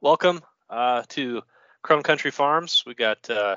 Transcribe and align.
welcome 0.00 0.40
uh, 0.70 1.02
to 1.08 1.42
Chrome 1.82 2.02
Country 2.02 2.30
Farms. 2.30 2.84
We 2.86 2.94
got 2.94 3.28
uh, 3.28 3.56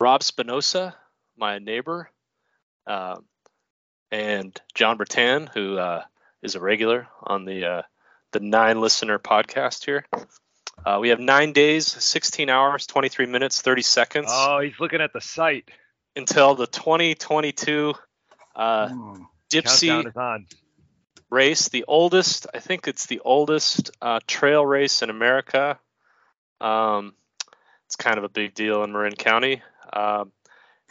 Rob 0.00 0.20
Spinosa, 0.20 0.94
my 1.36 1.58
neighbor, 1.58 2.10
uh, 2.86 3.16
and 4.10 4.58
Jon 4.74 4.98
Bretan, 4.98 5.48
who 5.52 5.78
uh, 5.78 6.02
is 6.42 6.54
a 6.54 6.60
regular 6.60 7.08
on 7.22 7.44
the 7.44 7.66
uh, 7.66 7.82
the 8.32 8.40
Nine 8.40 8.80
Listener 8.80 9.18
podcast 9.18 9.84
here. 9.84 10.06
Uh, 10.84 10.98
we 11.00 11.08
have 11.08 11.18
nine 11.18 11.52
days, 11.52 11.86
16 11.86 12.50
hours, 12.50 12.86
23 12.86 13.26
minutes, 13.26 13.62
30 13.62 13.82
seconds. 13.82 14.28
Oh, 14.30 14.60
he's 14.60 14.78
looking 14.78 15.00
at 15.00 15.12
the 15.12 15.20
site. 15.20 15.70
Until 16.14 16.54
the 16.54 16.66
2022 16.66 17.94
uh, 18.54 18.88
oh, 18.90 19.26
Dipsea 19.50 20.12
race, 21.30 21.68
the 21.68 21.84
oldest, 21.88 22.46
I 22.54 22.60
think 22.60 22.88
it's 22.88 23.06
the 23.06 23.20
oldest 23.24 23.90
uh, 24.00 24.20
trail 24.26 24.64
race 24.64 25.02
in 25.02 25.10
America. 25.10 25.78
Um, 26.60 27.14
it's 27.86 27.96
kind 27.96 28.18
of 28.18 28.24
a 28.24 28.28
big 28.28 28.54
deal 28.54 28.82
in 28.84 28.92
Marin 28.92 29.14
County. 29.14 29.62
Um, 29.92 30.32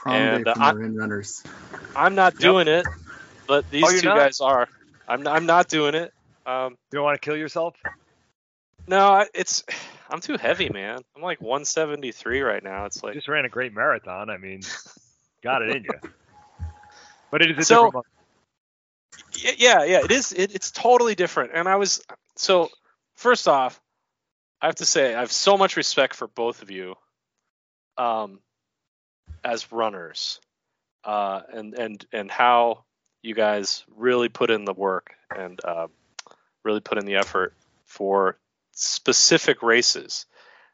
and, 0.06 0.48
uh, 0.48 0.54
Marin 0.58 0.96
runners. 0.96 1.44
I'm 1.96 2.16
not 2.16 2.38
doing 2.38 2.68
yep. 2.68 2.86
it, 2.86 2.92
but 3.48 3.70
these 3.72 3.84
oh, 3.84 4.00
two 4.00 4.08
not? 4.08 4.18
guys 4.18 4.40
are. 4.40 4.68
I'm 5.08 5.24
not, 5.24 5.36
I'm 5.36 5.46
not 5.46 5.68
doing 5.68 5.96
it. 5.96 6.14
Um, 6.46 6.72
you 6.92 6.98
don't 6.98 7.04
want 7.04 7.20
to 7.20 7.26
kill 7.26 7.38
yourself? 7.38 7.76
No, 8.88 9.26
it's 9.34 9.64
I'm 10.10 10.20
too 10.22 10.38
heavy, 10.38 10.70
man. 10.70 11.00
I'm 11.16 11.22
like 11.24 11.42
173 11.42 12.42
right 12.42 12.64
now. 12.64 12.86
It's 12.86 13.04
like 13.04 13.16
you 13.16 13.20
just 13.20 13.28
ran 13.28 13.46
a 13.46 13.50
great 13.50 13.74
marathon. 13.74 14.30
I 14.30 14.38
mean, 14.38 14.62
got 15.44 15.62
it 15.62 15.76
in 15.76 15.84
you. 15.84 16.10
But 17.32 17.42
it 17.42 17.52
is 17.52 17.58
a 17.58 17.64
so, 17.66 17.86
different 17.88 18.06
Yeah, 19.36 19.84
yeah, 19.84 20.04
it 20.04 20.12
is. 20.12 20.32
It, 20.32 20.56
it's 20.56 20.72
totally 20.72 21.16
different. 21.16 21.52
And 21.54 21.68
I 21.68 21.76
was 21.76 22.02
so 22.36 22.70
first 23.16 23.48
off, 23.48 23.80
I 24.62 24.68
have 24.68 24.76
to 24.76 24.86
say 24.86 25.14
I 25.16 25.20
have 25.20 25.32
so 25.32 25.58
much 25.58 25.78
respect 25.78 26.16
for 26.16 26.28
both 26.28 26.62
of 26.62 26.72
you, 26.72 26.96
um, 27.98 28.40
as 29.44 29.72
runners, 29.72 30.40
uh, 31.04 31.42
and 31.54 31.74
and 31.74 32.06
and 32.12 32.32
how 32.32 32.84
you 33.22 33.34
guys 33.36 33.84
really 33.96 34.30
put 34.30 34.52
in 34.52 34.66
the 34.66 34.74
work 34.74 35.16
and 35.36 35.60
uh, 35.64 35.88
really 36.64 36.80
put 36.82 36.98
in 36.98 37.06
the 37.06 37.16
effort 37.16 37.54
for 37.86 38.38
specific 38.74 39.64
races 39.64 40.26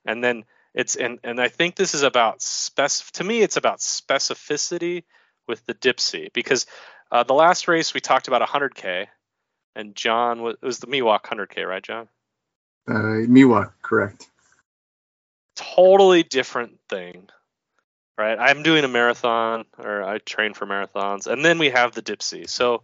and 0.06 0.23
then 0.23 0.44
it's 0.73 0.96
and 0.96 1.20
and 1.23 1.40
i 1.40 1.48
think 1.48 1.75
this 1.75 1.94
is 1.94 2.02
about 2.02 2.42
spec 2.42 2.90
to 3.14 3.23
me 3.23 3.42
it's 3.42 3.58
about 3.58 3.80
specificity 3.80 5.03
with 5.48 5.64
the 5.66 5.73
dipsea 5.75 6.34
because 6.34 6.66
uh, 7.12 7.23
the 7.23 7.34
last 7.34 7.67
race 7.67 7.94
we 7.94 8.00
talked 8.00 8.28
about 8.28 8.42
100k 8.42 9.08
and 9.76 9.95
jon 9.95 10.42
was, 10.42 10.56
was 10.62 10.80
the 10.80 10.88
miwok 10.88 11.23
100k 11.23 11.68
right 11.68 11.84
jon? 11.84 12.08
Uh 12.88 13.26
miwok 13.28 13.72
correct. 13.81 14.28
Totally 15.56 16.23
different 16.23 16.80
thing 16.90 17.30
right? 18.18 18.38
I'm 18.40 18.62
doing 18.62 18.84
a 18.84 18.88
marathon 18.88 19.66
or 19.80 20.03
i 20.03 20.20
train 20.20 20.53
for 20.53 20.66
marathons 20.68 21.28
and 21.28 21.44
then 21.44 21.58
we 21.58 21.70
have 21.70 21.94
the 21.94 22.02
dipsea 22.02 22.48
so 22.48 22.84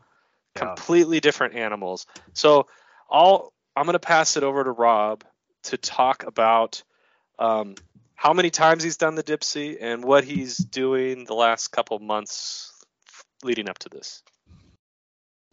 yeah. 0.57 0.65
completely 0.65 1.19
different 1.19 1.55
animals. 1.55 2.05
So 2.33 2.67
all 3.09 3.53
I'm 3.75 3.85
going 3.85 3.93
to 3.93 3.99
pass 3.99 4.37
it 4.37 4.43
over 4.43 4.63
to 4.63 4.71
Rob 4.71 5.23
to 5.63 5.77
talk 5.77 6.23
about 6.23 6.83
um, 7.39 7.75
how 8.15 8.33
many 8.33 8.49
times 8.49 8.83
he's 8.83 8.97
done 8.97 9.15
the 9.15 9.23
Dipsea 9.23 9.77
and 9.79 10.03
what 10.03 10.23
he's 10.23 10.57
doing 10.57 11.25
the 11.25 11.35
last 11.35 11.69
couple 11.69 11.99
months 11.99 12.73
leading 13.43 13.69
up 13.69 13.79
to 13.79 13.89
this. 13.89 14.23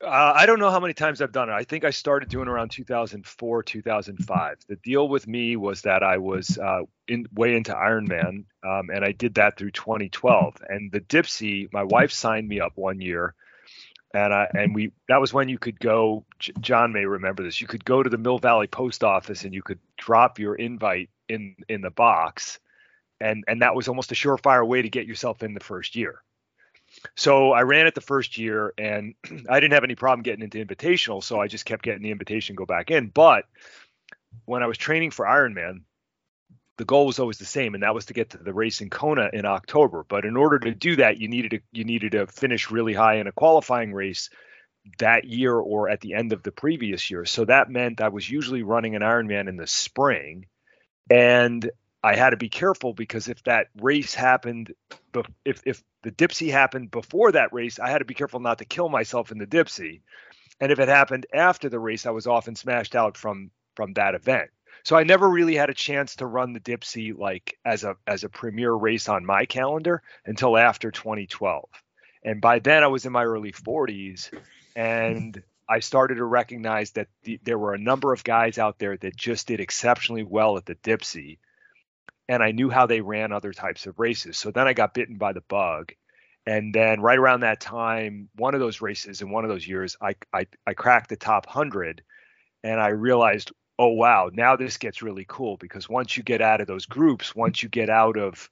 Uh, 0.03 0.33
I 0.35 0.45
don't 0.45 0.59
know 0.59 0.71
how 0.71 0.81
many 0.81 0.93
times 0.93 1.23
I've 1.23 1.33
done 1.33 1.49
it. 1.49 1.53
I 1.53 1.65
think 1.65 1.85
I 1.85 1.91
started 1.91 2.29
doing 2.29 2.49
around 2.49 2.71
2004, 2.71 3.63
2005. 3.63 4.57
The 4.69 4.77
deal 4.77 5.09
with 5.09 5.27
me 5.27 5.57
was 5.57 5.83
that 5.83 6.03
I 6.03 6.19
was 6.19 6.59
uh, 6.59 6.83
in 7.09 7.27
way 7.33 7.55
into 7.57 7.73
Ironman, 7.73 8.45
um, 8.63 8.91
and 8.93 9.05
I 9.05 9.13
did 9.13 9.35
that 9.37 9.57
through 9.57 9.71
2012. 9.71 10.57
And 10.69 10.93
the 10.93 11.01
Dipsea, 11.01 11.73
my 11.73 11.85
wife 11.85 12.13
signed 12.13 12.49
me 12.49 12.61
up 12.61 12.73
one 12.75 13.01
year 13.01 13.35
and 14.15 14.33
I 14.33 14.49
and 14.55 14.75
we 14.75 14.93
that 15.09 15.21
was 15.21 15.35
when 15.35 15.49
you 15.49 15.59
could 15.59 15.79
go. 15.79 16.25
Jon 16.39 16.93
may 16.93 17.05
remember 17.05 17.43
this. 17.43 17.61
You 17.61 17.67
could 17.67 17.85
go 17.85 18.03
to 18.03 18.09
the 18.09 18.19
Mill 18.19 18.39
Valley 18.39 18.69
Post 18.69 19.03
Office 19.03 19.45
and 19.45 19.53
you 19.53 19.63
could 19.63 19.81
drop 19.97 20.39
your 20.39 20.55
invite 20.55 21.11
in 21.29 21.57
in 21.69 21.81
the 21.81 21.91
box, 21.91 22.61
and 23.21 23.45
and 23.49 23.63
that 23.63 23.75
was 23.75 23.89
almost 23.89 24.13
a 24.13 24.15
surefire 24.15 24.67
way 24.67 24.83
to 24.83 24.89
get 24.89 25.07
yourself 25.07 25.43
in 25.43 25.55
the 25.55 25.61
first 25.61 25.97
year. 25.97 26.23
So 27.17 27.53
I 27.53 27.63
ran 27.63 27.87
it 27.87 27.95
the 27.95 28.01
first 28.01 28.39
year, 28.39 28.73
and 28.79 29.15
I 29.49 29.61
didn't 29.61 29.73
have 29.73 29.85
any 29.85 29.95
problem 29.95 30.23
getting 30.23 30.45
into 30.45 30.65
invitational. 30.65 31.23
So 31.23 31.41
I 31.41 31.49
just 31.49 31.65
kept 31.65 31.85
getting 31.85 32.03
the 32.03 32.11
invitation, 32.11 32.57
go 32.57 32.67
back 32.67 32.91
in. 32.91 33.09
But 33.09 33.45
when 34.45 34.63
I 34.63 34.67
was 34.67 34.79
training 34.79 35.11
for 35.11 35.27
Ironman, 35.27 35.83
the 36.77 36.85
goal 36.85 37.07
was 37.07 37.19
always 37.19 37.39
the 37.39 37.45
same, 37.45 37.75
and 37.75 37.83
that 37.83 37.95
was 37.95 38.07
to 38.07 38.15
get 38.15 38.31
to 38.31 38.39
the 38.39 38.53
race 38.53 38.81
in 38.81 38.91
Kona 38.91 39.31
in 39.33 39.45
October. 39.45 40.05
But 40.09 40.25
in 40.25 40.37
order 40.37 40.59
to 40.59 40.75
do 40.75 40.97
that, 40.97 41.19
you 41.19 41.29
needed 41.29 41.53
to 41.53 41.61
you 41.73 41.85
needed 41.85 42.13
to 42.13 42.27
finish 42.27 42.71
really 42.71 42.95
high 42.95 43.17
in 43.17 43.27
a 43.27 43.33
qualifying 43.33 43.93
race 43.93 44.31
that 44.99 45.25
year 45.25 45.55
or 45.55 45.89
at 45.89 46.01
the 46.01 46.15
end 46.15 46.33
of 46.33 46.43
the 46.43 46.51
previous 46.51 47.11
year. 47.11 47.25
So 47.25 47.45
that 47.45 47.71
meant 47.71 48.01
I 48.01 48.09
was 48.09 48.29
usually 48.29 48.63
running 48.63 48.97
an 48.97 49.03
Ironman 49.03 49.49
in 49.49 49.57
the 49.57 49.67
spring, 49.67 50.47
and 51.09 51.71
I 52.05 52.17
had 52.17 52.31
to 52.31 52.37
be 52.37 52.51
careful 52.51 52.93
because 52.93 53.29
if 53.29 53.43
that 53.45 53.69
race 53.81 54.15
happened, 54.15 54.75
if 55.47 55.63
if 55.65 55.83
the 56.03 56.11
Dipsea 56.11 56.53
happened 56.53 56.91
before 56.91 57.33
that 57.33 57.55
race, 57.55 57.79
I 57.79 57.89
had 57.89 57.99
to 57.99 58.05
be 58.05 58.13
careful 58.13 58.41
not 58.41 58.59
to 58.59 58.67
kill 58.67 58.91
myself 58.91 59.33
in 59.33 59.39
the 59.39 59.47
Dipsea. 59.47 60.03
And 60.61 60.71
if 60.71 60.79
it 60.79 60.89
happened 60.89 61.25
after 61.33 61.71
the 61.71 61.81
race, 61.81 62.05
I 62.05 62.11
was 62.11 62.27
often 62.27 62.57
smashed 62.57 62.95
out 62.95 63.17
from 63.17 63.51
from 63.75 63.95
that 63.95 64.15
event. 64.15 64.51
So 64.83 64.97
I 64.97 65.05
never 65.05 65.27
really 65.27 65.55
had 65.55 65.71
a 65.71 65.75
chance 65.75 66.17
to 66.17 66.27
run 66.27 66.53
the 66.53 66.61
Dipsea 66.61 67.17
like 67.19 67.59
as 67.65 67.85
a 67.85 67.97
as 68.07 68.23
a 68.23 68.29
premier 68.29 68.75
race 68.75 69.09
on 69.09 69.25
my 69.25 69.47
calendar 69.47 70.03
until 70.27 70.59
after 70.59 70.91
2012. 70.91 71.71
And 72.23 72.39
by 72.39 72.59
then 72.59 72.85
I 72.85 72.89
was 72.89 73.07
in 73.07 73.13
my 73.13 73.25
early 73.25 73.53
40s 73.53 74.31
and 74.77 75.43
I 75.71 75.81
started 75.81 76.17
to 76.17 76.25
recognize 76.25 76.91
that 76.93 77.09
the, 77.23 77.41
there 77.45 77.59
were 77.59 77.73
a 77.73 77.79
number 77.79 78.13
of 78.13 78.25
guys 78.25 78.59
out 78.59 78.79
there 78.79 78.99
that 78.99 79.17
just 79.17 79.47
did 79.47 79.61
exceptionally 79.61 80.23
well 80.23 80.59
at 80.59 80.67
the 80.67 80.75
Dipsea 80.75 81.39
and 82.29 82.43
I 82.43 82.53
knew 82.53 82.71
how 82.71 82.87
they 82.87 83.01
ran 83.01 83.33
other 83.33 83.53
types 83.53 83.87
of 83.87 83.99
races. 83.99 84.39
So 84.39 84.51
then 84.51 84.67
I 84.67 84.73
got 84.73 84.95
bitten 84.95 85.17
by 85.17 85.33
the 85.33 85.43
bug. 85.43 85.93
And 86.47 86.75
then 86.75 87.01
right 87.01 87.19
around 87.19 87.41
that 87.41 87.61
time, 87.61 88.29
one 88.37 88.55
of 88.55 88.61
those 88.61 88.81
races 88.83 89.23
in 89.23 89.31
one 89.31 89.45
of 89.45 89.51
those 89.51 89.67
years, 89.67 89.97
I 90.01 90.15
I, 90.33 90.47
I 90.67 90.75
cracked 90.75 91.09
the 91.09 91.17
top 91.17 91.47
hundred, 91.47 92.03
and 92.63 92.81
I 92.81 92.89
realized 92.89 93.53
oh 93.79 93.89
wow, 93.89 94.31
now 94.33 94.57
this 94.57 94.77
gets 94.77 95.03
really 95.03 95.25
cool 95.29 95.57
because 95.57 95.89
once 95.89 96.17
you 96.17 96.23
get 96.23 96.41
out 96.41 96.61
of 96.61 96.67
those 96.67 96.87
groups, 96.87 97.35
once 97.35 97.63
you 97.63 97.69
get 97.69 97.91
out 97.91 98.17
of 98.17 98.49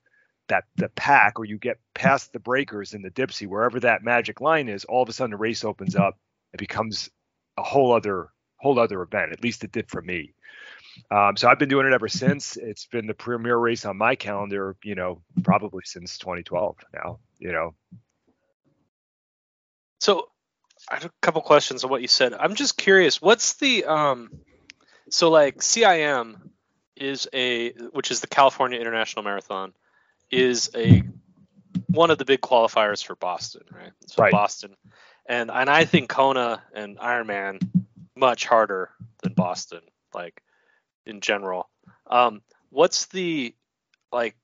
that 0.49 0.65
the 0.77 0.89
pack 0.91 1.39
or 1.39 1.45
you 1.45 1.59
get 1.59 1.79
past 1.95 2.33
the 2.33 2.41
breakers 2.41 2.95
in 2.95 3.03
the 3.03 3.11
Dipsea, 3.11 3.47
wherever 3.47 3.81
that 3.81 4.03
magic 4.03 4.41
line 4.41 4.69
is, 4.69 4.85
all 4.85 5.03
of 5.03 5.09
a 5.09 5.13
sudden 5.13 5.31
the 5.31 5.37
race 5.37 5.65
opens 5.65 5.97
up. 5.97 6.19
It 6.53 6.59
becomes 6.59 7.11
a 7.57 7.63
whole 7.63 7.93
other 7.93 8.29
whole 8.57 8.79
other 8.79 9.03
event. 9.03 9.33
At 9.33 9.43
least 9.43 9.65
it 9.65 9.73
did 9.73 9.89
for 9.89 10.03
me. 10.03 10.35
Um, 11.11 11.37
so 11.37 11.49
I've 11.49 11.59
been 11.59 11.69
doing 11.69 11.87
it 11.87 11.93
ever 11.93 12.09
since. 12.09 12.57
It's 12.57 12.87
been 12.87 13.07
the 13.07 13.15
premier 13.15 13.57
race 13.57 13.85
on 13.85 13.97
my 13.97 14.15
calendar, 14.15 14.77
you 14.83 14.95
know, 14.95 15.23
probably 15.43 15.83
since 15.85 16.19
2012 16.19 16.77
now, 16.95 17.19
you 17.39 17.53
know. 17.53 17.75
So 20.01 20.29
I 20.91 20.95
have 20.95 21.05
a 21.05 21.11
couple 21.21 21.43
questions 21.43 21.85
on 21.85 21.91
what 21.91 22.03
you 22.03 22.09
said. 22.09 22.35
I'm 22.35 22.55
just 22.55 22.77
curious, 22.77 23.23
what's 23.23 23.55
the 23.55 23.85
um 23.85 24.31
so 25.11 25.31
like 25.31 25.59
CIM 25.59 26.37
is 26.97 27.29
a 27.33 27.71
which 27.93 28.11
is 28.11 28.21
the 28.21 28.27
California 28.27 28.81
International 28.81 29.23
Marathon 29.23 29.73
is 30.31 30.71
a 30.75 31.03
one 31.89 32.11
of 32.11 32.19
the 32.19 32.25
big 32.25 32.41
qualifiers 32.41 33.05
for 33.05 33.15
Boston, 33.17 33.63
right? 33.71 33.93
So 34.07 34.23
right. 34.23 34.33
Boston. 34.33 34.77
And 35.27 35.51
and 35.51 35.71
I 35.71 35.85
think 35.85 36.09
Kona 36.09 36.63
and 36.75 36.99
Ironman 36.99 37.63
much 38.17 38.47
harder 38.47 38.91
than 39.23 39.35
Boston, 39.35 39.81
like 40.15 40.43
in 41.07 41.21
general. 41.21 41.69
Um, 42.07 42.43
what's 42.71 43.07
the 43.07 43.55
like 44.13 44.37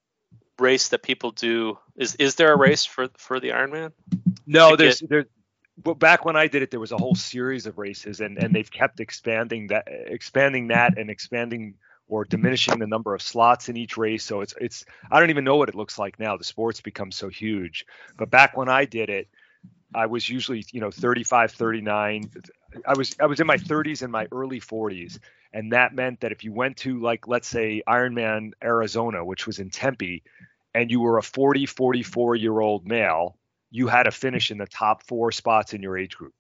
race 0.59 0.89
that 0.89 1.03
people 1.03 1.31
do? 1.31 1.79
Is 1.97 2.15
is 2.17 2.35
there 2.37 2.53
a 2.53 2.57
race 2.57 2.85
for 2.85 3.09
for 3.17 3.41
the 3.41 3.51
Ironman? 3.51 3.93
No, 4.47 4.77
there's 4.77 5.01
get, 5.01 5.11
there's 5.11 5.27
but 5.83 5.99
back 5.99 6.25
when 6.25 6.37
I 6.37 6.49
did 6.49 6.63
it, 6.63 6.71
there 6.71 6.81
was 6.81 6.93
a 6.93 6.97
whole 6.97 7.15
series 7.15 7.67
of 7.67 7.79
races, 7.79 8.21
and 8.21 8.43
and 8.43 8.55
they've 8.55 8.71
kept 8.71 9.01
expanding 9.01 9.69
that, 9.69 9.85
expanding 9.89 10.69
that, 10.69 10.99
and 10.99 11.11
expanding 11.11 11.75
or 12.09 12.25
diminishing 12.25 12.79
the 12.79 12.87
number 12.87 13.15
of 13.15 13.23
slots 13.23 13.69
in 13.69 13.77
each 13.77 13.97
race. 13.97 14.25
So 14.25 14.41
it's 14.41 14.55
it's 14.61 14.85
I 15.11 15.21
don't 15.21 15.31
even 15.31 15.45
know 15.45 15.57
what 15.57 15.69
it 15.69 15.75
looks 15.75 15.99
like 15.99 16.19
now. 16.19 16.37
The 16.37 16.45
sports 16.45 16.81
become 16.81 17.13
so 17.13 17.29
huge. 17.29 17.87
But 18.17 18.31
back 18.31 18.57
when 18.57 18.69
I 18.69 18.87
did 18.87 19.09
it, 19.09 19.29
I 19.95 20.07
was 20.07 20.29
usually 20.29 20.65
you 20.73 20.81
know 20.81 20.91
35, 20.91 21.53
39. 21.53 22.31
I 22.87 22.95
was 22.95 23.15
I 23.21 23.27
was 23.27 23.41
in 23.41 23.47
my 23.47 23.57
30s 23.57 24.03
and 24.03 24.11
my 24.11 24.27
early 24.33 24.61
40s, 24.61 25.19
and 25.53 25.73
that 25.73 25.95
meant 25.95 26.21
that 26.21 26.33
if 26.33 26.45
you 26.45 26.53
went 26.53 26.79
to 26.79 27.01
like 27.01 27.29
let's 27.29 27.49
say 27.49 27.83
Ironman 27.87 28.53
Arizona, 28.63 29.25
which 29.25 29.47
was 29.47 29.59
in 29.59 29.71
Tempe, 29.71 30.23
and 30.75 30.91
you 30.91 31.01
were 31.01 31.19
a 31.19 31.23
40, 31.23 31.67
44 31.67 32.37
year 32.37 32.59
old 32.59 32.87
male 32.87 33.39
you 33.71 33.87
had 33.89 34.05
to 34.05 34.11
finish 34.11 34.51
in 34.51 34.59
the 34.59 34.67
top 34.67 35.03
four 35.05 35.33
spots 35.33 35.75
in 35.75 35.83
your 35.83 35.97
age 35.97 36.17
group 36.17 36.35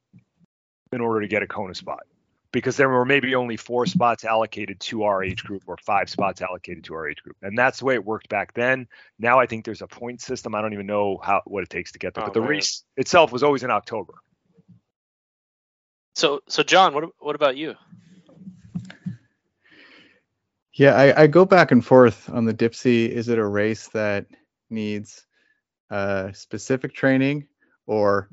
in 0.92 1.00
order 1.00 1.20
to 1.20 1.28
get 1.28 1.42
a 1.42 1.46
Kona 1.46 1.74
spot 1.74 2.04
because 2.52 2.76
there 2.76 2.88
were 2.88 3.04
maybe 3.04 3.34
only 3.34 3.56
four 3.56 3.84
spots 3.84 4.24
allocated 4.24 4.80
to 4.80 5.02
our 5.02 5.22
age 5.22 5.44
group 5.44 5.64
or 5.66 5.76
five 5.76 6.08
spots 6.08 6.40
allocated 6.40 6.84
to 6.84 6.94
our 6.94 7.08
age 7.08 7.22
group. 7.22 7.36
And 7.42 7.58
that's 7.58 7.80
the 7.80 7.84
way 7.84 7.94
it 7.94 8.04
worked 8.04 8.30
back 8.30 8.54
then. 8.54 8.88
Now 9.18 9.38
I 9.38 9.46
think 9.46 9.66
there's 9.66 9.82
a 9.82 9.86
point 9.86 10.22
system. 10.22 10.54
I 10.54 10.62
don't 10.62 10.72
even 10.72 10.86
know 10.86 11.20
how 11.22 11.42
what 11.44 11.62
it 11.62 11.70
takes 11.70 11.92
to 11.92 11.98
get 11.98 12.14
there. 12.14 12.24
Oh, 12.24 12.28
but 12.28 12.34
the 12.34 12.40
man. 12.40 12.48
race 12.50 12.84
itself 12.96 13.32
was 13.32 13.42
always 13.42 13.62
in 13.62 13.70
October. 13.70 14.14
So 16.14 16.40
so 16.48 16.62
Jon, 16.62 16.94
what 16.94 17.10
what 17.18 17.34
about 17.34 17.56
you? 17.56 17.74
Yeah, 20.78 20.94
I, 20.94 21.22
I 21.22 21.26
go 21.26 21.44
back 21.44 21.72
and 21.72 21.84
forth 21.84 22.30
on 22.30 22.44
the 22.44 22.54
Dipsea. 22.54 23.08
Is 23.08 23.28
it 23.28 23.36
a 23.36 23.44
race 23.44 23.88
that 23.88 24.26
needs 24.70 25.26
uh, 25.90 26.30
specific 26.30 26.94
training 26.94 27.48
or 27.88 28.28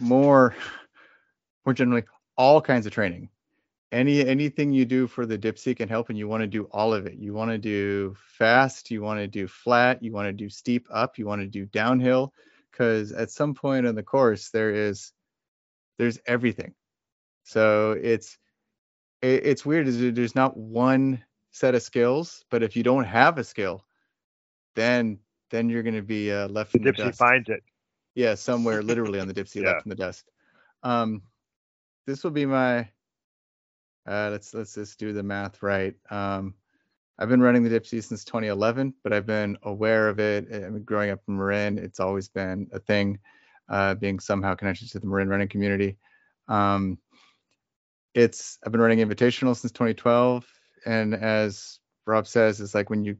more 0.00 0.56
more 1.64 1.72
generally 1.72 2.02
all 2.36 2.60
kinds 2.60 2.84
of 2.84 2.92
training? 2.92 3.28
Any 3.92 4.26
anything 4.26 4.72
you 4.72 4.84
do 4.86 5.06
for 5.06 5.24
the 5.24 5.38
dipsea 5.38 5.76
can 5.76 5.88
help 5.88 6.08
and 6.08 6.18
you 6.18 6.26
want 6.26 6.40
to 6.42 6.48
do 6.48 6.64
all 6.72 6.92
of 6.92 7.06
it. 7.06 7.14
You 7.14 7.32
want 7.32 7.52
to 7.52 7.58
do 7.58 8.16
fast 8.18 8.90
you 8.90 9.00
want 9.00 9.20
to 9.20 9.28
do 9.28 9.46
flat 9.46 10.02
you 10.02 10.12
want 10.12 10.26
to 10.26 10.32
do 10.32 10.50
steep 10.50 10.86
up 10.90 11.16
you 11.16 11.26
want 11.26 11.40
to 11.40 11.46
do 11.46 11.64
downhill 11.64 12.34
because 12.70 13.12
at 13.12 13.30
some 13.30 13.54
point 13.54 13.86
in 13.86 13.94
the 13.94 14.02
course 14.02 14.50
there 14.50 14.74
is 14.74 15.12
there's 15.96 16.18
everything. 16.26 16.74
So 17.44 17.92
it's 17.92 18.36
it, 19.22 19.46
it's 19.46 19.64
weird 19.64 19.86
is 19.86 20.14
there's 20.14 20.34
not 20.34 20.56
one 20.56 21.22
set 21.58 21.74
of 21.74 21.82
skills 21.82 22.44
but 22.50 22.62
if 22.62 22.76
you 22.76 22.82
don't 22.82 23.04
have 23.04 23.38
a 23.38 23.44
skill 23.44 23.84
then 24.74 25.18
then 25.50 25.68
you're 25.68 25.82
going 25.82 25.94
to 25.94 26.02
be 26.02 26.32
uh, 26.32 26.48
left 26.48 26.72
the 26.72 26.78
in 26.78 26.84
the 26.84 26.92
dust. 26.92 27.18
finds 27.18 27.48
it 27.48 27.62
yeah 28.14 28.34
somewhere 28.34 28.82
literally 28.82 29.20
on 29.20 29.28
the 29.28 29.34
dipsea 29.38 29.62
yeah. 29.62 29.72
left 29.72 29.86
in 29.86 29.90
the 29.90 29.96
dust 29.96 30.24
um 30.82 31.22
this 32.06 32.24
will 32.24 32.30
be 32.30 32.46
my 32.46 32.88
uh, 34.08 34.30
let's 34.30 34.54
let's 34.54 34.74
just 34.74 34.98
do 34.98 35.12
the 35.12 35.22
math 35.22 35.62
right. 35.62 35.94
Um, 36.10 36.54
I've 37.18 37.28
been 37.28 37.42
running 37.42 37.62
the 37.62 37.68
Dipsea 37.70 38.02
since 38.02 38.24
2011, 38.24 38.94
but 39.02 39.12
I've 39.12 39.26
been 39.26 39.58
aware 39.64 40.08
of 40.08 40.18
it. 40.18 40.46
I 40.50 40.70
mean, 40.70 40.84
growing 40.84 41.10
up 41.10 41.20
in 41.28 41.36
Marin, 41.36 41.76
it's 41.76 42.00
always 42.00 42.28
been 42.28 42.68
a 42.72 42.78
thing, 42.78 43.18
uh, 43.68 43.94
being 43.96 44.18
somehow 44.18 44.54
connected 44.54 44.88
to 44.92 45.00
the 45.00 45.06
Marin 45.06 45.28
running 45.28 45.48
community. 45.48 45.98
Um, 46.46 46.98
it's 48.14 48.58
I've 48.64 48.72
been 48.72 48.80
running 48.80 49.00
Invitational 49.00 49.54
since 49.54 49.72
2012, 49.72 50.46
and 50.86 51.14
as 51.14 51.80
Rob 52.06 52.26
says, 52.26 52.60
it's 52.60 52.74
like 52.74 52.90
when 52.90 53.04
you 53.04 53.16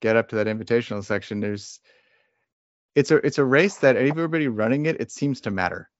get 0.00 0.16
up 0.16 0.28
to 0.30 0.36
that 0.36 0.46
Invitational 0.46 1.04
section, 1.04 1.40
there's 1.40 1.80
it's 2.94 3.10
a 3.10 3.16
it's 3.26 3.38
a 3.38 3.44
race 3.44 3.76
that 3.78 3.96
everybody 3.96 4.48
running 4.48 4.86
it, 4.86 5.00
it 5.00 5.10
seems 5.10 5.40
to 5.42 5.50
matter 5.50 5.90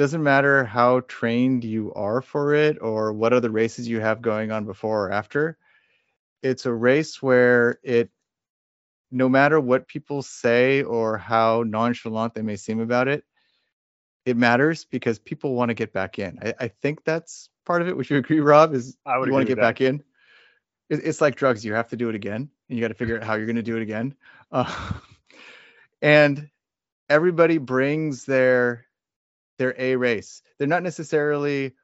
doesn't 0.00 0.22
matter 0.22 0.64
how 0.64 1.00
trained 1.00 1.62
you 1.62 1.92
are 1.92 2.22
for 2.22 2.54
it 2.54 2.78
or 2.80 3.12
what 3.12 3.34
other 3.34 3.50
races 3.50 3.86
you 3.86 4.00
have 4.00 4.22
going 4.22 4.50
on 4.50 4.64
before 4.64 5.08
or 5.08 5.12
after. 5.12 5.58
It's 6.42 6.64
a 6.64 6.72
race 6.72 7.20
where 7.20 7.78
it, 7.82 8.08
no 9.10 9.28
matter 9.28 9.60
what 9.60 9.86
people 9.86 10.22
say 10.22 10.82
or 10.82 11.18
how 11.18 11.64
nonchalant 11.66 12.32
they 12.32 12.40
may 12.40 12.56
seem 12.56 12.80
about 12.80 13.08
it, 13.08 13.24
it 14.24 14.38
matters 14.38 14.86
because 14.86 15.18
people 15.18 15.54
want 15.54 15.68
to 15.68 15.74
get 15.74 15.92
back 15.92 16.18
in. 16.18 16.38
I, 16.42 16.54
I 16.58 16.68
think 16.68 17.04
that's 17.04 17.50
part 17.66 17.82
of 17.82 17.88
it. 17.88 17.94
Would 17.94 18.08
you 18.08 18.16
agree, 18.16 18.40
Rob? 18.40 18.72
Is 18.72 18.96
I 19.04 19.18
would 19.18 19.26
you 19.26 19.34
want 19.34 19.46
to 19.46 19.54
get 19.54 19.60
back 19.60 19.82
in? 19.82 20.02
It, 20.90 21.00
it's 21.04 21.20
like 21.20 21.36
drugs. 21.36 21.64
You 21.64 21.74
have 21.74 21.88
to 21.88 21.96
do 21.96 22.10
it 22.10 22.14
again, 22.14 22.50
and 22.68 22.78
you 22.78 22.80
got 22.80 22.88
to 22.88 22.94
figure 22.94 23.16
out 23.16 23.24
how 23.24 23.34
you're 23.34 23.46
going 23.46 23.56
to 23.56 23.62
do 23.62 23.76
it 23.76 23.82
again. 23.82 24.14
Uh, 24.52 24.92
and 26.02 26.48
everybody 27.08 27.58
brings 27.58 28.24
their 28.24 28.84
their 29.58 29.76
A 29.78 29.94
race. 29.94 30.42
They're 30.58 30.66
not 30.66 30.82
necessarily 30.82 31.74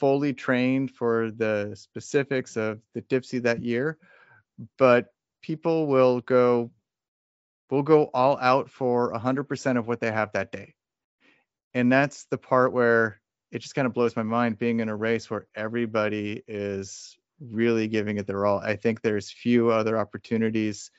fully 0.00 0.32
trained 0.32 0.90
for 0.90 1.30
the 1.30 1.74
specifics 1.76 2.56
of 2.56 2.80
the 2.94 3.02
Dipsea 3.02 3.42
that 3.42 3.62
year, 3.62 3.98
but 4.78 5.12
people 5.42 5.86
will 5.86 6.20
go 6.22 6.72
will 7.70 7.82
go 7.82 8.04
all 8.14 8.38
out 8.38 8.70
for 8.70 9.12
100% 9.12 9.78
of 9.78 9.86
what 9.86 10.00
they 10.00 10.10
have 10.10 10.32
that 10.32 10.50
day. 10.50 10.74
And 11.74 11.92
that's 11.92 12.24
the 12.30 12.38
part 12.38 12.72
where 12.72 13.20
it 13.50 13.58
just 13.58 13.74
kind 13.74 13.86
of 13.86 13.92
blows 13.92 14.16
my 14.16 14.22
mind 14.22 14.58
being 14.58 14.80
in 14.80 14.88
a 14.88 14.96
race 14.96 15.30
where 15.30 15.46
everybody 15.54 16.42
is 16.48 17.17
really 17.40 17.88
giving 17.88 18.18
it 18.18 18.26
their 18.26 18.46
all. 18.46 18.58
I 18.58 18.76
think 18.76 19.00
there's 19.00 19.30
few 19.30 19.70
other 19.70 19.98
opportunities 19.98 20.90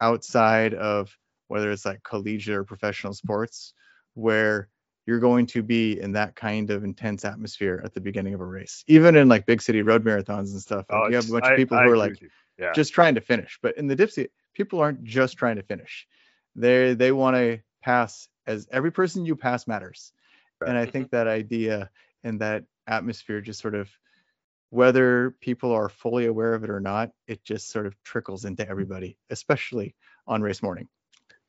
outside 0.00 0.74
of 0.74 1.16
whether 1.48 1.70
it's 1.70 1.84
like 1.84 2.02
collegiate 2.02 2.56
or 2.56 2.64
professional 2.64 3.12
sports 3.12 3.74
where 4.14 4.68
you're 5.06 5.18
going 5.18 5.46
to 5.46 5.62
be 5.62 6.00
in 6.00 6.12
that 6.12 6.34
kind 6.36 6.70
of 6.70 6.84
intense 6.84 7.24
atmosphere 7.24 7.80
at 7.84 7.92
the 7.92 8.00
beginning 8.00 8.34
of 8.34 8.40
a 8.40 8.44
race. 8.44 8.84
Even 8.86 9.16
in 9.16 9.28
like 9.28 9.46
big 9.46 9.60
city 9.60 9.82
road 9.82 10.04
marathons 10.04 10.52
and 10.52 10.60
stuff, 10.60 10.86
like 10.90 11.02
oh, 11.02 11.08
you 11.08 11.16
have 11.16 11.28
a 11.28 11.32
bunch 11.32 11.44
I, 11.44 11.52
of 11.52 11.56
people 11.56 11.76
I, 11.76 11.84
who 11.84 11.92
are 11.92 11.96
like 11.96 12.22
yeah. 12.58 12.72
just 12.72 12.92
trying 12.92 13.16
to 13.16 13.20
finish. 13.20 13.58
But 13.62 13.76
in 13.76 13.86
the 13.86 13.96
Dipsea, 13.96 14.28
people 14.54 14.80
aren't 14.80 15.04
just 15.04 15.36
trying 15.36 15.56
to 15.56 15.62
finish. 15.62 16.06
They 16.54 16.94
they 16.94 17.12
want 17.12 17.36
to 17.36 17.60
pass 17.82 18.28
as 18.46 18.68
every 18.70 18.92
person 18.92 19.26
you 19.26 19.36
pass 19.36 19.66
matters. 19.66 20.12
Right. 20.60 20.70
And 20.70 20.78
I 20.78 20.86
think 20.86 21.06
mm-hmm. 21.06 21.16
that 21.16 21.28
idea 21.28 21.90
and 22.22 22.40
that 22.40 22.64
atmosphere 22.86 23.40
just 23.40 23.60
sort 23.60 23.74
of 23.74 23.90
whether 24.72 25.32
people 25.42 25.70
are 25.72 25.90
fully 25.90 26.24
aware 26.24 26.54
of 26.54 26.64
it 26.64 26.70
or 26.70 26.80
not, 26.80 27.10
it 27.26 27.44
just 27.44 27.70
sort 27.70 27.84
of 27.84 27.94
trickles 28.04 28.46
into 28.46 28.64
mm. 28.64 28.70
everybody, 28.70 29.18
especially 29.28 29.94
on 30.26 30.40
race 30.40 30.62
morning. 30.62 30.88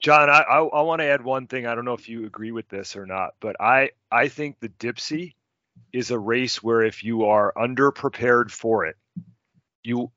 Jon, 0.01 0.29
I, 0.29 0.41
I, 0.41 0.57
I 0.61 0.81
want 0.81 0.99
to 0.99 1.05
add 1.05 1.23
one 1.23 1.47
thing. 1.47 1.65
I 1.65 1.73
don't 1.73 1.85
know 1.85 1.93
if 1.93 2.09
you 2.09 2.25
agree 2.25 2.51
with 2.51 2.67
this 2.67 2.97
or 2.97 3.05
not, 3.05 3.35
but 3.39 3.55
I, 3.61 3.91
I 4.11 4.27
think 4.27 4.59
the 4.59 4.67
Dipsea 4.67 5.33
is 5.93 6.11
a 6.11 6.19
race 6.19 6.61
where 6.61 6.83
if 6.83 7.05
you 7.05 7.23
are 7.23 7.53
underprepared 7.55 8.51
for 8.51 8.87
it, 8.87 8.97
you 9.83 10.11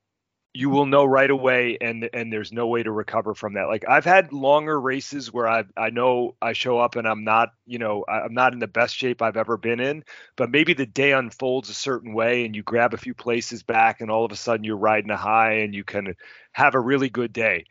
you 0.53 0.69
will 0.69 0.85
know 0.85 1.05
right 1.05 1.29
away 1.29 1.77
and 1.81 2.09
and 2.13 2.33
there's 2.33 2.51
no 2.51 2.67
way 2.67 2.81
to 2.81 2.91
recover 2.91 3.35
from 3.35 3.53
that 3.53 3.67
like 3.67 3.85
i've 3.87 4.05
had 4.05 4.33
longer 4.33 4.79
races 4.79 5.31
where 5.31 5.47
i 5.47 5.63
i 5.75 5.89
know 5.89 6.35
i 6.41 6.53
show 6.53 6.79
up 6.79 6.95
and 6.95 7.07
i'm 7.07 7.23
not 7.23 7.49
you 7.65 7.77
know 7.77 8.03
i'm 8.07 8.33
not 8.33 8.53
in 8.53 8.59
the 8.59 8.67
best 8.67 8.95
shape 8.95 9.21
i've 9.21 9.37
ever 9.37 9.57
been 9.57 9.79
in 9.79 10.03
but 10.35 10.49
maybe 10.49 10.73
the 10.73 10.85
day 10.85 11.11
unfolds 11.11 11.69
a 11.69 11.73
certain 11.73 12.13
way 12.13 12.45
and 12.45 12.55
you 12.55 12.63
grab 12.63 12.93
a 12.93 12.97
few 12.97 13.13
places 13.13 13.61
back 13.61 14.01
and 14.01 14.09
all 14.09 14.25
of 14.25 14.31
a 14.31 14.35
sudden 14.35 14.63
you're 14.63 14.77
riding 14.77 15.11
a 15.11 15.17
high 15.17 15.53
and 15.53 15.75
you 15.75 15.83
can 15.83 16.15
have 16.53 16.75
a 16.75 16.79
really 16.79 17.09
good 17.09 17.33
day 17.33 17.65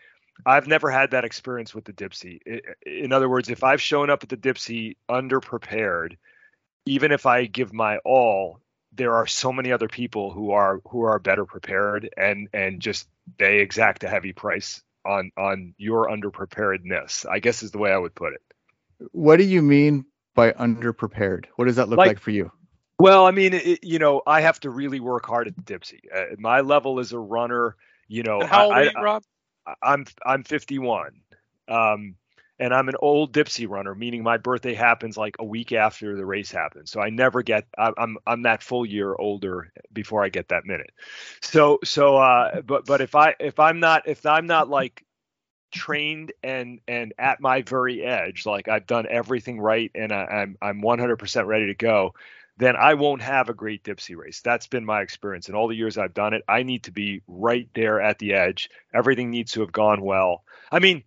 I've 0.44 0.66
never 0.66 0.90
had 0.90 1.12
that 1.12 1.24
experience 1.24 1.74
with 1.74 1.86
the 1.86 1.94
Dipsea. 1.94 2.40
In 2.84 3.12
other 3.12 3.28
words, 3.28 3.48
if 3.48 3.64
I've 3.64 3.80
shown 3.80 4.10
up 4.10 4.22
at 4.22 4.28
the 4.28 4.36
Dipsea 4.36 4.96
underprepared, 5.08 6.16
even 6.84 7.10
if 7.10 7.24
I 7.26 7.46
give 7.46 7.72
my 7.72 7.98
all, 8.04 8.60
there 8.96 9.14
are 9.14 9.26
so 9.26 9.52
many 9.52 9.72
other 9.72 9.88
people 9.88 10.30
who 10.30 10.50
are 10.52 10.80
who 10.88 11.02
are 11.02 11.18
better 11.18 11.44
prepared 11.44 12.10
and 12.16 12.48
and 12.52 12.80
just 12.80 13.08
they 13.38 13.58
exact 13.58 14.04
a 14.04 14.08
heavy 14.08 14.32
price 14.32 14.82
on 15.04 15.30
on 15.36 15.74
your 15.78 16.08
underpreparedness. 16.08 17.26
I 17.28 17.38
guess 17.38 17.62
is 17.62 17.70
the 17.70 17.78
way 17.78 17.92
I 17.92 17.98
would 17.98 18.14
put 18.14 18.34
it. 18.34 18.42
What 19.12 19.36
do 19.36 19.44
you 19.44 19.62
mean 19.62 20.06
by 20.34 20.52
underprepared? 20.52 21.46
What 21.56 21.66
does 21.66 21.76
that 21.76 21.88
look 21.88 21.98
like, 21.98 22.08
like 22.08 22.20
for 22.20 22.30
you? 22.30 22.50
Well, 22.98 23.26
I 23.26 23.30
mean, 23.30 23.52
it, 23.54 23.84
you 23.84 23.98
know, 23.98 24.22
I 24.26 24.40
have 24.40 24.58
to 24.60 24.70
really 24.70 25.00
work 25.00 25.26
hard 25.26 25.48
at 25.48 25.56
the 25.56 25.62
Dipsea. 25.62 26.00
Uh, 26.14 26.24
my 26.38 26.60
level 26.60 26.98
as 26.98 27.12
a 27.12 27.18
runner, 27.18 27.76
you 28.08 28.22
know, 28.22 28.40
and 28.40 28.48
how 28.48 28.66
old 28.66 28.74
I, 28.74 28.78
are 28.78 28.84
you, 28.84 28.90
Rob? 29.02 29.22
I'm 29.82 30.06
I'm 30.24 30.44
51. 30.44 31.20
Um, 31.68 32.14
and 32.58 32.72
I'm 32.72 32.88
an 32.88 32.96
old 33.00 33.32
Dipsea 33.32 33.68
runner, 33.68 33.94
meaning 33.94 34.22
my 34.22 34.38
birthday 34.38 34.74
happens 34.74 35.16
like 35.16 35.36
a 35.38 35.44
week 35.44 35.72
after 35.72 36.16
the 36.16 36.24
race 36.24 36.50
happens. 36.50 36.90
So 36.90 37.00
I 37.00 37.10
never 37.10 37.42
get 37.42 37.66
I'm 37.76 38.16
I'm 38.26 38.42
that 38.42 38.62
full 38.62 38.86
year 38.86 39.14
older 39.14 39.72
before 39.92 40.24
I 40.24 40.28
get 40.28 40.48
that 40.48 40.64
minute. 40.64 40.90
So 41.42 41.78
so 41.84 42.16
uh 42.16 42.62
but 42.62 42.86
but 42.86 43.00
if 43.00 43.14
I 43.14 43.34
if 43.38 43.58
I'm 43.58 43.80
not 43.80 44.08
if 44.08 44.24
I'm 44.24 44.46
not 44.46 44.68
like 44.68 45.04
trained 45.72 46.32
and 46.42 46.80
and 46.88 47.12
at 47.18 47.40
my 47.40 47.62
very 47.62 48.02
edge, 48.02 48.46
like 48.46 48.68
I've 48.68 48.86
done 48.86 49.06
everything 49.08 49.60
right 49.60 49.90
and 49.94 50.12
I, 50.12 50.24
I'm 50.24 50.56
I'm 50.62 50.80
100% 50.80 51.46
ready 51.46 51.66
to 51.66 51.74
go, 51.74 52.14
then 52.56 52.74
I 52.76 52.94
won't 52.94 53.20
have 53.20 53.50
a 53.50 53.54
great 53.54 53.84
Dipsea 53.84 54.16
race. 54.16 54.40
That's 54.40 54.66
been 54.66 54.84
my 54.84 55.02
experience. 55.02 55.50
In 55.50 55.54
all 55.54 55.68
the 55.68 55.76
years 55.76 55.98
I've 55.98 56.14
done 56.14 56.32
it, 56.32 56.42
I 56.48 56.62
need 56.62 56.84
to 56.84 56.90
be 56.90 57.20
right 57.28 57.68
there 57.74 58.00
at 58.00 58.18
the 58.18 58.32
edge. 58.32 58.70
Everything 58.94 59.30
needs 59.30 59.52
to 59.52 59.60
have 59.60 59.72
gone 59.72 60.00
well. 60.00 60.44
I 60.72 60.78
mean, 60.78 61.04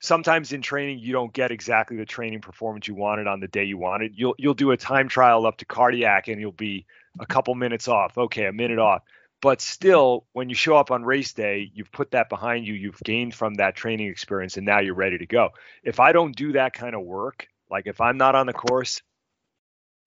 sometimes 0.00 0.52
in 0.52 0.62
training 0.62 0.98
you 0.98 1.12
don't 1.12 1.32
get 1.32 1.50
exactly 1.50 1.96
the 1.96 2.06
training 2.06 2.40
performance 2.40 2.88
you 2.88 2.94
wanted 2.94 3.26
on 3.26 3.40
the 3.40 3.48
day 3.48 3.64
you 3.64 3.78
wanted. 3.78 4.12
You'll 4.16 4.34
you'll 4.38 4.54
do 4.54 4.72
a 4.72 4.76
time 4.76 5.08
trial 5.08 5.46
up 5.46 5.58
to 5.58 5.64
cardiac 5.64 6.28
and 6.28 6.40
you'll 6.40 6.52
be 6.52 6.86
a 7.18 7.26
couple 7.26 7.54
minutes 7.54 7.86
off. 7.86 8.18
Okay, 8.18 8.46
a 8.46 8.52
minute 8.52 8.78
off. 8.78 9.02
But 9.42 9.62
still, 9.62 10.26
when 10.32 10.50
you 10.50 10.54
show 10.54 10.76
up 10.76 10.90
on 10.90 11.02
race 11.02 11.32
day, 11.32 11.70
you've 11.72 11.90
put 11.92 12.10
that 12.10 12.28
behind 12.28 12.66
you. 12.66 12.74
You've 12.74 13.00
gained 13.02 13.34
from 13.34 13.54
that 13.54 13.74
training 13.74 14.08
experience, 14.08 14.58
and 14.58 14.66
now 14.66 14.80
you're 14.80 14.94
ready 14.94 15.16
to 15.16 15.26
go. 15.26 15.50
If 15.82 15.98
I 15.98 16.12
don't 16.12 16.36
do 16.36 16.52
that 16.52 16.74
kind 16.74 16.94
of 16.94 17.02
work, 17.02 17.48
like 17.70 17.86
if 17.86 18.02
I'm 18.02 18.18
not 18.18 18.34
on 18.34 18.46
the 18.46 18.52
course, 18.52 19.00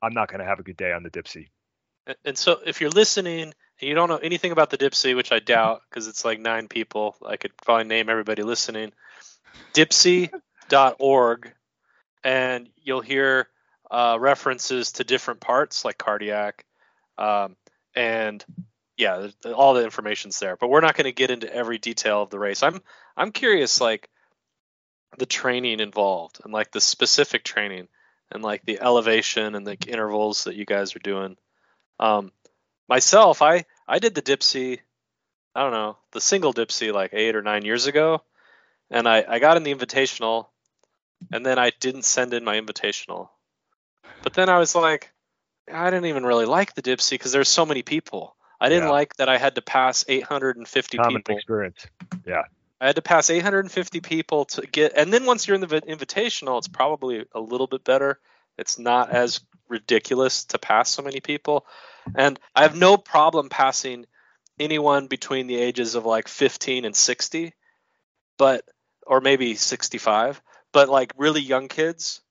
I'm 0.04 0.14
not 0.14 0.30
going 0.30 0.40
to 0.40 0.46
have 0.46 0.60
a 0.60 0.64
good 0.64 0.78
day 0.78 0.92
on 0.92 1.02
the 1.02 1.10
Dipsea. 1.10 1.48
And 2.24 2.38
so, 2.38 2.60
if 2.64 2.80
you're 2.80 2.92
listening 2.92 3.42
and 3.82 3.90
you 3.90 3.96
don't 3.96 4.10
know 4.10 4.18
anything 4.18 4.52
about 4.52 4.70
the 4.70 4.78
Dipsea, 4.78 5.16
which 5.16 5.32
I 5.32 5.40
doubt 5.40 5.82
because 5.90 6.08
it's 6.08 6.24
like 6.24 6.40
nine 6.40 6.68
people, 6.68 7.16
I 7.26 7.38
could 7.38 7.58
probably 7.58 7.86
name 7.86 8.10
everybody 8.10 8.44
listening. 8.44 8.92
Dipsea.org, 9.74 11.54
and 12.24 12.70
you'll 12.82 13.02
hear 13.02 13.48
uh, 13.90 14.18
references 14.20 14.94
to 14.94 15.04
different 15.04 15.40
parts 15.40 15.86
like 15.86 15.98
cardiac. 15.98 16.66
Um, 17.18 17.56
and 17.96 18.44
yeah, 18.98 19.28
all 19.56 19.74
the 19.74 19.84
information's 19.84 20.40
there. 20.40 20.56
But 20.56 20.70
we're 20.70 20.82
not 20.82 20.96
going 20.96 21.06
to 21.06 21.12
get 21.12 21.32
into 21.32 21.54
every 21.54 21.78
detail 21.78 22.22
of 22.24 22.30
the 22.30 22.40
race. 22.40 22.64
I'm 22.64 22.82
I'm 23.16 23.32
curious, 23.32 23.82
like 23.82 24.10
the 25.18 25.26
training 25.26 25.80
involved 25.80 26.40
and 26.44 26.54
like 26.54 26.72
the 26.72 26.82
specific 26.82 27.44
training 27.44 27.88
and 28.32 28.44
like 28.44 28.66
the 28.66 28.82
elevation 28.82 29.56
and 29.56 29.66
the 29.66 29.78
intervals 29.88 30.46
that 30.46 30.56
you 30.56 30.66
guys 30.66 30.96
are 30.96 31.00
doing. 31.00 31.38
Um, 32.00 32.32
myself, 32.90 33.42
I 33.42 33.66
I 33.88 34.00
did 34.00 34.16
the 34.16 34.22
Dipsea, 34.22 34.80
I 35.56 35.62
don't 35.62 35.72
know, 35.72 35.98
the 36.12 36.22
single 36.22 36.54
Dipsea 36.54 36.94
like 36.94 37.14
eight 37.14 37.36
or 37.36 37.42
nine 37.42 37.66
years 37.66 37.86
ago, 37.86 38.24
and 38.94 39.08
I 39.08 39.26
I 39.28 39.40
got 39.40 39.58
in 39.58 39.64
the 39.64 39.74
Invitational, 39.74 40.48
and 41.32 41.46
then 41.46 41.60
I 41.60 41.72
didn't 41.80 42.06
send 42.06 42.34
in 42.34 42.44
my 42.44 42.60
Invitational, 42.60 43.30
but 44.22 44.34
then 44.34 44.50
I 44.50 44.60
was 44.60 44.76
like, 44.76 45.12
I 45.72 45.90
didn't 45.90 46.06
even 46.06 46.26
really 46.26 46.46
like 46.46 46.76
the 46.76 46.82
Dipsea 46.82 47.12
because 47.12 47.32
there's 47.32 47.50
so 47.50 47.66
many 47.66 47.82
people. 47.82 48.36
I 48.60 48.70
didn't 48.70 48.86
yeah. 48.86 48.92
like 48.92 49.16
that 49.18 49.30
I 49.30 49.38
had 49.38 49.56
to 49.56 49.62
pass 49.62 50.06
850 50.08 50.98
Common 50.98 51.22
people. 51.22 51.36
experience. 51.36 51.86
Yeah. 52.26 52.44
I 52.80 52.88
had 52.88 52.96
to 52.96 53.02
pass 53.02 53.30
850 53.30 54.02
people 54.02 54.46
to 54.46 54.68
get, 54.68 54.94
and 54.96 55.12
then 55.12 55.26
once 55.26 55.48
you're 55.48 55.56
in 55.56 55.62
the 55.62 55.68
invitational, 55.68 56.58
it's 56.58 56.68
probably 56.68 57.26
a 57.34 57.40
little 57.40 57.68
bit 57.68 57.84
better. 57.84 58.20
It's 58.58 58.78
not 58.78 59.10
as 59.10 59.42
ridiculous 59.70 60.46
to 60.46 60.60
pass 60.60 60.90
so 60.90 61.02
many 61.02 61.20
people, 61.20 61.66
and 62.16 62.40
I 62.56 62.64
have 62.64 62.76
no 62.76 62.98
problem 62.98 63.50
passing 63.50 64.06
anyone 64.60 65.08
between 65.08 65.48
the 65.48 65.56
ages 65.56 65.96
of 65.96 66.06
like 66.06 66.28
15 66.28 66.86
and 66.86 66.96
60, 66.96 67.54
but 68.38 68.66
or 69.06 69.22
maybe 69.22 69.56
65. 69.56 70.42
But 70.72 70.90
like 70.90 71.14
really 71.18 71.42
young 71.42 71.68
kids, 71.68 72.22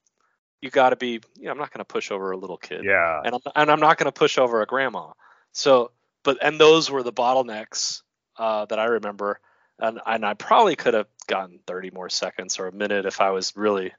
you 0.61 0.71
got 0.71 0.91
to 0.91 0.97
be. 0.97 1.21
You 1.37 1.45
know, 1.45 1.51
I'm 1.53 1.59
not 1.59 1.73
going 1.73 1.81
to 1.81 1.85
push 1.85 2.11
over 2.11 2.31
a 2.31 2.37
little 2.37 2.57
kid. 2.57 2.85
Yeah. 2.85 3.21
And 3.25 3.35
I'm, 3.35 3.41
and 3.55 3.71
I'm 3.71 3.81
not 3.81 3.99
going 3.99 4.07
to 4.07 4.13
push 4.13 4.39
over 4.39 4.63
a 4.63 4.67
grandma. 4.67 5.13
So, 5.53 5.93
but 6.25 6.39
and 6.43 6.59
those 6.59 6.91
were 6.91 7.03
the 7.03 7.13
bottlenecks 7.13 8.03
uh, 8.37 8.65
that 8.67 8.79
I 8.79 8.85
remember, 8.87 9.41
and 9.79 10.01
and 10.05 10.25
I 10.25 10.35
probably 10.35 10.77
could 10.77 10.95
have 10.95 11.09
gotten 11.27 11.61
30 11.67 11.91
more 11.91 12.09
seconds 12.09 12.59
or 12.59 12.69
a 12.69 12.73
minute 12.73 13.07
if 13.07 13.21
I 13.21 13.31
was 13.31 13.53
really. 13.57 13.93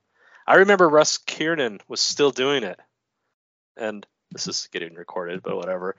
I 0.46 0.56
remember 0.56 0.90
Russ 0.90 1.20
Kiernan 1.20 1.80
was 1.88 2.02
still 2.02 2.32
doing 2.32 2.64
it, 2.64 2.80
and 3.78 4.06
this 4.32 4.48
is 4.48 4.68
getting 4.72 4.96
recorded, 4.96 5.42
but 5.42 5.56
whatever. 5.56 5.96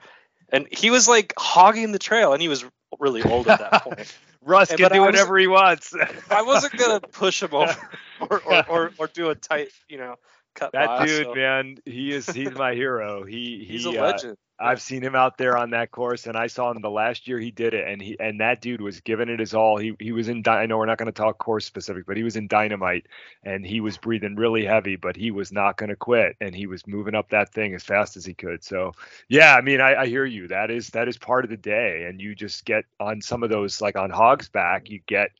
And 0.49 0.67
he 0.71 0.91
was 0.91 1.07
like 1.07 1.33
hogging 1.37 1.91
the 1.91 1.99
trail, 1.99 2.33
and 2.33 2.41
he 2.41 2.47
was 2.47 2.65
really 2.99 3.23
old 3.23 3.47
at 3.47 3.59
that 3.59 3.83
point. 3.83 4.17
Russ 4.41 4.69
and, 4.69 4.79
can 4.79 4.91
do 4.91 5.01
whatever 5.01 5.37
he 5.37 5.47
wants. 5.47 5.93
I 6.29 6.43
wasn't 6.43 6.77
gonna 6.77 6.99
push 7.11 7.41
him 7.41 7.53
over 7.53 7.75
or, 8.21 8.41
or, 8.41 8.65
or, 8.69 8.91
or, 8.99 9.07
do 9.07 9.29
a 9.31 9.35
tight, 9.35 9.69
you 9.89 9.97
know, 9.97 10.15
cut. 10.53 10.71
That 10.73 10.85
by, 10.85 11.05
dude, 11.07 11.25
so. 11.25 11.33
man, 11.35 11.77
he 11.85 12.11
is 12.11 12.27
he's 12.27 12.51
my 12.51 12.73
hero. 12.75 13.25
He 13.25 13.65
he's 13.67 13.83
he, 13.83 13.95
a 13.95 14.01
legend. 14.01 14.37
I've 14.57 14.81
seen 14.81 15.01
him 15.01 15.15
out 15.15 15.37
there 15.37 15.57
on 15.57 15.71
that 15.71 15.91
course, 15.91 16.27
and 16.27 16.37
I 16.37 16.47
saw 16.47 16.71
him 16.71 16.81
the 16.81 16.89
last 16.89 17.27
year 17.27 17.37
he 17.37 17.51
did 17.51 17.73
it, 17.73 17.87
and 17.87 18.01
he 18.01 18.17
and 18.19 18.39
that 18.39 18.61
dude 18.61 18.79
was 18.79 19.01
giving 19.01 19.27
it 19.27 19.39
his 19.39 19.53
all. 19.53 19.77
He 19.77 19.95
he 19.99 20.13
was 20.13 20.29
in. 20.29 20.43
I 20.47 20.65
know 20.65 20.77
we're 20.77 20.85
not 20.85 20.97
going 20.97 21.07
to 21.07 21.11
talk 21.11 21.37
course 21.37 21.65
specific, 21.65 22.05
but 22.05 22.15
he 22.15 22.23
was 22.23 22.37
in 22.37 22.47
dynamite, 22.47 23.07
and 23.43 23.65
he 23.65 23.81
was 23.81 23.97
breathing 23.97 24.35
really 24.35 24.63
heavy, 24.63 24.95
but 24.95 25.17
he 25.17 25.29
was 25.29 25.51
not 25.51 25.75
going 25.75 25.89
to 25.89 25.97
quit, 25.97 26.37
and 26.39 26.55
he 26.55 26.67
was 26.67 26.87
moving 26.87 27.15
up 27.15 27.29
that 27.29 27.51
thing 27.51 27.75
as 27.75 27.83
fast 27.83 28.15
as 28.15 28.25
he 28.25 28.33
could. 28.33 28.63
So 28.63 28.93
yeah, 29.27 29.55
I 29.55 29.61
mean, 29.61 29.81
I, 29.81 30.03
I 30.03 30.07
hear 30.07 30.25
you. 30.25 30.47
That 30.47 30.71
is 30.71 30.89
that 30.91 31.09
is 31.09 31.17
part 31.17 31.43
of 31.43 31.49
the 31.49 31.57
day, 31.57 32.05
and 32.07 32.21
you 32.21 32.33
just 32.33 32.63
get 32.63 32.85
on 32.99 33.21
some 33.21 33.43
of 33.43 33.49
those 33.49 33.81
like 33.81 33.97
on 33.97 34.09
Hog's 34.09 34.47
back, 34.47 34.89
you 34.89 35.01
get 35.05 35.31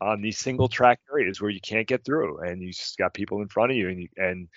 on 0.00 0.22
these 0.22 0.38
single 0.38 0.68
track 0.68 0.98
areas 1.12 1.40
where 1.40 1.50
you 1.50 1.60
can't 1.60 1.86
get 1.86 2.04
through, 2.06 2.38
and 2.38 2.62
you 2.62 2.72
just 2.72 2.96
got 2.96 3.12
people 3.12 3.42
in 3.42 3.48
front 3.48 3.70
of 3.70 3.76
you, 3.76 3.90
and 3.90 4.00
you, 4.00 4.08
and 4.16 4.48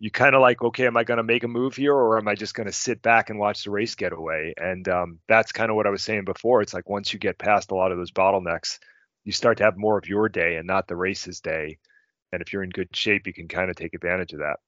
you 0.00 0.10
kind 0.10 0.34
of 0.34 0.40
like, 0.40 0.62
okay, 0.62 0.86
am 0.86 0.96
I 0.96 1.04
going 1.04 1.16
to 1.16 1.24
make 1.24 1.42
a 1.42 1.48
move 1.48 1.74
here 1.74 1.94
or 1.94 2.18
am 2.18 2.28
I 2.28 2.36
just 2.36 2.54
going 2.54 2.68
to 2.68 2.72
sit 2.72 3.02
back 3.02 3.30
and 3.30 3.38
watch 3.38 3.64
the 3.64 3.70
race 3.70 3.96
get 3.96 4.12
away? 4.12 4.54
And 4.56 4.88
um, 4.88 5.18
that's 5.26 5.50
kind 5.50 5.70
of 5.70 5.76
what 5.76 5.86
I 5.86 5.90
was 5.90 6.04
saying 6.04 6.24
before. 6.24 6.62
It's 6.62 6.74
like 6.74 6.88
once 6.88 7.12
you 7.12 7.18
get 7.18 7.38
past 7.38 7.72
a 7.72 7.74
lot 7.74 7.90
of 7.90 7.98
those 7.98 8.12
bottlenecks, 8.12 8.78
you 9.24 9.32
start 9.32 9.58
to 9.58 9.64
have 9.64 9.76
more 9.76 9.98
of 9.98 10.08
your 10.08 10.28
day 10.28 10.56
and 10.56 10.66
not 10.66 10.86
the 10.86 10.94
race's 10.94 11.40
day. 11.40 11.78
And 12.32 12.40
if 12.40 12.52
you're 12.52 12.62
in 12.62 12.70
good 12.70 12.94
shape, 12.94 13.26
you 13.26 13.32
can 13.32 13.48
kind 13.48 13.70
of 13.70 13.76
take 13.76 13.92
advantage 13.92 14.32
of 14.34 14.38
that. 14.38 14.58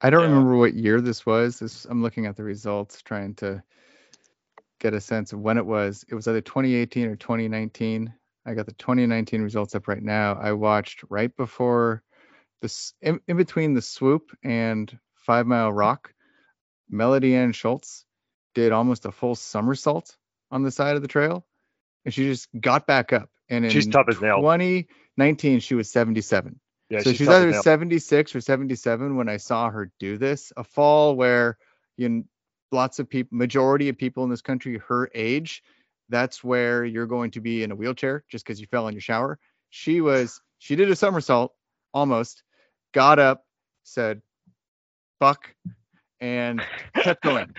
I 0.00 0.10
don't 0.10 0.22
yeah. 0.22 0.28
remember 0.28 0.56
what 0.56 0.74
year 0.74 1.00
this 1.00 1.26
was. 1.26 1.58
This 1.58 1.84
I'm 1.86 2.02
looking 2.02 2.26
at 2.26 2.36
the 2.36 2.44
results, 2.44 3.02
trying 3.02 3.34
to 3.36 3.62
get 4.78 4.94
a 4.94 5.00
sense 5.00 5.32
of 5.32 5.40
when 5.40 5.58
it 5.58 5.66
was. 5.66 6.04
It 6.08 6.14
was 6.14 6.28
either 6.28 6.42
2018 6.42 7.06
or 7.06 7.16
2019. 7.16 8.12
I 8.46 8.54
got 8.54 8.66
the 8.66 8.72
2019 8.72 9.42
results 9.42 9.74
up 9.74 9.88
right 9.88 10.02
now. 10.02 10.38
I 10.40 10.52
watched 10.52 11.02
right 11.08 11.34
before 11.36 12.03
this 12.64 12.94
in, 13.02 13.20
in 13.28 13.36
between 13.36 13.74
the 13.74 13.82
swoop 13.82 14.36
and 14.42 14.98
Five 15.14 15.46
Mile 15.46 15.72
Rock, 15.72 16.12
Melody 16.88 17.36
Ann 17.36 17.52
Schultz 17.52 18.04
did 18.54 18.72
almost 18.72 19.04
a 19.04 19.12
full 19.12 19.34
somersault 19.34 20.16
on 20.50 20.62
the 20.62 20.70
side 20.70 20.96
of 20.96 21.02
the 21.02 21.08
trail, 21.08 21.46
and 22.04 22.12
she 22.12 22.24
just 22.24 22.48
got 22.58 22.86
back 22.86 23.12
up. 23.12 23.28
And 23.48 23.64
in 23.64 23.70
she's 23.70 23.86
tough 23.86 24.06
as 24.08 24.20
nails. 24.20 24.40
2019, 24.40 25.60
she 25.60 25.74
was 25.74 25.90
77. 25.90 26.58
Yeah, 26.88 27.00
so 27.00 27.10
she's, 27.10 27.18
she's 27.18 27.28
either 27.28 27.52
76 27.52 28.34
or 28.34 28.40
77 28.40 29.16
when 29.16 29.28
I 29.28 29.36
saw 29.36 29.70
her 29.70 29.90
do 29.98 30.16
this. 30.16 30.52
A 30.56 30.64
fall 30.64 31.16
where 31.16 31.58
you 31.96 32.08
know, 32.08 32.24
lots 32.72 32.98
of 32.98 33.08
people, 33.08 33.36
majority 33.36 33.88
of 33.88 33.98
people 33.98 34.24
in 34.24 34.30
this 34.30 34.42
country, 34.42 34.80
her 34.88 35.10
age, 35.14 35.62
that's 36.08 36.42
where 36.42 36.84
you're 36.84 37.06
going 37.06 37.32
to 37.32 37.40
be 37.40 37.62
in 37.62 37.70
a 37.70 37.76
wheelchair 37.76 38.24
just 38.30 38.44
because 38.44 38.60
you 38.60 38.66
fell 38.66 38.88
in 38.88 38.94
your 38.94 39.00
shower. 39.00 39.38
She 39.70 40.00
was, 40.00 40.40
she 40.58 40.76
did 40.76 40.90
a 40.90 40.96
somersault 40.96 41.52
almost, 41.92 42.43
got 42.94 43.18
up, 43.18 43.44
said, 43.82 44.22
fuck, 45.18 45.54
and 46.20 46.62
kept 46.94 47.22
going. 47.22 47.52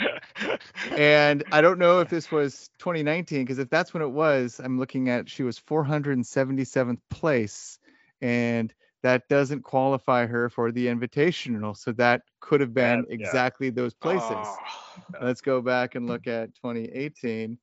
and 0.98 1.44
I 1.52 1.62
don't 1.62 1.78
know 1.78 2.00
if 2.00 2.10
this 2.10 2.32
was 2.32 2.72
2019, 2.80 3.44
because 3.44 3.60
if 3.60 3.70
that's 3.70 3.94
when 3.94 4.02
it 4.02 4.10
was, 4.10 4.60
I'm 4.64 4.80
looking 4.80 5.10
at 5.10 5.30
she 5.30 5.44
was 5.44 5.60
477th 5.60 7.00
place. 7.12 7.78
And 8.22 8.74
that 9.04 9.28
doesn't 9.30 9.62
qualify 9.62 10.26
her 10.26 10.50
for 10.50 10.72
the 10.72 10.88
invitational. 10.88 11.78
So 11.78 11.92
that 11.92 12.24
could 12.40 12.60
have 12.62 12.74
been 12.74 13.06
yeah, 13.08 13.14
exactly 13.14 13.70
those 13.70 13.94
places. 13.94 14.32
Oh. 14.32 14.58
Let's 15.22 15.42
go 15.42 15.62
back 15.62 15.94
and 15.94 16.08
look 16.08 16.26
at 16.26 16.56
2018. 16.56 17.60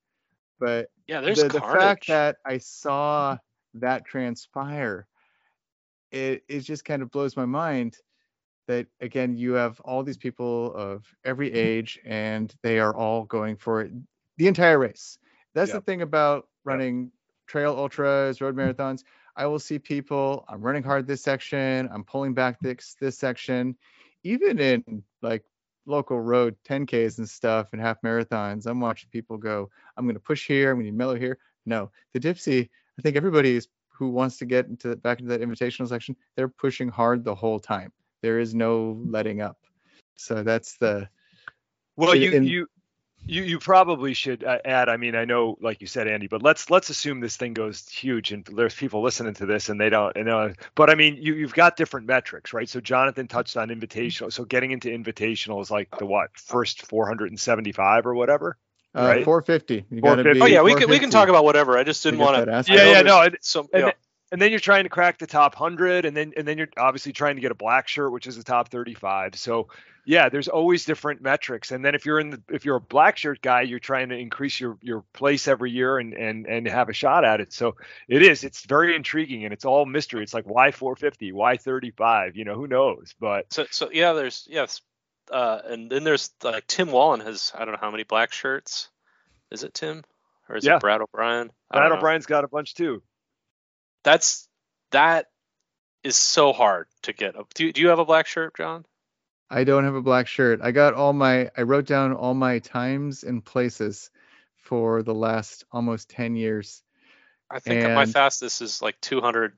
But 0.60 0.88
yeah, 1.08 1.20
there's 1.20 1.42
the, 1.42 1.48
the 1.48 1.60
fact 1.60 2.06
that 2.06 2.36
I 2.46 2.58
saw 2.58 3.38
that 3.74 4.04
transpire 4.04 5.08
it, 6.12 6.44
it 6.48 6.60
just 6.60 6.84
kind 6.84 7.02
of 7.02 7.10
blows 7.10 7.36
my 7.36 7.46
mind 7.46 7.96
that 8.68 8.86
again 9.00 9.36
you 9.36 9.54
have 9.54 9.80
all 9.80 10.02
these 10.02 10.16
people 10.16 10.72
of 10.74 11.04
every 11.24 11.48
mm-hmm. 11.48 11.58
age 11.58 11.98
and 12.04 12.54
they 12.62 12.78
are 12.78 12.94
all 12.94 13.24
going 13.24 13.56
for 13.56 13.82
it, 13.82 13.92
the 14.36 14.46
entire 14.46 14.78
race. 14.78 15.18
That's 15.54 15.72
yep. 15.72 15.78
the 15.78 15.84
thing 15.84 16.02
about 16.02 16.48
running 16.64 17.10
trail 17.46 17.74
ultras 17.76 18.40
road 18.40 18.54
mm-hmm. 18.54 18.70
marathons. 18.70 19.02
I 19.34 19.46
will 19.46 19.58
see 19.58 19.78
people 19.78 20.44
i'm 20.48 20.60
running 20.60 20.82
hard 20.82 21.06
this 21.06 21.22
section 21.22 21.88
i'm 21.92 22.04
pulling 22.04 22.34
back 22.34 22.56
mm-hmm. 22.56 22.68
this 22.68 22.96
this 23.00 23.18
section. 23.18 23.76
Even 24.24 24.60
in 24.60 25.02
like 25.20 25.44
local 25.84 26.20
road 26.20 26.54
10ks 26.68 27.18
and 27.18 27.28
stuff 27.28 27.70
and 27.72 27.80
half 27.80 28.00
marathons 28.02 28.66
i'm 28.66 28.78
watching 28.78 29.10
people 29.10 29.36
go 29.36 29.68
i'm 29.96 30.04
going 30.04 30.14
to 30.14 30.20
push 30.20 30.46
here 30.46 30.70
i'm 30.70 30.76
going 30.76 30.86
to 30.86 30.96
mellow 30.96 31.16
here. 31.16 31.38
No 31.66 31.90
the 32.12 32.20
Dipsea 32.20 32.68
i 32.98 33.02
think 33.02 33.16
everybody 33.16 33.56
is 33.56 33.66
who 34.02 34.10
wants 34.10 34.38
to 34.38 34.44
get 34.44 34.66
into 34.66 34.96
back 34.96 35.20
into 35.20 35.30
that 35.30 35.40
invitational 35.40 35.88
section, 35.88 36.16
they're 36.34 36.48
pushing 36.48 36.88
hard 36.88 37.22
the 37.22 37.34
whole 37.34 37.60
time. 37.60 37.92
There 38.20 38.40
is 38.40 38.52
no 38.52 39.00
letting 39.06 39.40
up. 39.40 39.58
So 40.16 40.42
that's 40.42 40.76
the 40.78 41.08
well, 41.94 42.16
you 42.16 42.32
in, 42.32 42.44
you 42.44 42.66
you 43.24 43.44
you 43.44 43.58
probably 43.60 44.12
should 44.12 44.42
uh, 44.42 44.58
add. 44.64 44.88
I 44.88 44.96
mean, 44.96 45.14
I 45.14 45.24
know, 45.24 45.56
like 45.60 45.80
you 45.80 45.86
said, 45.86 46.08
Andy, 46.08 46.26
but 46.26 46.42
let's 46.42 46.68
let's 46.68 46.90
assume 46.90 47.20
this 47.20 47.36
thing 47.36 47.54
goes 47.54 47.88
huge, 47.88 48.32
and 48.32 48.44
there's 48.44 48.74
people 48.74 49.02
listening 49.02 49.34
to 49.34 49.46
this, 49.46 49.68
and 49.68 49.80
they 49.80 49.88
don't. 49.88 50.16
You 50.16 50.24
know, 50.24 50.52
but 50.74 50.90
I 50.90 50.96
mean, 50.96 51.18
you 51.20 51.34
you've 51.34 51.54
got 51.54 51.76
different 51.76 52.08
metrics, 52.08 52.52
right? 52.52 52.68
So 52.68 52.80
Jonathan 52.80 53.28
touched 53.28 53.56
on 53.56 53.68
invitational. 53.68 54.32
So 54.32 54.44
getting 54.44 54.72
into 54.72 54.88
invitational 54.88 55.62
is 55.62 55.70
like 55.70 55.96
the 55.96 56.06
what 56.06 56.36
first 56.36 56.86
475 56.86 58.06
or 58.06 58.14
whatever. 58.14 58.58
Uh, 58.94 59.02
right? 59.02 59.24
450. 59.24 59.86
You 59.90 60.00
450. 60.00 60.38
Be 60.38 60.42
oh 60.42 60.46
yeah, 60.46 60.62
we 60.62 60.74
can 60.74 60.90
we 60.90 60.98
can 60.98 61.10
talk 61.10 61.28
about 61.28 61.44
whatever. 61.44 61.78
I 61.78 61.84
just 61.84 62.02
didn't 62.02 62.20
want 62.20 62.44
to. 62.44 62.72
Yeah, 62.72 62.92
yeah, 62.92 63.02
no. 63.02 63.28
So 63.40 63.68
and, 63.72 63.84
then, 63.84 63.92
and 64.32 64.42
then 64.42 64.50
you're 64.50 64.60
trying 64.60 64.84
to 64.84 64.90
crack 64.90 65.18
the 65.18 65.26
top 65.26 65.54
hundred, 65.54 66.04
and 66.04 66.16
then 66.16 66.32
and 66.36 66.46
then 66.46 66.58
you're 66.58 66.68
obviously 66.76 67.12
trying 67.12 67.36
to 67.36 67.40
get 67.40 67.50
a 67.50 67.54
black 67.54 67.88
shirt, 67.88 68.12
which 68.12 68.26
is 68.26 68.36
the 68.36 68.44
top 68.44 68.68
35. 68.68 69.36
So 69.36 69.68
yeah, 70.04 70.28
there's 70.28 70.48
always 70.48 70.84
different 70.84 71.22
metrics. 71.22 71.70
And 71.70 71.84
then 71.84 71.94
if 71.94 72.06
you're 72.06 72.18
in 72.18 72.30
the 72.30 72.42
if 72.50 72.64
you're 72.64 72.76
a 72.76 72.80
black 72.80 73.16
shirt 73.16 73.40
guy, 73.40 73.62
you're 73.62 73.78
trying 73.78 74.08
to 74.08 74.16
increase 74.16 74.58
your 74.58 74.76
your 74.80 75.04
place 75.12 75.46
every 75.46 75.70
year 75.70 75.98
and 75.98 76.12
and 76.12 76.46
and 76.46 76.66
have 76.66 76.88
a 76.88 76.92
shot 76.92 77.24
at 77.24 77.40
it. 77.40 77.52
So 77.52 77.76
it 78.08 78.22
is. 78.22 78.42
It's 78.42 78.64
very 78.64 78.96
intriguing, 78.96 79.44
and 79.44 79.52
it's 79.52 79.64
all 79.64 79.86
mystery. 79.86 80.22
It's 80.22 80.34
like 80.34 80.44
why 80.44 80.70
450, 80.70 81.32
why 81.32 81.56
35? 81.56 82.36
You 82.36 82.44
know, 82.44 82.54
who 82.54 82.66
knows? 82.66 83.14
But 83.20 83.52
so 83.52 83.66
so 83.70 83.90
yeah, 83.92 84.12
there's 84.12 84.46
yes, 84.50 84.80
uh, 85.32 85.62
and 85.66 85.90
then 85.90 86.04
there's 86.04 86.30
like 86.44 86.66
Tim 86.66 86.90
Wallen 86.92 87.20
has 87.20 87.52
I 87.54 87.64
don't 87.64 87.72
know 87.72 87.80
how 87.80 87.90
many 87.90 88.04
black 88.04 88.32
shirts. 88.32 88.88
Is 89.50 89.64
it 89.64 89.74
Tim 89.74 90.04
or 90.48 90.56
is 90.56 90.64
yeah. 90.64 90.76
it 90.76 90.80
Brad 90.80 91.00
O'Brien? 91.00 91.50
Brad 91.70 91.92
O'Brien's 91.92 92.26
got 92.26 92.44
a 92.44 92.48
bunch 92.48 92.74
too. 92.74 93.02
That's 94.04 94.46
that 94.90 95.26
is 96.04 96.16
so 96.16 96.52
hard 96.52 96.86
to 97.02 97.12
get. 97.12 97.34
Do 97.54 97.66
you, 97.66 97.72
do 97.72 97.80
you 97.80 97.88
have 97.88 97.98
a 97.98 98.04
black 98.04 98.26
shirt, 98.26 98.56
Jon? 98.56 98.84
I 99.50 99.64
don't 99.64 99.84
have 99.84 99.94
a 99.94 100.02
black 100.02 100.28
shirt. 100.28 100.60
I 100.62 100.70
got 100.70 100.94
all 100.94 101.12
my 101.12 101.50
I 101.56 101.62
wrote 101.62 101.86
down 101.86 102.12
all 102.14 102.34
my 102.34 102.58
times 102.58 103.24
and 103.24 103.44
places 103.44 104.10
for 104.56 105.02
the 105.02 105.14
last 105.14 105.64
almost 105.72 106.08
10 106.10 106.36
years. 106.36 106.82
I 107.50 107.58
think 107.58 107.82
my 107.84 108.06
fastest 108.06 108.62
is 108.62 108.80
like 108.80 109.00
200 109.00 109.52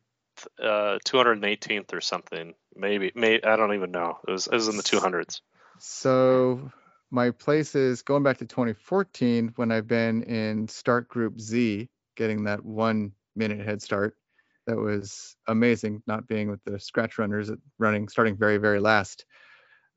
uh 0.61 0.99
218th 1.05 1.93
or 1.93 2.01
something. 2.01 2.55
Maybe 2.75 3.13
may 3.15 3.41
I 3.41 3.57
don't 3.57 3.75
even 3.75 3.93
know. 3.93 4.19
It 4.27 4.31
was 4.31 4.47
it 4.47 4.55
was 4.55 4.69
in 4.69 4.77
the 4.77 4.83
200s. 4.83 5.41
So 5.79 6.71
my 7.11 7.31
place 7.31 7.75
is 7.75 8.03
going 8.03 8.23
back 8.23 8.39
to 8.39 8.47
2014 8.47 9.53
when 9.57 9.71
I've 9.71 9.87
been 9.87 10.23
in 10.25 10.69
start 10.69 11.09
group 11.09 11.41
Z 11.41 11.89
getting 12.17 12.45
that 12.45 12.65
1 12.65 13.13
minute 13.37 13.65
head 13.65 13.83
start. 13.83 14.17
That 14.67 14.77
was 14.77 15.37
amazing 15.47 16.03
not 16.07 16.27
being 16.27 16.49
with 16.49 16.63
the 16.65 16.79
scratch 16.79 17.19
runners 17.19 17.51
running 17.79 18.09
starting 18.09 18.37
very 18.37 18.57
very 18.57 18.81
last. 18.81 19.27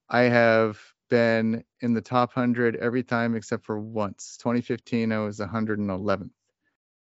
I 0.10 0.22
have 0.24 0.80
been 1.10 1.64
in 1.82 1.94
the 1.94 2.02
top 2.02 2.36
100 2.36 2.76
every 2.76 3.04
time 3.04 3.36
except 3.36 3.66
for 3.66 3.80
once. 3.80 4.38
2015, 4.42 5.12
I 5.12 5.20
was 5.20 5.40
111th. 5.40 6.32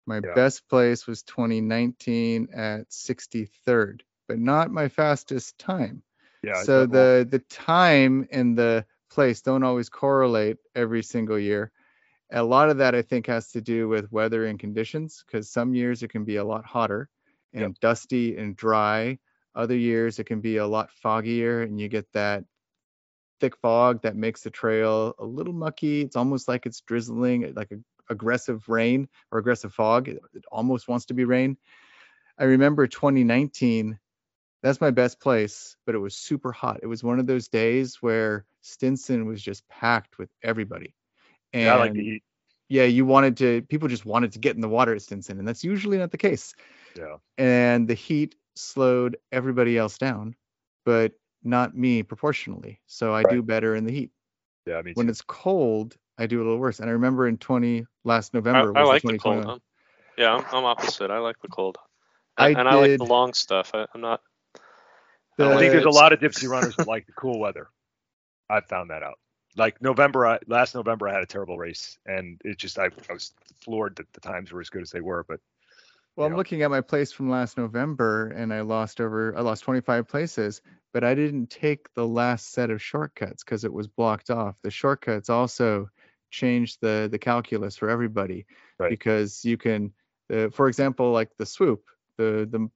My 0.08 0.16
yeah. 0.24 0.34
best 0.34 0.68
place 0.68 1.06
was 1.06 1.22
2019 1.24 2.48
at 2.54 2.90
63rd, 2.90 4.02
but 4.28 4.40
not 4.40 4.72
my 4.72 4.88
fastest 4.88 5.58
time. 5.60 6.02
Yeah. 6.44 6.64
So 6.64 6.86
the 6.86 7.28
the 7.30 7.40
time 7.40 8.28
and 8.32 8.58
the 8.58 8.86
place 9.10 9.42
don't 9.42 9.64
always 9.64 9.90
correlate 9.90 10.58
every 10.76 11.04
single 11.04 11.38
year. 11.38 11.72
A 12.32 12.44
lot 12.44 12.70
of 12.70 12.78
that 12.78 12.96
I 12.96 13.02
think 13.02 13.28
has 13.28 13.52
to 13.52 13.62
do 13.62 13.90
with 13.90 14.12
weather 14.12 14.46
and 14.46 14.58
conditions 14.58 15.24
because 15.26 15.50
some 15.50 15.74
years 15.76 16.02
it 16.02 16.10
can 16.10 16.24
be 16.24 16.38
a 16.38 16.44
lot 16.44 16.66
hotter 16.66 17.10
and 17.54 17.62
yep. 17.62 17.80
dusty 17.82 18.38
and 18.38 18.56
dry. 18.56 19.20
Other 19.54 19.76
years 19.76 20.18
it 20.18 20.26
can 20.26 20.40
be 20.40 20.58
a 20.58 20.66
lot 20.66 20.90
foggier 21.04 21.64
and 21.64 21.80
you 21.80 21.90
get 21.90 22.12
that 22.14 22.46
thick 23.42 23.58
fog 23.58 24.04
that 24.04 24.16
makes 24.16 24.42
the 24.42 24.50
trail 24.50 25.14
a 25.20 25.26
little 25.26 25.54
mucky. 25.54 26.02
It's 26.02 26.16
almost 26.16 26.48
like 26.48 26.66
it's 26.66 26.80
drizzling, 26.82 27.44
eh, 27.44 27.52
like 27.54 27.72
a, 27.72 27.80
aggressive 28.10 28.70
rain 28.70 29.10
or 29.32 29.40
aggressive 29.40 29.74
fog. 29.74 30.08
It, 30.08 30.22
it 30.34 30.46
almost 30.52 30.88
wants 30.88 31.06
to 31.08 31.14
be 31.14 31.26
rain. 31.26 31.58
I 32.38 32.46
remember 32.46 32.88
2019. 32.88 34.00
That's 34.64 34.82
my 34.82 34.92
best 34.92 35.20
place, 35.20 35.76
but 35.86 35.96
it 35.96 35.98
was 35.98 36.16
super 36.16 36.52
hot. 36.52 36.80
It 36.84 36.88
was 36.88 37.04
one 37.04 37.20
of 37.20 37.26
those 37.26 37.48
days 37.48 37.98
where 38.02 38.46
Stinson 38.62 39.26
was 39.26 39.42
just 39.42 39.68
packed 39.68 40.20
with 40.20 40.30
everybody. 40.44 40.94
And 41.54 41.64
yeah, 41.64 41.76
like 41.76 41.94
the 41.94 42.04
heat. 42.04 42.24
Yeah, 42.70 42.84
you 42.84 43.06
wanted 43.06 43.38
to. 43.38 43.64
People 43.64 43.88
just 43.88 44.06
wanted 44.06 44.32
to 44.34 44.40
get 44.40 44.56
in 44.56 44.62
the 44.62 44.70
water 44.70 44.96
at 44.96 45.02
Stinson, 45.02 45.40
and 45.40 45.48
that's 45.48 45.64
usually 45.64 45.98
not 45.98 46.12
the 46.12 46.18
case. 46.18 46.56
Yeah. 46.96 47.18
And 47.38 47.88
the 47.88 47.96
heat 47.96 48.36
slowed 48.56 49.18
everybody 49.32 49.78
else 49.78 49.98
down, 49.98 50.36
but 50.86 51.14
not 51.44 51.76
me 51.76 52.04
proportionally. 52.04 52.80
So 52.86 53.14
I 53.14 53.24
right. 53.24 53.34
do 53.34 53.42
better 53.42 53.76
in 53.76 53.86
the 53.86 53.92
heat. 53.92 54.12
Yeah, 54.66 54.82
me 54.82 54.94
too. 54.94 55.00
When 55.00 55.10
it's 55.10 55.22
cold, 55.22 55.98
I 56.18 56.28
do 56.28 56.38
a 56.38 56.44
little 56.44 56.60
worse. 56.60 56.80
And 56.80 56.90
I 56.90 56.94
remember 56.94 57.28
in 57.28 57.38
20 57.38 57.86
last 58.04 58.34
November. 58.34 58.78
I, 58.78 58.82
I 58.82 58.84
like 58.84 59.02
the 59.02 59.18
cold. 59.18 59.62
Yeah, 60.18 60.36
I'm, 60.36 60.46
I'm, 60.52 60.66
opposite. 60.66 61.10
I 61.10 61.18
like 61.18 61.38
the 61.42 61.48
cold. 61.48 61.78
And 62.38 62.58
I, 62.58 62.60
and 62.60 62.70
I 62.70 62.76
like 62.76 62.98
the 62.98 63.06
long 63.06 63.34
stuff. 63.34 63.72
I, 63.74 63.86
am 63.96 64.02
not. 64.02 64.22
The, 65.50 65.56
I 65.56 65.58
think 65.58 65.72
there's 65.72 65.86
a 65.86 65.90
lot 65.90 66.14
of 66.14 66.20
Dipsea 66.20 66.50
runners 66.50 66.76
that 66.76 66.88
like 66.88 67.06
the 67.06 67.14
cool 67.14 67.40
weather. 67.40 67.70
I 68.50 68.62
found 68.62 68.90
that 68.90 69.04
out. 69.04 69.18
Like 69.58 69.82
November, 69.82 70.26
I, 70.26 70.40
last 70.48 70.76
November, 70.76 71.10
I 71.10 71.14
had 71.14 71.24
a 71.24 71.28
terrible 71.28 71.58
race, 71.58 71.98
and 72.06 72.40
it 72.46 72.58
just 72.58 72.80
I, 72.80 72.90
I 73.10 73.14
was 73.14 73.34
floored 73.62 73.98
that 73.98 74.12
the 74.14 74.22
times 74.22 74.52
were 74.52 74.62
as 74.62 74.70
good 74.70 74.82
as 74.82 74.92
they 74.92 75.02
were. 75.02 75.26
But 75.28 75.40
well, 76.16 76.26
I'm 76.26 76.34
know. 76.34 76.38
looking 76.38 76.62
at 76.62 76.72
my 76.72 76.82
place 76.82 77.12
from 77.12 77.30
last 77.30 77.58
November, 77.58 78.28
and 78.28 78.54
I 78.54 78.62
lost 78.62 79.02
over. 79.02 79.36
I 79.38 79.42
lost 79.42 79.64
25 79.64 80.08
places, 80.08 80.62
but 80.94 81.04
I 81.04 81.16
didn't 81.16 81.50
take 81.50 81.94
the 81.94 82.08
last 82.08 82.52
set 82.52 82.70
of 82.70 82.82
shortcuts 82.82 83.44
because 83.44 83.64
it 83.64 83.74
was 83.74 83.88
blocked 83.88 84.30
off. 84.30 84.56
The 84.64 84.72
shortcuts 84.72 85.30
also 85.30 85.90
change 86.30 86.80
the 86.80 87.10
the 87.12 87.20
calculus 87.20 87.78
for 87.78 87.90
everybody 87.90 88.46
right. 88.80 88.90
because 88.90 89.44
you 89.44 89.58
can, 89.58 89.94
uh, 90.34 90.50
for 90.50 90.68
example, 90.68 91.12
like 91.12 91.30
the 91.38 91.46
swoop, 91.46 91.84
the 92.18 92.48
the 92.50 92.70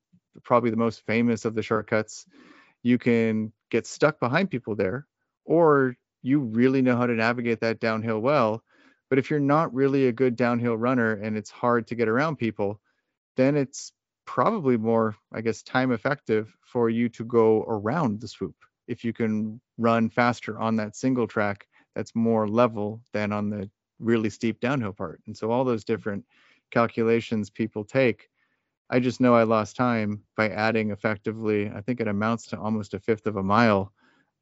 probably 0.44 0.70
the 0.70 0.78
most 0.78 1.06
famous 1.06 1.46
of 1.46 1.56
the 1.56 1.64
shortcuts, 1.64 2.26
you 2.86 3.00
can 3.00 3.52
get 3.72 3.88
stuck 3.88 4.20
behind 4.20 4.52
people 4.52 4.76
there, 4.76 5.08
or 5.44 5.98
you 6.22 6.40
really 6.40 6.84
know 6.84 6.96
how 6.96 7.08
to 7.08 7.16
navigate 7.16 7.60
that 7.62 7.80
downhill 7.80 8.20
well. 8.20 8.64
But 9.10 9.18
if 9.18 9.32
you're 9.32 9.40
not 9.40 9.74
really 9.74 10.06
a 10.06 10.12
good 10.12 10.36
downhill 10.36 10.78
runner 10.78 11.14
and 11.14 11.36
it's 11.36 11.50
hard 11.50 11.88
to 11.88 11.96
get 11.96 12.08
around 12.08 12.36
people, 12.36 12.80
then 13.38 13.56
it's 13.56 13.92
probably 14.26 14.78
more, 14.78 15.16
I 15.34 15.42
guess, 15.42 15.64
time 15.64 15.92
effective 15.92 16.56
for 16.62 16.92
you 16.92 17.10
to 17.10 17.24
go 17.26 17.64
around 17.68 18.22
the 18.22 18.28
swoop. 18.28 18.56
If 18.88 19.04
you 19.04 19.14
can 19.14 19.60
run 19.80 20.08
faster 20.12 20.60
on 20.60 20.76
that 20.76 20.96
single 20.96 21.26
track, 21.26 21.66
that's 21.96 22.14
more 22.14 22.48
level 22.48 23.02
than 23.14 23.32
on 23.32 23.50
the 23.50 23.68
really 23.98 24.30
steep 24.30 24.60
downhill 24.60 24.94
part. 24.94 25.22
And 25.26 25.36
so 25.36 25.50
all 25.50 25.64
those 25.64 25.86
different 25.86 26.24
calculations 26.70 27.50
people 27.50 27.84
take, 27.84 28.30
I 28.90 29.00
just 29.00 29.20
know 29.20 29.36
I 29.36 29.44
lost 29.44 29.76
time 29.76 30.22
by 30.38 30.50
adding 30.50 30.92
effectively, 30.92 31.72
I 31.74 31.82
think 31.82 32.00
it 32.00 32.08
amounts 32.08 32.48
to 32.48 32.60
almost 32.60 32.94
a 32.94 33.00
fifth 33.00 33.26
of 33.26 33.36
a 33.36 33.44
mile 33.44 33.92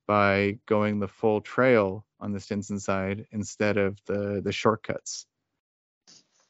by 0.05 0.59
going 0.65 0.99
the 0.99 1.07
full 1.07 1.41
trail 1.41 2.05
on 2.19 2.33
the 2.33 2.39
Stinson 2.39 2.79
side 2.79 3.25
instead 3.31 3.77
of 3.77 3.97
the 4.05 4.41
the 4.43 4.51
shortcuts. 4.51 5.25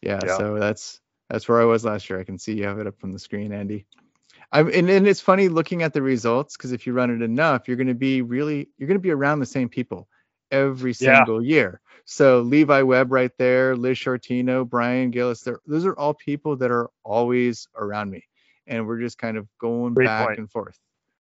Yeah, 0.01 0.19
yeah. 0.25 0.37
so 0.37 0.59
that's 0.59 0.99
that's 1.29 1.47
where 1.47 1.61
I 1.61 1.65
was 1.65 1.85
last 1.85 2.09
year. 2.09 2.19
I 2.19 2.23
can 2.23 2.39
see 2.39 2.53
you 2.53 2.65
have 2.65 2.79
it 2.79 2.87
up 2.87 2.95
on 3.03 3.11
the 3.11 3.19
screen, 3.19 3.51
Andy. 3.51 3.85
I'm, 4.51 4.67
and, 4.67 4.89
and 4.89 5.07
it's 5.07 5.21
funny 5.21 5.47
looking 5.47 5.81
at 5.81 5.93
the 5.93 6.01
results 6.01 6.57
because 6.57 6.71
if 6.71 6.85
you 6.85 6.93
run 6.93 7.09
it 7.09 7.23
enough, 7.23 7.67
you're 7.67 7.77
going 7.77 7.87
to 7.87 7.95
be 7.95 8.21
really 8.21 8.69
you're 8.77 8.87
going 8.87 8.99
to 8.99 9.01
be 9.01 9.11
around 9.11 9.39
the 9.39 9.45
same 9.45 9.69
people 9.69 10.07
every 10.53 10.93
single 10.93 11.43
yeah. 11.43 11.55
year. 11.55 11.81
So 12.05 12.41
Levi 12.41 12.81
Webb 12.81 13.11
right 13.11 13.31
there, 13.37 13.75
Liz 13.75 13.97
Shortino, 13.97 14.67
Brian 14.67 15.11
Gillis, 15.11 15.47
those 15.65 15.85
are 15.85 15.93
all 15.93 16.13
people 16.13 16.57
that 16.57 16.69
are 16.69 16.89
always 17.03 17.67
around 17.75 18.11
me, 18.11 18.25
and 18.67 18.87
we're 18.87 18.99
just 18.99 19.17
kind 19.17 19.37
of 19.37 19.47
going 19.59 19.93
Great 19.93 20.07
back 20.07 20.27
point. 20.27 20.39
and 20.39 20.51
forth. 20.51 20.77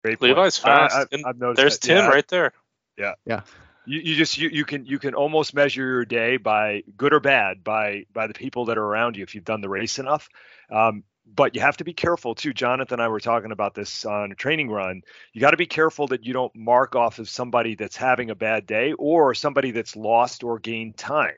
Great 0.05 0.21
Levi's 0.23 0.57
fast. 0.57 0.95
I, 0.95 1.03
I, 1.25 1.33
there's 1.55 1.79
that. 1.79 1.87
Tim 1.87 1.99
yeah. 1.99 2.09
right 2.09 2.29
there. 2.29 2.53
Yeah. 2.97 3.15
Yeah 3.27 3.43
you, 3.89 4.01
you 4.01 4.15
just 4.17 4.37
you, 4.37 4.51
you 4.51 4.65
can 4.65 4.85
you 4.85 4.99
can 4.99 5.15
almost 5.15 5.55
measure 5.55 5.83
your 5.83 6.05
day 6.05 6.37
by 6.37 6.83
good 6.97 7.15
or 7.15 7.21
bad 7.21 7.65
by 7.65 8.05
by 8.13 8.27
the 8.27 8.35
people 8.35 8.67
that 8.67 8.77
are 8.77 8.85
around 8.85 9.17
you 9.17 9.23
if 9.23 9.35
you've 9.35 9.45
done 9.45 9.63
the 9.63 9.69
race 9.69 9.99
enough 9.99 10.29
um, 10.71 11.03
but 11.35 11.55
you 11.55 11.61
have 11.61 11.77
to 11.77 11.85
be 11.85 11.93
careful 11.93 12.35
too 12.35 12.53
jonathan 12.53 12.95
and 12.95 13.03
i 13.03 13.09
were 13.09 13.21
talking 13.21 13.53
about 13.53 13.75
this 13.75 14.05
on 14.05 14.33
a 14.33 14.35
training 14.35 14.71
run 14.71 15.03
you 15.33 15.41
got 15.41 15.53
to 15.53 15.57
be 15.57 15.67
careful 15.67 16.07
that 16.07 16.25
you 16.25 16.33
don't 16.33 16.55
mark 16.55 16.95
off 16.95 17.19
of 17.19 17.29
somebody 17.29 17.75
that's 17.75 17.97
having 17.97 18.31
a 18.31 18.35
bad 18.35 18.67
day 18.67 18.93
or 18.93 19.35
somebody 19.35 19.71
that's 19.71 19.97
lost 19.97 20.45
or 20.45 20.59
gained 20.59 20.97
time 20.97 21.37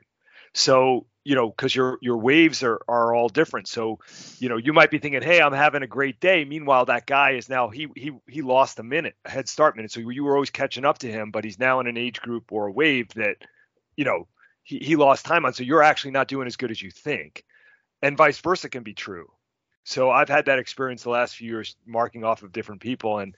so 0.53 1.05
you 1.23 1.35
know, 1.35 1.49
because 1.49 1.75
your 1.75 1.97
your 2.01 2.17
waves 2.17 2.63
are 2.63 2.81
are 2.87 3.13
all 3.13 3.29
different. 3.29 3.67
So, 3.67 3.99
you 4.39 4.49
know, 4.49 4.57
you 4.57 4.73
might 4.73 4.89
be 4.89 4.97
thinking, 4.97 5.21
"Hey, 5.21 5.39
I'm 5.41 5.53
having 5.53 5.83
a 5.83 5.87
great 5.87 6.19
day." 6.19 6.45
Meanwhile, 6.45 6.85
that 6.85 7.05
guy 7.05 7.31
is 7.31 7.47
now 7.49 7.69
he 7.69 7.87
he 7.95 8.11
he 8.27 8.41
lost 8.41 8.79
a 8.79 8.83
minute, 8.83 9.15
a 9.25 9.29
head 9.29 9.47
start 9.47 9.75
minute. 9.75 9.91
So 9.91 9.99
you 9.99 10.23
were 10.23 10.33
always 10.33 10.49
catching 10.49 10.85
up 10.85 10.99
to 10.99 11.11
him, 11.11 11.31
but 11.31 11.43
he's 11.43 11.59
now 11.59 11.79
in 11.79 11.87
an 11.87 11.97
age 11.97 12.21
group 12.21 12.51
or 12.51 12.67
a 12.67 12.71
wave 12.71 13.09
that, 13.15 13.37
you 13.95 14.05
know, 14.05 14.27
he 14.63 14.79
he 14.79 14.95
lost 14.95 15.25
time 15.25 15.45
on. 15.45 15.53
So 15.53 15.63
you're 15.63 15.83
actually 15.83 16.11
not 16.11 16.27
doing 16.27 16.47
as 16.47 16.57
good 16.57 16.71
as 16.71 16.81
you 16.81 16.89
think, 16.89 17.43
and 18.01 18.17
vice 18.17 18.39
versa 18.39 18.69
can 18.69 18.83
be 18.83 18.93
true. 18.93 19.27
So 19.83 20.11
I've 20.11 20.29
had 20.29 20.45
that 20.45 20.59
experience 20.59 21.03
the 21.03 21.09
last 21.09 21.35
few 21.35 21.49
years, 21.49 21.75
marking 21.85 22.23
off 22.23 22.43
of 22.43 22.51
different 22.51 22.81
people, 22.81 23.19
and 23.19 23.35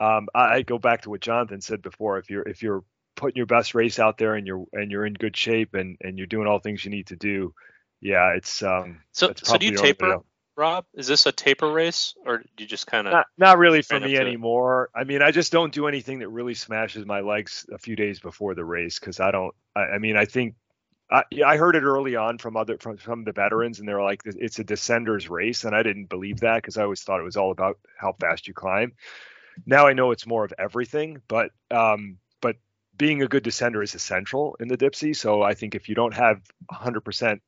um, 0.00 0.28
I, 0.34 0.56
I 0.56 0.62
go 0.62 0.78
back 0.78 1.02
to 1.02 1.10
what 1.10 1.20
Jonathan 1.20 1.60
said 1.60 1.82
before. 1.82 2.18
If 2.18 2.30
you're 2.30 2.48
if 2.48 2.62
you're 2.62 2.84
putting 3.14 3.36
your 3.36 3.46
best 3.46 3.74
race 3.74 3.98
out 3.98 4.18
there 4.18 4.34
and 4.34 4.46
you're 4.46 4.64
and 4.72 4.90
you're 4.90 5.06
in 5.06 5.14
good 5.14 5.36
shape 5.36 5.74
and 5.74 5.96
and 6.00 6.18
you're 6.18 6.26
doing 6.26 6.46
all 6.46 6.58
things 6.58 6.84
you 6.84 6.90
need 6.90 7.08
to 7.08 7.16
do, 7.16 7.54
yeah, 8.00 8.34
it's 8.36 8.62
um. 8.62 9.00
So 9.12 9.32
so 9.36 9.58
do 9.58 9.66
you 9.66 9.76
taper, 9.76 10.18
Rob? 10.56 10.86
Is 10.94 11.06
this 11.06 11.26
a 11.26 11.32
taper 11.32 11.70
race 11.70 12.14
or 12.24 12.38
do 12.38 12.44
you 12.64 12.66
just 12.66 12.86
kind 12.86 13.06
of? 13.06 13.12
Not, 13.12 13.26
not 13.36 13.58
really 13.58 13.82
for 13.82 14.00
me 14.00 14.16
anymore. 14.16 14.90
I 14.94 15.04
mean, 15.04 15.22
I 15.22 15.30
just 15.30 15.52
don't 15.52 15.72
do 15.72 15.86
anything 15.86 16.20
that 16.20 16.28
really 16.28 16.54
smashes 16.54 17.04
my 17.04 17.20
legs 17.20 17.66
a 17.72 17.78
few 17.78 17.96
days 17.96 18.20
before 18.20 18.54
the 18.54 18.64
race 18.64 18.98
because 18.98 19.20
I 19.20 19.30
don't. 19.30 19.54
I, 19.74 19.80
I 19.80 19.98
mean, 19.98 20.16
I 20.16 20.24
think 20.24 20.54
I, 21.10 21.22
I 21.44 21.56
heard 21.56 21.76
it 21.76 21.84
early 21.84 22.16
on 22.16 22.38
from 22.38 22.56
other 22.56 22.78
from 22.78 22.98
some 22.98 23.20
of 23.20 23.24
the 23.24 23.32
veterans, 23.32 23.78
and 23.78 23.88
they're 23.88 24.02
like, 24.02 24.22
"It's 24.24 24.58
a 24.58 24.64
descenders 24.64 25.30
race," 25.30 25.64
and 25.64 25.74
I 25.74 25.82
didn't 25.82 26.06
believe 26.06 26.40
that 26.40 26.56
because 26.56 26.76
I 26.76 26.82
always 26.82 27.02
thought 27.02 27.20
it 27.20 27.24
was 27.24 27.36
all 27.36 27.52
about 27.52 27.78
how 27.96 28.12
fast 28.12 28.48
you 28.48 28.54
climb. 28.54 28.92
Now 29.64 29.86
I 29.86 29.92
know 29.92 30.10
it's 30.10 30.26
more 30.26 30.44
of 30.44 30.52
everything, 30.58 31.22
but 31.28 31.50
um, 31.70 32.18
but 32.40 32.56
being 32.96 33.22
a 33.22 33.28
good 33.28 33.44
descender 33.44 33.84
is 33.84 33.94
essential 33.94 34.56
in 34.58 34.68
the 34.68 34.76
Dipsea. 34.76 35.14
So 35.14 35.42
I 35.42 35.54
think 35.54 35.74
if 35.74 35.88
you 35.88 35.94
don't 35.94 36.14
have 36.14 36.42
100% 36.72 37.40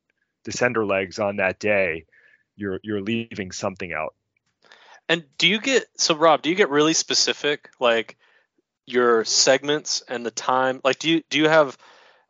descender 0.45 0.87
legs 0.87 1.19
on 1.19 1.37
that 1.37 1.59
day, 1.59 2.05
you're 2.55 2.79
you're 2.83 3.01
leaving 3.01 3.51
something 3.51 3.91
out. 3.93 4.15
And 5.09 5.25
do 5.37 5.47
you 5.47 5.59
get 5.59 5.85
so 5.97 6.15
Rob? 6.15 6.41
Do 6.43 6.49
you 6.49 6.55
get 6.55 6.69
really 6.69 6.93
specific, 6.93 7.69
like 7.79 8.17
your 8.85 9.25
segments 9.25 10.01
and 10.07 10.25
the 10.25 10.31
time? 10.31 10.81
Like, 10.83 10.99
do 10.99 11.09
you 11.09 11.23
do 11.29 11.39
you 11.39 11.49
have 11.49 11.77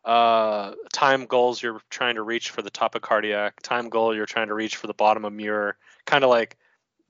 uh, 0.04 0.72
time 0.92 1.26
goals 1.26 1.62
you're 1.62 1.80
trying 1.90 2.14
to 2.14 2.22
reach 2.22 2.50
for 2.50 2.62
the 2.62 2.70
top 2.70 2.94
of 2.94 3.02
cardiac? 3.02 3.60
Time 3.62 3.88
goal 3.88 4.14
you're 4.14 4.26
trying 4.26 4.48
to 4.48 4.54
reach 4.54 4.76
for 4.76 4.86
the 4.86 4.94
bottom 4.94 5.24
of 5.24 5.32
Muir? 5.32 5.76
Kind 6.06 6.24
of 6.24 6.30
like 6.30 6.56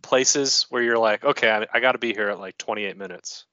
places 0.03 0.67
where 0.71 0.83
you're 0.83 0.99
like, 0.99 1.25
okay, 1.25 1.51
I, 1.51 1.67
I 1.73 1.81
got 1.81 1.93
to 1.93 1.99
be 1.99 2.13
here 2.15 2.29
at 2.29 2.39
like 2.39 2.59
28 2.59 2.97
minutes. 2.97 3.45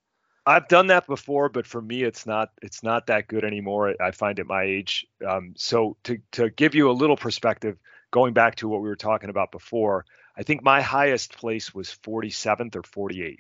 I've 0.46 0.70
done 0.70 0.88
that 0.88 1.08
before, 1.08 1.50
but 1.50 1.68
for 1.68 1.82
me, 1.82 2.04
it's 2.04 2.26
not 2.26 2.52
it's 2.62 2.82
not 2.82 3.08
that 3.08 3.28
good 3.28 3.44
anymore. 3.44 3.94
I 4.02 4.12
find 4.12 4.40
at 4.40 4.48
my 4.48 4.64
age. 4.64 5.06
Um, 5.28 5.54
so 5.58 5.98
to 6.06 6.20
to 6.32 6.50
give 6.50 6.74
you 6.74 6.90
a 6.90 6.94
little 6.94 7.18
perspective, 7.18 7.78
going 8.12 8.34
back 8.34 8.56
to 8.56 8.70
what 8.70 8.82
we 8.82 8.88
were 8.88 8.96
talking 8.96 9.30
about 9.30 9.52
before, 9.52 10.06
I 10.38 10.44
think 10.44 10.64
my 10.64 10.82
highest 10.82 11.38
place 11.38 11.76
was 11.76 11.90
47th 12.02 12.78
or 12.78 13.10
48th, 13.10 13.40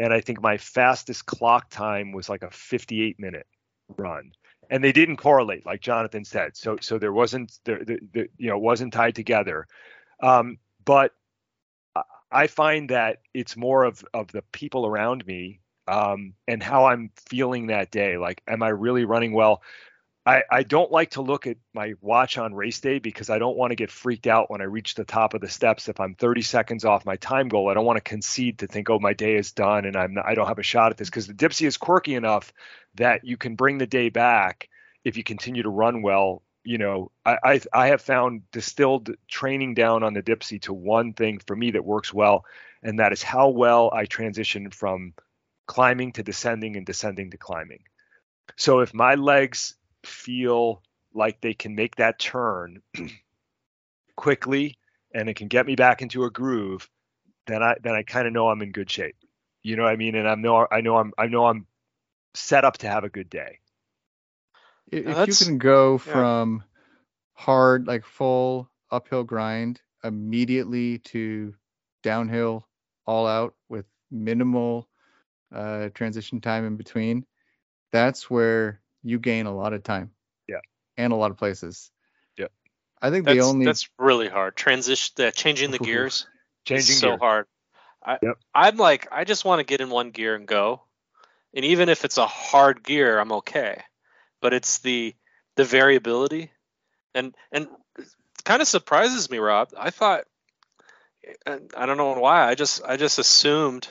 and 0.00 0.12
I 0.12 0.20
think 0.22 0.42
my 0.42 0.56
fastest 0.58 1.24
clock 1.24 1.70
time 1.70 2.10
was 2.10 2.28
like 2.28 2.42
a 2.42 2.50
58 2.50 3.20
minute 3.20 3.46
run. 3.96 4.32
And 4.70 4.82
they 4.82 4.92
didn't 4.92 5.16
correlate, 5.16 5.66
like 5.66 5.80
Jonathan 5.80 6.24
said. 6.24 6.56
So 6.56 6.76
so 6.80 6.98
there 6.98 7.12
wasn't 7.12 7.58
there, 7.64 7.84
the, 7.84 8.28
you 8.38 8.48
know 8.48 8.58
wasn't 8.58 8.92
tied 8.92 9.14
together. 9.14 9.66
Um, 10.20 10.58
but 10.84 11.12
I 12.30 12.48
find 12.48 12.90
that 12.90 13.18
it's 13.32 13.56
more 13.56 13.84
of 13.84 14.04
of 14.12 14.32
the 14.32 14.42
people 14.52 14.86
around 14.86 15.26
me 15.26 15.60
um, 15.86 16.34
and 16.48 16.62
how 16.62 16.86
I'm 16.86 17.10
feeling 17.28 17.68
that 17.68 17.90
day. 17.90 18.18
Like, 18.18 18.42
am 18.48 18.62
I 18.62 18.68
really 18.68 19.04
running 19.04 19.32
well? 19.32 19.62
I, 20.26 20.42
I 20.50 20.62
don't 20.62 20.90
like 20.90 21.10
to 21.12 21.22
look 21.22 21.46
at 21.46 21.58
my 21.74 21.94
watch 22.00 22.38
on 22.38 22.54
race 22.54 22.80
day 22.80 22.98
because 22.98 23.28
I 23.28 23.38
don't 23.38 23.58
want 23.58 23.72
to 23.72 23.76
get 23.76 23.90
freaked 23.90 24.26
out 24.26 24.50
when 24.50 24.62
I 24.62 24.64
reach 24.64 24.94
the 24.94 25.04
top 25.04 25.34
of 25.34 25.42
the 25.42 25.50
steps. 25.50 25.88
If 25.88 26.00
I'm 26.00 26.14
30 26.14 26.40
seconds 26.40 26.84
off 26.86 27.04
my 27.04 27.16
time 27.16 27.48
goal, 27.48 27.68
I 27.68 27.74
don't 27.74 27.84
want 27.84 27.98
to 27.98 28.10
concede 28.10 28.60
to 28.60 28.66
think, 28.66 28.88
oh, 28.88 28.98
my 28.98 29.12
day 29.12 29.34
is 29.34 29.52
done 29.52 29.84
and 29.84 29.96
I'm 29.96 30.16
I 30.24 30.34
don't 30.34 30.48
have 30.48 30.58
a 30.58 30.62
shot 30.62 30.92
at 30.92 30.96
this 30.96 31.10
because 31.10 31.26
the 31.26 31.34
Dipsea 31.34 31.66
is 31.66 31.76
quirky 31.76 32.14
enough 32.14 32.52
that 32.94 33.24
you 33.24 33.36
can 33.36 33.54
bring 33.54 33.76
the 33.76 33.86
day 33.86 34.08
back 34.08 34.68
if 35.04 35.18
you 35.18 35.24
continue 35.24 35.62
to 35.62 35.68
run 35.68 36.00
well 36.00 36.42
you 36.64 36.78
know, 36.78 37.10
I, 37.24 37.38
I, 37.44 37.60
I 37.72 37.86
have 37.88 38.00
found 38.00 38.50
distilled 38.50 39.10
training 39.28 39.74
down 39.74 40.02
on 40.02 40.14
the 40.14 40.22
Dipsea 40.22 40.62
to 40.62 40.72
one 40.72 41.12
thing 41.12 41.38
for 41.38 41.54
me 41.54 41.72
that 41.72 41.84
works 41.84 42.12
well, 42.12 42.46
and 42.82 42.98
that 42.98 43.12
is 43.12 43.22
how 43.22 43.50
well 43.50 43.90
I 43.92 44.06
transition 44.06 44.70
from 44.70 45.12
climbing 45.66 46.12
to 46.12 46.22
descending 46.22 46.76
and 46.76 46.86
descending 46.86 47.30
to 47.30 47.36
climbing. 47.36 47.80
So 48.56 48.80
if 48.80 48.94
my 48.94 49.14
legs 49.14 49.74
feel 50.06 50.82
like 51.12 51.40
they 51.40 51.54
can 51.54 51.74
make 51.74 51.96
that 51.96 52.18
turn 52.18 52.82
quickly 54.16 54.78
and 55.14 55.28
it 55.28 55.34
can 55.34 55.48
get 55.48 55.66
me 55.66 55.76
back 55.76 56.02
into 56.02 56.24
a 56.24 56.30
groove, 56.30 56.88
then 57.46 57.62
I 57.62 57.76
then 57.82 57.94
I 57.94 58.02
kind 58.02 58.26
of 58.26 58.32
know 58.32 58.48
I'm 58.48 58.62
in 58.62 58.72
good 58.72 58.90
shape. 58.90 59.16
You 59.62 59.76
know 59.76 59.84
what 59.84 59.92
I 59.92 59.96
mean? 59.96 60.14
And 60.14 60.28
I 60.28 60.34
know 60.34 60.66
I 60.70 60.80
know 60.80 60.96
I'm 60.96 61.12
I 61.16 61.26
know 61.26 61.46
I'm 61.46 61.66
set 62.34 62.64
up 62.64 62.78
to 62.78 62.88
have 62.88 63.04
a 63.04 63.08
good 63.08 63.30
day. 63.30 63.60
If 64.90 65.28
you 65.40 65.46
can 65.46 65.58
go 65.58 65.98
from 65.98 66.62
yeah. 66.62 67.42
hard, 67.42 67.86
like 67.86 68.04
full 68.04 68.70
uphill 68.90 69.24
grind 69.24 69.80
immediately 70.02 70.98
to 70.98 71.54
downhill 72.02 72.68
all 73.06 73.26
out 73.26 73.54
with 73.68 73.86
minimal 74.10 74.88
uh, 75.52 75.88
transition 75.94 76.40
time 76.40 76.66
in 76.66 76.76
between, 76.76 77.24
that's 77.92 78.28
where 78.28 78.80
you 79.04 79.18
gain 79.18 79.46
a 79.46 79.54
lot 79.54 79.72
of 79.72 79.82
time. 79.82 80.10
Yeah. 80.48 80.60
And 80.96 81.12
a 81.12 81.16
lot 81.16 81.30
of 81.30 81.36
places. 81.36 81.90
Yeah. 82.36 82.46
I 83.00 83.10
think 83.10 83.26
that's, 83.26 83.36
the 83.36 83.44
only 83.44 83.66
that's 83.66 83.88
really 83.98 84.28
hard. 84.28 84.56
Transition, 84.56 85.26
uh, 85.26 85.30
changing 85.30 85.70
the 85.70 85.78
gears, 85.78 86.26
changing 86.64 86.96
so 86.96 87.08
gear. 87.10 87.18
hard. 87.18 87.46
I, 88.04 88.18
yep. 88.20 88.38
I'm 88.54 88.76
like, 88.76 89.08
I 89.12 89.24
just 89.24 89.44
want 89.44 89.60
to 89.60 89.64
get 89.64 89.80
in 89.80 89.90
one 89.90 90.10
gear 90.10 90.34
and 90.34 90.46
go. 90.46 90.82
And 91.54 91.64
even 91.64 91.88
if 91.88 92.04
it's 92.04 92.18
a 92.18 92.26
hard 92.26 92.82
gear, 92.82 93.18
I'm 93.18 93.30
okay 93.32 93.82
but 94.44 94.52
it's 94.52 94.80
the 94.80 95.14
the 95.56 95.64
variability 95.64 96.50
and 97.14 97.34
and 97.50 97.66
kind 98.44 98.60
of 98.60 98.68
surprises 98.68 99.30
me 99.30 99.38
rob 99.38 99.70
i 99.74 99.88
thought 99.88 100.24
i 101.46 101.86
don't 101.86 101.96
know 101.96 102.12
why 102.12 102.46
i 102.46 102.54
just 102.54 102.82
i 102.84 102.98
just 102.98 103.18
assumed 103.18 103.88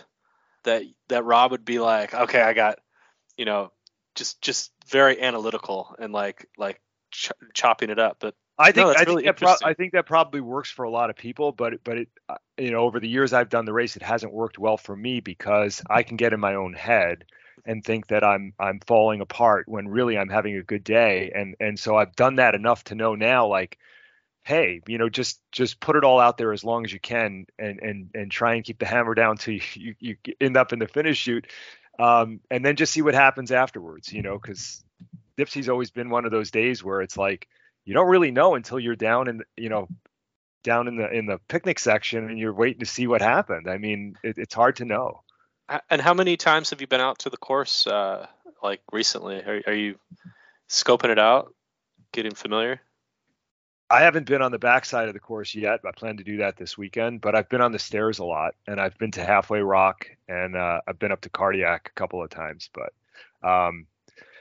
that 0.63 0.83
that 1.07 1.25
rob 1.25 1.49
would 1.49 1.65
be 1.65 1.79
like 1.79 2.13
okay 2.13 2.39
i 2.39 2.53
got 2.53 2.77
you 3.35 3.45
know 3.45 3.71
just 4.15 4.41
just 4.41 4.71
very 4.87 5.21
analytical 5.21 5.95
and 5.99 6.13
like 6.13 6.47
like 6.57 6.81
ch- 7.11 7.31
chopping 7.53 7.89
it 7.89 7.99
up 7.99 8.17
but 8.19 8.35
I 8.57 8.71
think 8.71 8.87
no, 8.87 8.93
I 8.93 9.01
really 9.03 9.23
think 9.23 9.37
that 9.39 9.59
pro- 9.59 9.67
I 9.67 9.73
think 9.73 9.93
that 9.93 10.05
probably 10.05 10.39
works 10.39 10.69
for 10.69 10.83
a 10.83 10.89
lot 10.89 11.09
of 11.09 11.15
people, 11.15 11.51
but 11.51 11.83
but 11.83 11.97
it 11.97 12.09
uh, 12.29 12.35
you 12.55 12.69
know 12.69 12.81
over 12.81 12.99
the 12.99 13.07
years 13.07 13.33
I've 13.33 13.49
done 13.49 13.65
the 13.65 13.73
race, 13.73 13.95
it 13.95 14.03
hasn't 14.03 14.31
worked 14.31 14.59
well 14.59 14.77
for 14.77 14.95
me 14.95 15.21
because 15.21 15.81
I 15.89 16.03
can 16.03 16.17
get 16.17 16.33
in 16.33 16.39
my 16.39 16.53
own 16.53 16.73
head 16.73 17.25
and 17.65 17.83
think 17.83 18.07
that 18.07 18.23
I'm 18.23 18.53
I'm 18.59 18.79
falling 18.85 19.21
apart 19.21 19.67
when 19.67 19.87
really 19.87 20.19
I'm 20.19 20.29
having 20.29 20.55
a 20.55 20.61
good 20.61 20.83
day. 20.83 21.31
And 21.33 21.55
and 21.59 21.79
so 21.79 21.97
I've 21.97 22.15
done 22.15 22.35
that 22.35 22.53
enough 22.53 22.83
to 22.85 22.95
know 22.95 23.15
now 23.15 23.47
like 23.47 23.79
hey, 24.43 24.81
you 24.87 24.97
know, 24.97 25.09
just 25.09 25.41
just 25.51 25.79
put 25.79 25.95
it 25.95 26.03
all 26.03 26.19
out 26.19 26.37
there 26.37 26.51
as 26.51 26.63
long 26.63 26.85
as 26.85 26.93
you 26.93 26.99
can 26.99 27.45
and 27.57 27.79
and 27.79 28.09
and 28.13 28.29
try 28.29 28.55
and 28.55 28.63
keep 28.63 28.77
the 28.77 28.85
hammer 28.85 29.15
down 29.15 29.37
till 29.37 29.53
you 29.73 29.95
you, 29.99 30.15
you 30.23 30.33
end 30.41 30.57
up 30.57 30.73
in 30.73 30.79
the 30.79 30.87
finish 30.87 31.17
chute. 31.17 31.47
Um, 31.99 32.39
and 32.49 32.65
then 32.65 32.75
just 32.75 32.91
see 32.91 33.01
what 33.01 33.13
happens 33.13 33.51
afterwards, 33.51 34.11
you 34.11 34.23
know, 34.23 34.39
because 34.39 34.83
Dipsea's 35.37 35.69
always 35.69 35.91
been 35.91 36.09
one 36.09 36.25
of 36.25 36.31
those 36.31 36.51
days 36.51 36.83
where 36.83 37.01
it's 37.01 37.17
like 37.17 37.47
you 37.85 37.93
don't 37.93 38.07
really 38.07 38.31
know 38.31 38.55
until 38.55 38.79
you're 38.79 38.95
down 38.95 39.27
in 39.27 39.41
you 39.57 39.69
know 39.69 39.87
down 40.63 40.87
in 40.87 40.95
the 40.95 41.11
in 41.11 41.25
the 41.25 41.39
picnic 41.47 41.77
section 41.79 42.29
and 42.29 42.39
you're 42.39 42.53
waiting 42.53 42.79
to 42.79 42.85
see 42.85 43.07
what 43.07 43.21
happened. 43.21 43.69
I 43.69 43.77
mean, 43.77 44.15
it, 44.23 44.37
it's 44.37 44.55
hard 44.55 44.77
to 44.77 44.85
know. 44.85 45.21
And 45.89 46.01
how 46.01 46.13
many 46.13 46.37
times 46.37 46.71
have 46.71 46.81
you 46.81 46.87
been 46.87 47.01
out 47.01 47.19
to 47.19 47.29
the 47.29 47.37
course, 47.37 47.87
uh, 47.87 48.27
like 48.61 48.81
recently? 48.91 49.37
Are, 49.37 49.61
are 49.67 49.73
you 49.73 49.97
scoping 50.69 51.09
it 51.09 51.19
out, 51.19 51.53
getting 52.11 52.35
familiar? 52.35 52.81
I 53.93 54.01
haven't 54.01 54.25
been 54.25 54.41
on 54.41 54.51
the 54.51 54.57
backside 54.57 55.07
of 55.07 55.13
the 55.13 55.19
course 55.19 55.53
yet. 55.53 55.81
I 55.85 55.91
plan 55.91 56.17
to 56.17 56.23
do 56.23 56.37
that 56.37 56.57
this 56.57 56.75
weekend, 56.75 57.21
but 57.21 57.35
I've 57.35 57.47
been 57.47 57.61
on 57.61 57.71
the 57.71 57.77
stairs 57.77 58.17
a 58.17 58.25
lot, 58.25 58.55
and 58.65 58.81
I've 58.81 58.97
been 58.97 59.11
to 59.11 59.23
Halfway 59.23 59.59
Rock, 59.59 60.09
and 60.27 60.55
uh, 60.55 60.81
I've 60.87 60.97
been 60.97 61.11
up 61.11 61.21
to 61.21 61.29
Cardiac 61.29 61.91
a 61.95 61.99
couple 61.99 62.23
of 62.23 62.31
times. 62.31 62.71
But 62.73 62.91
um, 63.47 63.85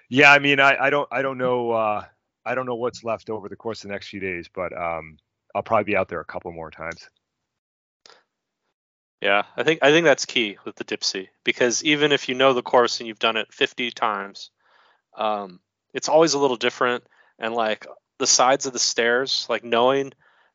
yeah, 0.08 0.32
I 0.32 0.38
mean, 0.38 0.58
I, 0.58 0.78
I 0.86 0.88
don't, 0.88 1.06
I 1.12 1.20
don't 1.20 1.36
know, 1.36 1.70
uh, 1.70 2.02
I 2.46 2.54
don't 2.54 2.64
know 2.64 2.76
what's 2.76 3.04
left 3.04 3.28
over 3.28 3.50
the 3.50 3.56
course 3.56 3.84
of 3.84 3.88
the 3.88 3.92
next 3.92 4.08
few 4.08 4.20
days, 4.20 4.48
but 4.48 4.72
um, 4.74 5.18
I'll 5.54 5.62
probably 5.62 5.84
be 5.84 5.96
out 5.96 6.08
there 6.08 6.20
a 6.20 6.24
couple 6.24 6.50
more 6.52 6.70
times. 6.70 7.06
Yeah, 9.20 9.42
I 9.54 9.64
think 9.64 9.80
I 9.82 9.90
think 9.90 10.04
that's 10.04 10.24
key 10.24 10.56
with 10.64 10.76
the 10.76 10.84
Dipsea 10.84 11.28
because 11.44 11.84
even 11.84 12.10
if 12.10 12.26
you 12.26 12.34
know 12.34 12.54
the 12.54 12.62
course 12.62 13.00
and 13.00 13.06
you've 13.06 13.18
done 13.18 13.36
it 13.36 13.52
50 13.52 13.90
times, 13.90 14.50
um, 15.14 15.60
it's 15.92 16.08
always 16.08 16.32
a 16.32 16.38
little 16.38 16.56
different. 16.56 17.04
And 17.38 17.54
like 17.54 17.86
the 18.22 18.26
sides 18.26 18.66
of 18.66 18.72
the 18.72 18.78
stairs, 18.78 19.46
like 19.50 19.64
knowing 19.64 20.12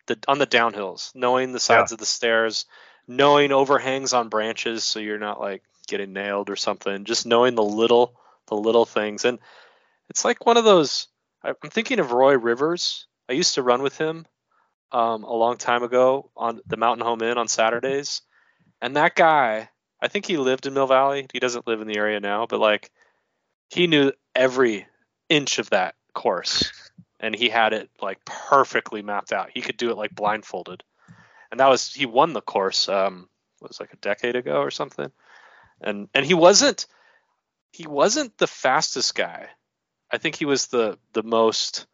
the 0.08 0.18
on 0.28 0.40
the 0.40 0.48
downhills, 0.48 1.14
knowing 1.14 1.52
the 1.52 1.60
sides 1.60 1.92
yeah. 1.92 1.96
of 1.96 2.00
the 2.00 2.06
stairs, 2.06 2.66
knowing 3.08 3.52
overhangs 3.52 4.14
on 4.14 4.30
branches 4.30 4.84
so 4.84 5.00
you're 5.00 5.20
not 5.20 5.40
like 5.40 5.62
getting 5.88 6.14
nailed 6.14 6.50
or 6.50 6.56
something. 6.56 7.06
Just 7.06 7.26
knowing 7.26 7.56
the 7.56 7.64
little 7.64 8.16
the 8.48 8.56
little 8.56 8.86
things, 8.86 9.26
and 9.26 9.40
it's 10.10 10.26
like 10.26 10.46
one 10.46 10.58
of 10.58 10.64
those. 10.64 11.08
I'm 11.44 11.70
thinking 11.70 12.00
of 12.00 12.12
Roy 12.12 12.38
Rivers. 12.38 13.06
I 13.30 13.34
used 13.34 13.56
to 13.56 13.62
run 13.62 13.82
with 13.82 13.98
him 13.98 14.26
um, 14.92 15.24
a 15.24 15.34
long 15.34 15.58
time 15.58 15.84
ago 15.84 16.32
on 16.36 16.62
the 16.66 16.78
Mountain 16.78 17.06
Home 17.06 17.22
Inn 17.22 17.38
on 17.38 17.48
Saturdays 17.48 18.22
and 18.82 18.96
that 18.96 19.16
guy, 19.16 19.70
I 20.02 20.08
think 20.08 20.26
he 20.26 20.38
lived 20.38 20.66
in 20.66 20.74
Mill 20.74 20.88
Valley. 20.88 21.28
He 21.34 21.40
doesn't 21.40 21.68
live 21.68 21.82
in 21.82 21.88
the 21.88 21.98
area 21.98 22.20
now, 22.20 22.46
but 22.46 22.60
like 22.60 22.92
he 23.70 23.88
knew 23.88 24.12
every 24.36 24.88
inch 25.30 25.60
of 25.60 25.70
that 25.72 25.96
course 26.14 26.72
and 27.20 27.36
he 27.36 27.50
had 27.50 27.74
it 27.74 27.90
like 28.02 28.24
perfectly 28.26 29.02
mapped 29.02 29.34
out. 29.34 29.50
He 29.54 29.62
could 29.62 29.78
do 29.78 29.90
it 29.90 29.98
like 29.98 30.14
blindfolded. 30.14 30.84
And 31.52 31.60
that 31.60 31.70
was 31.70 31.94
he 31.94 32.06
won 32.06 32.34
the 32.34 32.42
course 32.42 32.90
um 32.90 33.30
was 33.62 33.80
like 33.80 33.94
a 33.94 33.98
decade 33.98 34.36
ago 34.36 34.62
or 34.62 34.72
something. 34.72 35.12
And 35.82 36.10
and 36.14 36.26
he 36.26 36.34
wasn't 36.34 36.86
he 37.72 37.88
wasn't 37.88 38.38
the 38.38 38.48
fastest 38.48 39.16
guy. 39.16 39.48
I 40.12 40.18
think 40.18 40.36
he 40.36 40.46
was 40.46 40.68
the 40.68 40.98
the 41.14 41.24
most 41.24 41.88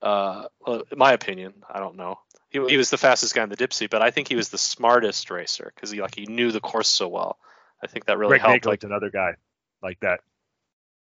uh, 0.00 0.44
in 0.66 0.96
my 0.96 1.12
opinion, 1.12 1.54
I 1.68 1.80
don't 1.80 1.96
know. 1.96 2.20
He, 2.50 2.64
he 2.66 2.76
was 2.76 2.88
the 2.88 2.96
fastest 2.96 3.34
guy 3.34 3.42
in 3.42 3.48
the 3.48 3.56
Dipsea, 3.56 3.90
but 3.90 4.00
I 4.00 4.10
think 4.10 4.28
he 4.28 4.36
was 4.36 4.48
the 4.48 4.58
smartest 4.58 5.30
racer 5.30 5.70
because 5.74 5.90
he 5.90 6.00
like 6.00 6.14
he 6.14 6.26
knew 6.26 6.50
the 6.50 6.60
course 6.60 6.88
so 6.88 7.08
well. 7.08 7.38
I 7.82 7.88
think 7.88 8.06
that 8.06 8.16
really 8.16 8.38
Greg 8.38 8.40
helped. 8.40 8.66
Like 8.66 8.84
another 8.84 9.10
guy 9.10 9.34
like 9.82 10.00
that. 10.00 10.20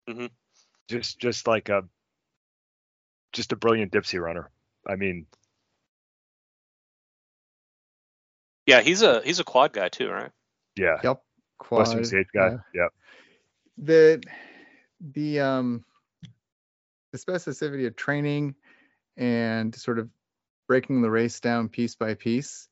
Mm-hmm. 0.09 0.27
Just 0.89 1.19
just 1.19 1.47
like 1.47 1.69
a 1.69 1.85
just 3.33 3.53
a 3.53 3.57
brilliant 3.57 3.93
Dipsea 3.93 4.21
runner. 4.21 4.51
I 4.87 4.97
mean, 4.97 5.27
yeah, 8.67 8.81
he's 8.81 9.03
a 9.03 9.23
he's 9.25 9.41
a 9.41 9.45
quad 9.45 9.73
guy 9.73 9.89
too, 9.89 10.09
right? 10.11 10.31
Yeah. 10.77 10.99
Yep. 11.03 11.23
Quad. 11.59 11.79
Western 11.81 12.05
States 12.05 12.31
guy. 12.35 12.51
Yeah. 12.75 12.83
Yep. 12.83 12.93
The 13.79 14.23
the 15.01 15.41
um 15.41 15.85
the 17.13 17.19
specificity 17.19 17.87
of 17.87 17.97
training 17.97 18.55
and 19.17 19.75
sort 19.75 19.99
of 19.99 20.09
breaking 20.67 21.03
the 21.03 21.11
race 21.11 21.41
down 21.41 21.69
piece 21.69 21.95
by 21.95 22.15
piece. 22.15 22.69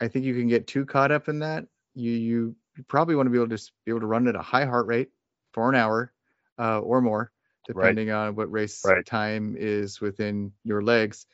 I 0.00 0.08
think 0.08 0.24
you 0.24 0.34
can 0.34 0.48
get 0.48 0.66
too 0.66 0.86
caught 0.86 1.12
up 1.12 1.28
in 1.28 1.40
that. 1.40 1.66
You 1.94 2.12
you, 2.12 2.56
you 2.76 2.84
probably 2.84 3.14
want 3.14 3.26
to 3.26 3.30
be 3.30 3.38
able 3.38 3.56
to 3.56 3.70
be 3.84 3.92
able 3.92 4.00
to 4.00 4.06
run 4.06 4.28
at 4.28 4.36
a 4.36 4.42
high 4.42 4.64
heart 4.64 4.86
rate 4.86 5.10
for 5.52 5.68
an 5.68 5.76
hour 5.76 6.12
uh, 6.58 6.78
or 6.78 7.00
more, 7.00 7.30
depending 7.74 8.08
right. 8.08 8.28
on 8.28 8.34
what 8.34 8.50
race 8.50 8.82
right. 8.84 9.04
time 9.04 9.56
is 9.58 10.00
within 10.00 10.52
your 10.64 10.82
legs. 10.82 11.26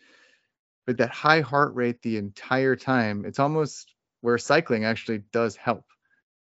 But 0.86 0.98
that 0.98 1.10
high 1.10 1.40
heart 1.40 1.74
rate 1.74 2.02
the 2.02 2.16
entire 2.16 2.76
time, 2.76 3.24
it's 3.24 3.38
almost 3.38 3.94
where 4.20 4.38
cycling 4.38 4.84
actually 4.84 5.22
does 5.32 5.56
help. 5.56 5.84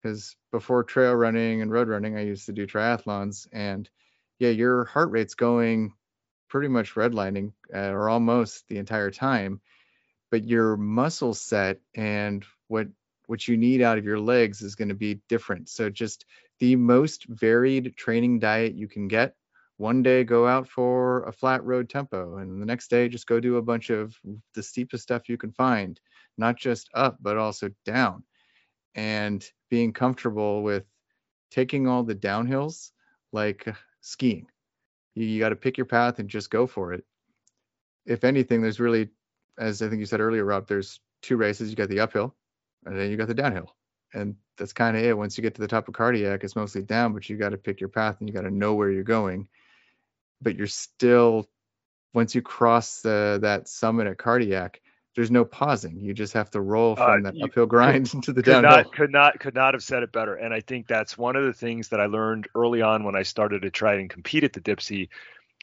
because 0.02 0.36
before 0.52 0.84
trail 0.84 1.14
running 1.14 1.62
and 1.62 1.72
road 1.72 1.88
running, 1.88 2.18
I 2.18 2.24
used 2.24 2.48
to 2.48 2.54
do 2.54 2.68
triathlons, 2.68 3.48
and 3.52 3.90
yeah, 4.40 4.50
your 4.50 4.86
heart 4.86 5.12
rate's 5.12 5.36
going 5.36 5.94
pretty 6.50 6.68
much 6.68 6.96
redlining 6.96 7.54
uh, 7.74 7.92
or 7.92 8.10
almost 8.10 8.68
the 8.68 8.78
entire 8.78 9.12
time, 9.12 9.62
but 10.32 10.44
your 10.44 10.76
muscle 10.78 11.34
set 11.34 11.80
and 11.96 12.46
what 12.68 12.88
what 13.28 13.48
you 13.48 13.56
need 13.56 13.82
out 13.82 13.98
of 13.98 14.04
your 14.04 14.20
legs 14.20 14.62
is 14.62 14.76
going 14.76 14.90
to 14.90 14.96
be 14.96 15.22
different. 15.30 15.70
So 15.70 15.90
just 15.90 16.26
the 16.60 16.76
most 16.76 17.26
varied 17.30 17.96
training 17.96 18.40
diet 18.40 18.74
you 18.76 18.90
can 18.90 19.08
get. 19.08 19.36
One 19.82 20.04
day 20.04 20.24
go 20.24 20.46
out 20.46 20.68
for 20.68 21.24
a 21.24 21.32
flat 21.32 21.64
road 21.64 21.90
tempo, 21.90 22.38
and 22.38 22.62
the 22.62 22.68
next 22.68 22.92
day 22.92 23.10
just 23.10 23.26
go 23.26 23.40
do 23.40 23.58
a 23.58 23.64
bunch 23.64 23.90
of 23.90 24.16
the 24.54 24.62
steepest 24.62 25.02
stuff 25.02 25.28
you 25.28 25.40
can 25.40 25.52
find, 25.52 26.00
not 26.38 26.56
just 26.56 26.88
up 26.94 27.18
but 27.20 27.36
also 27.36 27.68
down 27.84 28.24
and 28.94 29.44
being 29.72 29.92
comfortable 29.92 30.62
with 30.62 30.86
taking 31.50 31.88
all 31.88 32.04
the 32.04 32.14
downhills 32.14 32.92
like 33.32 33.68
uh, 33.68 33.74
skiing. 34.02 34.46
You, 35.16 35.26
you 35.26 35.40
got 35.40 35.50
to 35.50 35.56
pick 35.56 35.78
your 35.78 35.88
path 35.88 36.20
and 36.20 36.30
just 36.30 36.52
go 36.52 36.68
for 36.68 36.94
it. 36.94 37.04
If 38.06 38.24
anything, 38.24 38.62
there's 38.62 38.80
really, 38.80 39.10
as 39.58 39.82
I 39.82 39.90
think 39.90 40.00
you 40.00 40.06
said 40.06 40.20
earlier, 40.20 40.46
Rob, 40.46 40.68
there's 40.68 41.00
two 41.24 41.38
races. 41.38 41.72
You 41.72 41.76
got 41.76 41.90
the 41.90 42.02
uphill 42.02 42.36
and 42.86 43.00
then 43.00 43.10
you 43.10 43.18
got 43.18 43.30
the 43.30 43.34
downhill. 43.34 43.76
And 44.14 44.36
that's 44.60 44.74
kind 44.74 44.96
of 44.96 45.02
it. 45.04 45.18
Once 45.18 45.40
you 45.40 45.42
get 45.42 45.56
to 45.56 45.62
the 45.62 45.68
top 45.68 45.88
of 45.88 45.96
cardiac, 45.96 46.44
it's 46.44 46.56
mostly 46.56 46.84
down, 46.84 47.14
but 47.14 47.28
you 47.28 47.36
got 47.36 47.50
to 47.50 47.58
pick 47.58 47.80
your 47.80 47.90
path 47.90 48.18
and 48.20 48.30
you 48.30 48.36
got 48.36 48.42
to 48.42 48.52
know 48.52 48.76
where 48.76 48.92
you're 48.92 49.04
going. 49.04 49.48
But 50.42 50.56
you're 50.56 50.68
still, 50.68 51.48
once 52.14 52.34
you 52.36 52.42
cross 52.42 53.02
the, 53.02 53.40
that 53.42 53.68
summit 53.68 54.08
at 54.08 54.18
cardiac, 54.18 54.82
there's 55.16 55.32
no 55.32 55.44
pausing. 55.44 56.00
You 56.00 56.14
just 56.14 56.34
have 56.34 56.50
to 56.52 56.62
roll 56.62 56.94
uh, 56.94 56.96
from 56.96 57.26
uh, 57.26 57.32
that 57.32 57.42
uphill 57.44 57.66
grind 57.66 58.06
could, 58.06 58.14
into 58.16 58.34
the 58.34 58.42
could 58.42 58.52
downhill. 58.52 58.72
Not, 58.72 58.94
could 58.94 59.12
not 59.12 59.40
could 59.40 59.56
not 59.56 59.74
have 59.74 59.84
said 59.84 60.04
it 60.04 60.12
better. 60.12 60.36
And 60.36 60.54
I 60.54 60.62
think 60.62 60.88
that's 60.88 61.18
one 61.18 61.36
of 61.36 61.44
the 61.44 61.54
things 61.54 61.90
that 61.90 62.00
I 62.00 62.06
learned 62.06 62.48
early 62.56 62.82
on 62.82 63.04
when 63.04 63.16
I 63.16 63.24
started 63.24 63.64
to 63.64 63.70
try 63.70 63.96
and 63.96 64.10
compete 64.10 64.44
at 64.44 64.54
the 64.54 64.62
Dipsea 64.62 65.10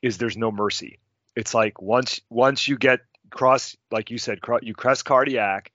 is 0.03 0.19
there's 0.19 0.37
no 0.37 0.53
mercy. 0.53 0.99
It's 1.35 1.55
like 1.55 1.81
once 1.81 2.21
once 2.29 2.69
you 2.69 2.77
get 2.77 3.01
cross, 3.31 3.77
like 3.91 4.11
you 4.11 4.19
said, 4.19 4.41
you 4.63 4.75
crest 4.75 5.05
cardiac, 5.05 5.73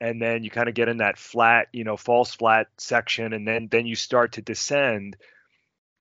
and 0.00 0.20
then 0.20 0.44
you 0.44 0.50
kind 0.50 0.68
of 0.68 0.74
get 0.74 0.88
in 0.88 0.98
that 0.98 1.18
flat, 1.18 1.68
you 1.72 1.84
know, 1.84 1.96
false 1.96 2.34
flat 2.34 2.68
section, 2.78 3.32
and 3.32 3.46
then 3.46 3.68
then 3.70 3.86
you 3.86 3.94
start 3.94 4.32
to 4.32 4.42
descend 4.42 5.16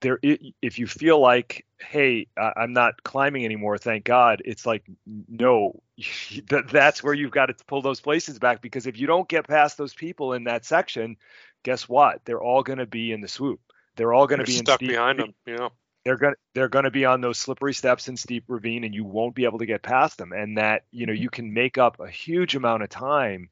there 0.04 0.20
if 0.22 0.78
you 0.78 0.86
feel 0.86 1.20
like 1.20 1.66
hey 1.80 2.28
i'm 2.38 2.74
not 2.74 3.02
climbing 3.04 3.44
anymore 3.44 3.78
thank 3.78 4.04
god 4.04 4.42
it's 4.46 4.66
like 4.66 4.84
no 5.28 5.82
that's 6.72 7.04
where 7.04 7.14
you've 7.14 7.32
got 7.32 7.48
to 7.48 7.56
pull 7.66 7.82
those 7.82 8.00
places 8.00 8.38
back 8.38 8.62
because 8.62 8.86
if 8.86 9.00
you 9.00 9.08
don't 9.08 9.28
get 9.28 9.48
past 9.48 9.78
those 9.78 9.94
people 9.94 10.34
in 10.34 10.44
that 10.44 10.66
section 10.66 11.18
guess 11.64 11.90
what? 11.90 12.24
They're 12.26 12.42
all 12.42 12.62
going 12.62 12.80
to 12.80 12.86
be 12.86 13.12
in 13.12 13.22
the 13.22 13.28
swoop. 13.28 13.60
They're 13.96 14.14
all 14.14 14.28
going 14.28 14.40
to 14.40 14.46
be 14.46 14.52
stuck 14.52 14.80
steep, 14.80 14.90
behind 14.90 15.20
them 15.20 15.34
know 15.48 15.72
they're 16.04 16.18
going 16.18 16.34
to 16.34 16.40
they're 16.54 16.70
going 16.70 16.86
to 16.86 16.92
be 16.92 17.06
on 17.06 17.22
those 17.22 17.38
slippery 17.38 17.74
steps 17.74 18.08
in 18.08 18.18
steep 18.18 18.44
ravine 18.48 18.84
and 18.84 18.94
you 18.94 19.06
won't 19.06 19.36
be 19.36 19.46
able 19.46 19.60
to 19.60 19.66
get 19.66 19.82
past 19.82 20.18
them. 20.18 20.32
And 20.34 20.58
that 20.58 20.84
you 20.92 21.06
know 21.06 21.14
mm-hmm. 21.14 21.24
you 21.24 21.30
can 21.30 21.54
make 21.54 21.78
up 21.78 22.00
a 22.00 22.10
huge 22.10 22.56
amount 22.56 22.84
of 22.84 22.90
time 22.90 23.50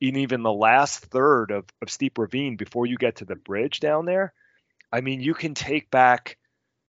in 0.00 0.16
even 0.16 0.42
the 0.42 0.52
last 0.52 1.06
third 1.06 1.50
of, 1.50 1.64
of 1.80 1.90
steep 1.90 2.18
ravine 2.18 2.56
before 2.56 2.86
you 2.86 2.96
get 2.96 3.16
to 3.16 3.24
the 3.24 3.36
bridge 3.36 3.80
down 3.80 4.04
there 4.04 4.34
I 4.92 5.00
mean, 5.00 5.20
you 5.20 5.34
can 5.34 5.54
take 5.54 5.90
back, 5.90 6.38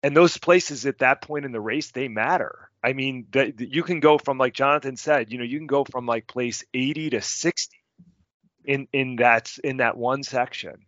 and 0.03 0.17
those 0.17 0.39
places 0.39 0.87
at 0.87 0.99
that 0.99 1.23
point 1.23 1.45
in 1.45 1.53
the 1.53 1.61
race 1.61 1.91
they 1.91 2.09
matter. 2.09 2.71
I 2.83 2.95
mean, 2.95 3.27
that 3.33 3.61
you 3.61 3.83
can 3.83 4.01
go 4.01 4.19
from 4.19 4.39
like 4.39 4.55
Jonathan 4.55 4.97
said, 4.97 5.31
you 5.31 5.39
know, 5.39 5.45
you 5.45 5.59
can 5.59 5.67
go 5.67 5.85
from 5.85 6.07
like 6.07 6.27
place 6.27 6.65
80 6.73 7.11
to 7.11 7.21
60 7.21 7.77
in 8.65 8.89
in 8.93 9.17
that 9.17 9.53
in 9.63 9.79
that 9.79 9.97
one 9.97 10.23
section, 10.23 10.87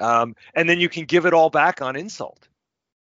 um, 0.00 0.34
and 0.54 0.68
then 0.68 0.80
you 0.80 0.88
can 0.88 1.04
give 1.04 1.26
it 1.26 1.34
all 1.34 1.50
back 1.50 1.82
on 1.82 1.96
insult. 1.96 2.48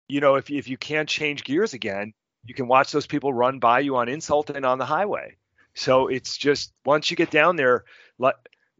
You 0.08 0.20
know, 0.20 0.34
if 0.34 0.50
if 0.50 0.68
you 0.68 0.76
can't 0.76 1.08
change 1.08 1.44
gears 1.44 1.72
again, 1.72 2.12
you 2.44 2.54
can 2.54 2.68
watch 2.68 2.92
those 2.92 3.06
people 3.06 3.32
run 3.32 3.58
by 3.58 3.80
you 3.80 3.96
on 3.96 4.08
insult 4.08 4.50
and 4.50 4.64
on 4.64 4.78
the 4.78 4.86
highway. 4.86 5.36
So 5.74 6.08
it's 6.08 6.36
just 6.36 6.72
once 6.84 7.10
you 7.10 7.16
get 7.16 7.30
down 7.30 7.56
there, 7.56 7.84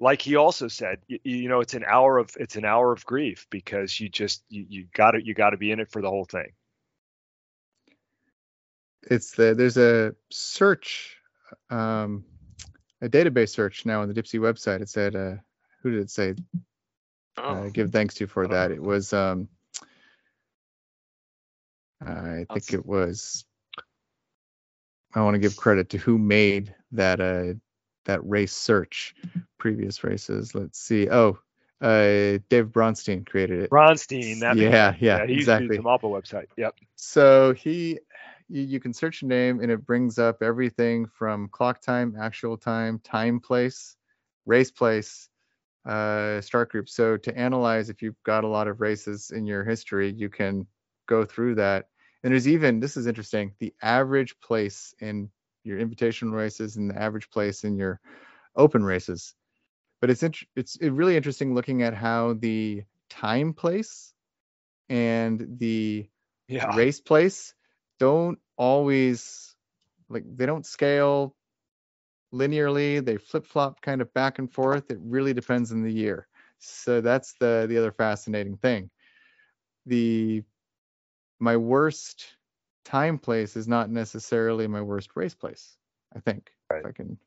like 0.01 0.11
like 0.11 0.23
he 0.23 0.37
also 0.37 0.67
said, 0.67 0.99
you, 1.07 1.21
you, 1.23 1.49
know, 1.49 1.61
it's 1.61 1.75
an 1.75 1.85
hour 1.87 2.19
of 2.19 2.31
it's 2.41 2.57
an 2.57 2.65
hour 2.65 2.91
of 2.91 3.05
grief 3.05 3.47
because 3.51 4.01
you 4.01 4.09
just 4.09 4.43
you, 4.49 4.65
you 4.69 4.87
got 4.95 5.13
to 5.13 5.25
you 5.25 5.35
got 5.35 5.51
to 5.51 5.59
be 5.59 5.71
in 5.71 5.79
it 5.79 5.91
for 5.93 6.01
the 6.01 6.09
whole 6.09 6.25
thing. 6.25 6.53
It's 9.03 9.33
the 9.33 9.55
there's 9.55 9.77
a 9.77 10.15
search, 10.31 11.17
um, 11.69 12.25
a 13.03 13.09
database 13.09 13.51
search 13.51 13.85
now 13.85 14.01
on 14.01 14.09
the 14.09 14.15
Dipsea 14.15 14.41
website. 14.41 14.81
It 14.81 14.89
said, 14.89 15.15
uh, 15.15 15.35
who 15.83 15.91
did 15.91 16.01
it 16.01 16.11
say? 16.11 16.31
Uh, 17.37 17.43
oh. 17.43 17.55
Uh, 17.55 17.69
give 17.69 17.93
thanks 17.93 18.15
to 18.15 18.27
for 18.27 18.49
that. 18.49 18.71
Know. 18.71 18.77
It 18.77 18.83
was, 18.83 19.13
um, 19.13 19.49
I 22.05 22.47
think 22.53 22.73
it 22.73 22.87
was. 22.87 23.45
I 25.15 25.23
want 25.23 25.35
to 25.35 25.41
give 25.41 25.57
credit 25.57 25.91
to 25.91 25.99
who 25.99 26.17
made 26.17 26.75
that 26.93 27.21
uh, 27.21 27.55
that 28.07 28.21
race 28.25 28.53
search 28.53 29.15
previous 29.61 30.03
races. 30.03 30.55
Let's 30.55 30.81
see. 30.81 31.09
Oh, 31.09 31.39
uh, 31.81 32.39
Dave 32.49 32.67
Bronstein 32.67 33.25
created 33.25 33.63
it. 33.63 33.71
Bronstein. 33.71 34.41
That 34.41 34.57
yeah, 34.57 34.95
yeah, 34.99 35.19
yeah, 35.19 35.27
he's 35.27 35.39
exactly. 35.39 35.77
The 35.77 35.83
Malpa 35.83 36.03
website. 36.03 36.47
Yep. 36.57 36.75
So 36.97 37.53
he, 37.55 38.01
you, 38.49 38.63
you 38.63 38.81
can 38.81 38.93
search 38.93 39.23
a 39.23 39.27
name 39.27 39.61
and 39.61 39.71
it 39.71 39.87
brings 39.87 40.19
up 40.19 40.43
everything 40.43 41.07
from 41.07 41.49
clock 41.49 41.81
time, 41.81 42.17
actual 42.21 42.57
time, 42.57 42.99
time 43.05 43.39
place, 43.39 43.97
race 44.45 44.71
place, 44.71 45.29
uh, 45.87 46.41
start 46.41 46.71
group. 46.71 46.89
So 46.89 47.17
to 47.17 47.39
analyze 47.39 47.89
if 47.89 48.03
you've 48.03 48.23
got 48.25 48.45
a 48.45 48.49
lot 48.49 48.69
of 48.69 48.81
races 48.81 49.31
in 49.31 49.47
your 49.47 49.65
history, 49.65 50.11
you 50.11 50.29
can 50.29 50.67
go 51.07 51.25
through 51.25 51.55
that. 51.57 51.87
And 52.23 52.33
there's 52.33 52.49
even 52.49 52.81
this 52.81 52.97
is 52.97 53.07
interesting. 53.07 53.55
The 53.61 53.73
average 53.81 54.39
place 54.41 54.95
in 55.01 55.31
your 55.65 55.79
invitational 55.79 56.35
races 56.35 56.77
and 56.77 56.91
the 56.91 57.01
average 57.01 57.31
place 57.31 57.65
in 57.65 57.77
your 57.77 58.01
open 58.57 58.85
races. 58.85 59.35
But 60.01 60.11
it's 60.11 60.23
int- 60.23 60.47
it's 60.57 60.79
really 60.81 61.17
interesting 61.17 61.55
looking 61.55 61.83
at 61.83 61.95
how 61.95 62.35
the 62.35 62.85
time 63.09 63.53
place 63.53 64.15
and 64.89 65.59
the 65.59 66.09
yeah. 66.49 66.75
race 66.75 67.01
place 67.01 67.55
don't 67.99 68.39
always 68.57 69.55
like 70.09 70.25
they 70.37 70.47
don't 70.47 70.67
scale 70.67 71.35
linearly. 72.33 73.05
They 73.05 73.17
flip 73.17 73.47
flop 73.47 73.81
kind 73.81 74.01
of 74.01 74.13
back 74.15 74.39
and 74.39 74.53
forth. 74.53 74.91
It 74.91 74.99
really 75.03 75.35
depends 75.35 75.73
on 75.73 75.83
the 75.83 75.93
year. 75.93 76.27
So 76.59 77.01
that's 77.01 77.35
the 77.41 77.67
the 77.69 77.79
other 77.79 77.93
fascinating 77.93 78.57
thing. 78.57 78.91
The 79.87 80.43
my 81.39 81.57
worst 81.57 82.27
time 82.85 83.19
place 83.19 83.57
is 83.57 83.69
not 83.69 83.91
necessarily 83.91 84.67
my 84.67 84.83
worst 84.83 85.11
race 85.15 85.35
place. 85.35 85.77
I 86.15 86.21
think 86.21 86.51
right. 86.71 86.81
if 86.81 86.87
I 86.87 86.93
can, 86.93 87.19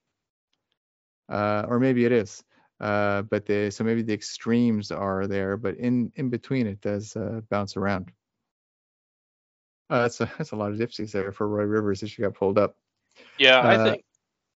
uh, 1.29 1.65
or 1.67 1.79
maybe 1.79 2.05
it 2.05 2.11
is. 2.11 2.43
Uh, 2.79 3.21
but 3.23 3.45
the 3.45 3.69
so 3.71 3.83
maybe 3.83 4.01
the 4.01 4.13
extremes 4.13 4.91
are 4.91 5.27
there, 5.27 5.57
but 5.57 5.77
in 5.77 6.11
in 6.15 6.29
between 6.29 6.67
it 6.67 6.81
does 6.81 7.15
uh, 7.15 7.41
bounce 7.49 7.77
around. 7.77 8.11
Uh, 9.89 10.03
that's 10.03 10.19
a 10.21 10.31
that's 10.37 10.51
a 10.51 10.55
lot 10.55 10.71
of 10.71 10.77
Dipseas 10.77 11.11
there 11.11 11.31
for 11.31 11.47
Roy 11.47 11.63
Rivers 11.63 12.03
as 12.03 12.11
she 12.11 12.21
got 12.21 12.33
pulled 12.33 12.57
up. 12.57 12.75
Yeah, 13.37 13.59
I 13.59 13.75
uh, 13.75 13.83
think 13.83 14.03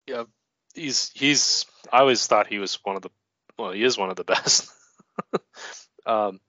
yeah 0.07 0.23
he's 0.73 1.11
he's 1.13 1.65
I 1.91 1.99
always 1.99 2.25
thought 2.25 2.47
he 2.47 2.59
was 2.59 2.79
one 2.83 2.95
of 2.95 3.01
the 3.01 3.09
well 3.57 3.71
he 3.71 3.83
is 3.83 3.97
one 3.97 4.09
of 4.09 4.15
the 4.15 4.23
best. 4.25 4.71
um, 6.05 6.39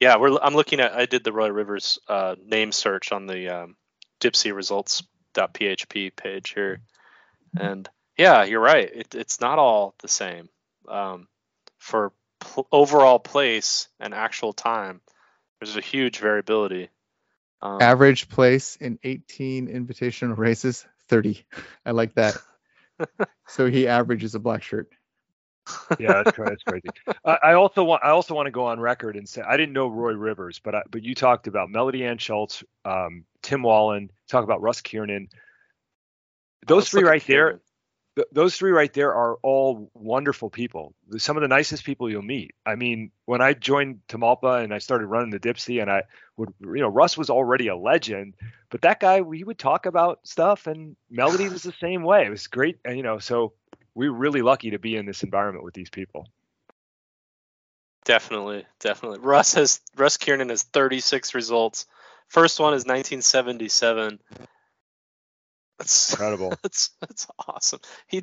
yeah, 0.00 0.16
we're 0.16 0.38
I'm 0.38 0.54
looking 0.54 0.80
at 0.80 0.92
I 0.92 1.06
did 1.06 1.24
the 1.24 1.32
Roy 1.32 1.48
Rivers 1.48 1.98
uh, 2.08 2.34
name 2.42 2.72
search 2.72 3.12
on 3.12 3.26
the 3.26 3.62
um, 3.62 3.76
Dipsea 4.20 4.54
results.php 4.54 6.16
page 6.16 6.50
here, 6.54 6.80
and 7.56 7.88
yeah, 8.18 8.44
you're 8.44 8.60
right. 8.60 8.90
It, 8.92 9.14
it's 9.14 9.40
not 9.40 9.58
all 9.58 9.94
the 10.00 10.08
same 10.08 10.48
um, 10.88 11.28
for 11.78 12.12
pl- 12.40 12.68
overall 12.72 13.18
place 13.18 13.88
and 13.98 14.14
actual 14.14 14.52
time. 14.52 15.00
There's 15.60 15.76
a 15.76 15.80
huge 15.80 16.18
variability. 16.18 16.88
Um, 17.62 17.82
Average 17.82 18.28
place 18.28 18.76
in 18.76 18.98
18 19.02 19.68
invitational 19.68 20.36
races, 20.36 20.86
30. 21.08 21.44
I 21.86 21.90
like 21.90 22.14
that. 22.14 22.36
so 23.48 23.66
he 23.66 23.86
averages 23.86 24.34
a 24.34 24.38
black 24.38 24.62
shirt 24.62 24.90
yeah, 25.98 26.22
that's, 26.24 26.36
that's 26.36 26.62
crazy. 26.62 26.88
I, 27.24 27.38
I, 27.42 27.52
also 27.54 27.84
want 27.84 28.02
I 28.04 28.10
also 28.10 28.34
want 28.34 28.46
to 28.46 28.50
go 28.50 28.66
on 28.66 28.80
record 28.80 29.16
and 29.16 29.28
say 29.28 29.42
I 29.42 29.56
didn't 29.56 29.72
know 29.72 29.88
Roy 29.88 30.12
Rivers, 30.12 30.60
but 30.62 30.74
I, 30.74 30.82
but 30.90 31.02
you 31.02 31.14
talked 31.14 31.46
about 31.46 31.70
Melody 31.70 32.04
Ann 32.04 32.18
Schultz, 32.18 32.64
um, 32.84 33.24
Tim 33.42 33.62
Wallen, 33.62 34.10
talk 34.28 34.44
about 34.44 34.62
Russ 34.62 34.80
Kiernan. 34.80 35.28
Those 36.66 36.88
three 36.88 37.02
right 37.02 37.24
there, 37.26 37.60
th- 38.20 38.28
those 38.32 38.56
three 38.56 38.70
right 38.70 38.92
there 38.92 39.14
are 39.14 39.36
all 39.42 39.90
wonderful 39.94 40.50
people. 40.50 40.94
Some 41.16 41.36
of 41.36 41.40
the 41.40 41.48
nicest 41.48 41.84
people 41.84 42.10
you'll 42.10 42.22
meet. 42.22 42.54
I 42.66 42.74
mean, 42.74 43.10
when 43.24 43.40
I 43.40 43.54
joined 43.54 44.00
Tamalpa 44.08 44.62
and 44.62 44.74
I 44.74 44.78
started 44.78 45.06
running 45.06 45.30
the 45.30 45.40
Dipsea, 45.40 45.80
and 45.80 45.90
I 45.90 46.02
would, 46.36 46.52
you 46.60 46.80
know, 46.80 46.88
Russ 46.88 47.16
was 47.16 47.30
already 47.30 47.68
a 47.68 47.76
legend, 47.76 48.34
but 48.70 48.82
that 48.82 49.00
guy, 49.00 49.22
we 49.22 49.42
would 49.42 49.58
talk 49.58 49.86
about 49.86 50.20
stuff, 50.24 50.66
and 50.66 50.96
Melody 51.10 51.48
was 51.48 51.62
the 51.62 51.74
same 51.80 52.02
way. 52.02 52.26
It 52.26 52.30
was 52.30 52.46
great, 52.46 52.78
and 52.84 52.96
you 52.96 53.02
know, 53.02 53.18
so 53.18 53.54
we're 53.94 54.12
really 54.12 54.42
lucky 54.42 54.70
to 54.70 54.78
be 54.78 54.96
in 54.96 55.06
this 55.06 55.22
environment 55.22 55.64
with 55.64 55.74
these 55.74 55.90
people. 55.90 56.28
Definitely, 58.04 58.66
definitely. 58.80 59.20
Russ 59.20 59.54
has 59.54 59.80
Russ 59.96 60.16
Kiernan 60.16 60.48
has 60.50 60.62
36 60.62 61.34
results. 61.34 61.86
First 62.28 62.60
one 62.60 62.74
is 62.74 62.84
1977. 62.84 64.20
That's 65.80 66.10
incredible. 66.12 66.50
That's 66.62 66.90
that's 67.00 67.26
awesome. 67.48 67.80
He 68.06 68.20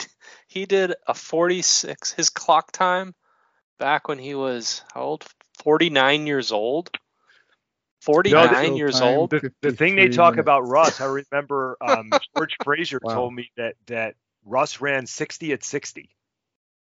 he 0.48 0.65
did 0.65 0.93
a 1.08 1.13
46. 1.13 2.13
His 2.13 2.30
clock 2.30 2.72
time 2.72 3.15
back 3.80 4.08
when 4.08 4.20
he 4.20 4.36
was 4.36 4.84
how 4.93 5.02
old? 5.02 5.26
49 5.63 6.28
years 6.28 6.52
old. 6.52 6.91
49 8.02 8.70
no, 8.70 8.76
years 8.76 9.02
old. 9.02 9.32
The, 9.32 9.52
the 9.62 9.72
thing 9.72 9.96
they 9.96 10.10
talk 10.10 10.34
minutes. 10.34 10.46
about 10.46 10.67
Russ, 10.67 11.02
I 11.02 11.06
remember 11.06 11.78
um, 11.82 12.12
George 12.38 12.56
Fraser 12.63 13.00
wow. 13.02 13.13
told 13.13 13.34
me 13.34 13.52
that 13.58 13.74
that 13.88 14.15
Russ 14.46 14.80
ran 14.80 15.08
60 15.08 15.52
at 15.52 15.63
60. 15.63 16.10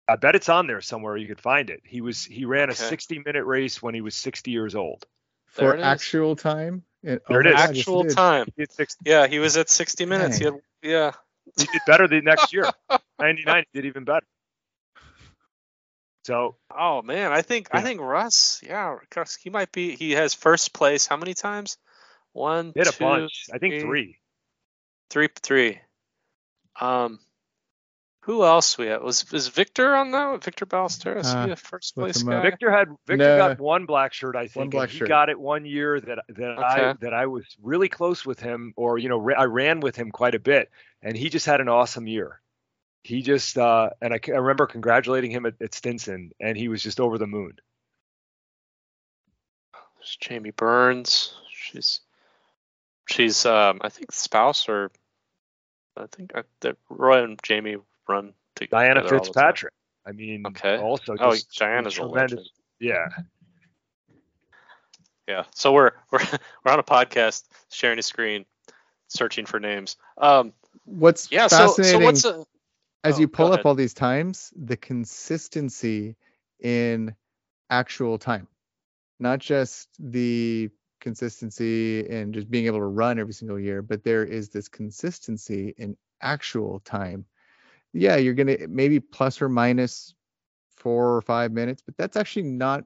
I 0.09 0.17
bet 0.17 0.35
it's 0.35 0.49
on 0.49 0.67
there 0.67 0.81
somewhere. 0.81 1.17
You 1.17 1.29
could 1.29 1.41
find 1.41 1.69
it. 1.71 1.83
He 1.85 2.01
was 2.01 2.25
he 2.25 2.47
ran 2.47 2.71
a 2.71 2.75
60 2.75 3.23
minute 3.25 3.45
race 3.45 3.83
when 3.83 3.95
he 3.95 4.01
was 4.01 4.17
60 4.17 4.51
years 4.51 4.75
old. 4.75 5.05
For 5.47 5.77
actual 5.77 6.37
time. 6.37 6.85
It, 7.05 7.23
there 7.29 7.37
oh 7.37 7.41
it 7.41 7.47
is. 7.47 7.55
Actual 7.55 8.05
time. 8.05 8.47
He 8.57 8.65
yeah, 9.05 9.27
he 9.27 9.39
was 9.39 9.59
at 9.59 9.69
60 9.69 10.07
minutes. 10.07 10.39
He 10.39 10.45
had, 10.45 10.55
yeah. 10.83 11.13
He 11.59 11.67
did 11.67 11.83
better 11.87 12.09
the 12.09 12.23
next 12.23 12.53
year. 12.55 12.65
99 13.21 13.65
did 13.75 13.85
even 13.85 14.05
better. 14.05 14.27
So. 16.25 16.57
Oh 16.75 17.03
man, 17.03 17.31
I 17.31 17.43
think 17.43 17.69
yeah. 17.73 17.81
I 17.81 17.83
think 17.83 18.01
Russ. 18.01 18.63
Yeah, 18.67 18.97
he 19.43 19.51
might 19.51 19.71
be. 19.71 19.95
He 19.95 20.13
has 20.13 20.33
first 20.33 20.73
place. 20.73 21.07
How 21.07 21.19
many 21.19 21.35
times? 21.35 21.77
One. 22.33 22.73
He 22.75 22.81
had 22.81 22.89
two, 22.89 23.05
a 23.05 23.07
bunch. 23.07 23.45
I 23.53 23.59
think 23.59 23.83
three. 23.83 24.17
Three, 25.11 25.29
three. 25.43 25.81
Um, 26.81 27.19
who 28.25 28.43
else 28.43 28.79
we 28.79 28.87
had? 28.87 29.03
Was 29.03 29.31
is 29.35 29.49
Victor 29.49 29.95
on 29.95 30.11
that? 30.13 30.43
Victor 30.43 30.65
Ballesteros, 30.65 31.27
uh, 31.27 31.47
he 31.47 31.55
first 31.57 31.95
place 31.95 32.23
guy? 32.23 32.41
Victor 32.41 32.71
had 32.71 32.89
Victor 33.07 33.17
no, 33.17 33.37
got 33.37 33.61
one 33.61 33.85
black 33.85 34.15
shirt, 34.15 34.35
I 34.35 34.47
think. 34.47 34.57
One 34.57 34.71
black 34.71 34.89
he 34.89 34.99
shirt. 34.99 35.09
got 35.09 35.29
it 35.29 35.39
one 35.39 35.67
year 35.67 36.01
that 36.01 36.21
that 36.29 36.59
okay. 36.59 36.65
I 36.65 36.93
that 37.01 37.13
I 37.13 37.27
was 37.27 37.45
really 37.63 37.91
close 37.91 38.25
with 38.25 38.41
him, 38.41 38.73
or 38.77 38.97
you 38.97 39.11
know, 39.11 39.31
I 39.31 39.45
ran 39.45 39.81
with 39.81 39.95
him 39.95 40.11
quite 40.11 40.35
a 40.35 40.39
bit, 40.39 40.71
and 41.03 41.15
he 41.15 41.29
just 41.29 41.45
had 41.45 41.61
an 41.61 41.69
awesome 41.69 42.07
year. 42.07 42.41
He 43.03 43.21
just 43.21 43.59
uh, 43.59 43.91
and 44.01 44.15
I, 44.15 44.21
I 44.29 44.39
remember 44.39 44.67
congratulating 44.67 45.31
him 45.31 45.45
at, 45.45 45.61
at 45.61 45.75
Stinson, 45.75 46.33
and 46.41 46.57
he 46.57 46.69
was 46.69 46.83
just 46.83 47.01
over 47.01 47.19
the 47.19 47.27
moon. 47.27 47.59
There's 49.99 50.17
Jamie 50.19 50.51
Burns. 50.51 51.35
She's 51.53 52.01
she's 53.07 53.45
um, 53.45 53.81
I 53.83 53.91
think 53.91 54.13
spouse 54.13 54.67
or 54.67 54.91
I 55.95 56.07
think 56.11 56.33
uh, 56.35 56.45
that 56.61 56.79
Roy 56.89 57.23
and 57.23 57.39
Jamie 57.43 57.77
run 58.09 58.35
together. 58.55 58.85
Diana 58.85 59.09
Fitzpatrick. 59.09 59.73
I 60.07 60.13
mean, 60.13 60.45
okay. 60.47 60.77
Also, 60.79 61.17
oh, 61.19 61.35
Diana's 61.57 61.99
a 61.99 62.05
legend. 62.05 62.43
Yeah. 62.79 63.07
Yeah. 65.27 65.45
So 65.55 65.73
we're 65.73 65.93
we're 66.11 66.21
we're 66.65 66.73
on 66.73 66.79
a 66.79 66.85
podcast, 66.85 67.45
sharing 67.71 67.99
a 67.99 68.03
screen, 68.03 68.45
searching 69.09 69.47
for 69.47 69.59
names. 69.59 69.97
Um, 70.19 70.53
what's 70.85 71.31
yeah, 71.33 71.49
fascinating 71.49 71.93
so, 71.93 71.99
so 71.99 72.05
what's 72.05 72.25
a, 72.25 72.45
as 73.05 73.17
oh, 73.17 73.21
you 73.21 73.29
pull 73.29 73.53
up 73.53 73.67
all 73.67 73.75
these 73.75 73.95
times, 73.95 74.53
the 74.57 74.77
consistency 74.77 76.17
in 76.61 77.15
actual 77.71 78.19
time, 78.19 78.49
not 79.19 79.39
just 79.39 79.89
the 79.99 80.71
consistency 81.01 82.01
in 82.01 82.33
just 82.33 82.51
being 82.51 82.65
able 82.67 82.79
to 82.79 82.85
run 82.85 83.19
every 83.19 83.35
single 83.35 83.61
year, 83.61 83.83
but 83.83 84.05
there 84.05 84.25
is 84.25 84.49
this 84.49 84.69
consistency 84.69 85.75
in 85.77 85.97
actual 86.23 86.81
time 86.81 87.27
yeah, 87.95 88.17
you're 88.17 88.35
going 88.35 88.59
to 88.59 88.69
maybe 88.69 89.01
plus 89.01 89.41
or 89.41 89.49
minus 89.49 90.15
four 90.77 91.17
or 91.17 91.23
five 91.23 91.53
minutes, 91.53 91.83
but 91.85 91.97
that's 91.97 92.17
actually 92.17 92.43
not 92.43 92.85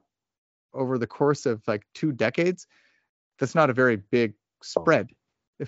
over 0.73 0.97
the 0.97 1.07
course 1.07 1.45
of 1.45 1.61
like 1.67 1.83
two 1.93 2.11
decades. 2.11 2.67
That's 3.39 3.55
not 3.55 3.69
a 3.69 3.73
very 3.73 3.97
big 3.97 4.35
spread 4.61 5.09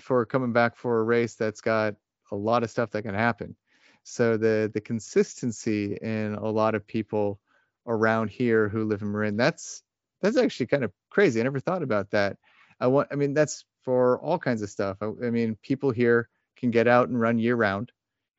we're 0.08 0.26
coming 0.26 0.52
back 0.52 0.76
for 0.76 1.00
a 1.00 1.04
race 1.04 1.34
that's 1.34 1.60
got 1.60 1.94
a 2.30 2.36
lot 2.36 2.62
of 2.62 2.70
stuff 2.70 2.90
that 2.90 3.02
can 3.02 3.14
happen. 3.14 3.56
So 4.04 4.36
the 4.36 4.70
the 4.72 4.80
consistency 4.80 5.96
in 6.00 6.34
a 6.34 6.50
lot 6.50 6.74
of 6.74 6.86
people 6.86 7.38
around 7.86 8.30
here 8.30 8.68
who 8.68 8.84
live 8.84 9.02
in 9.02 9.12
Marin, 9.12 9.36
that's 9.36 9.82
that's 10.20 10.36
actually 10.36 10.66
kind 10.66 10.84
of 10.84 10.92
crazy. 11.10 11.40
I 11.40 11.44
never 11.44 11.60
thought 11.60 11.82
about 11.82 12.10
that. 12.10 12.36
I 12.80 12.86
want 12.88 13.08
I 13.12 13.16
mean 13.16 13.34
that's 13.34 13.64
for 13.84 14.18
all 14.20 14.38
kinds 14.38 14.62
of 14.62 14.70
stuff. 14.70 14.96
I, 15.00 15.06
I 15.06 15.30
mean 15.30 15.56
people 15.62 15.90
here 15.90 16.28
can 16.56 16.70
get 16.70 16.88
out 16.88 17.08
and 17.08 17.20
run 17.20 17.38
year 17.38 17.56
round 17.56 17.92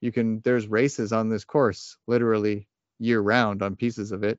you 0.03 0.11
can 0.11 0.41
there's 0.43 0.67
races 0.67 1.13
on 1.13 1.29
this 1.29 1.45
course 1.45 1.97
literally 2.07 2.67
year 2.99 3.21
round 3.21 3.63
on 3.63 3.75
pieces 3.75 4.11
of 4.11 4.23
it 4.23 4.37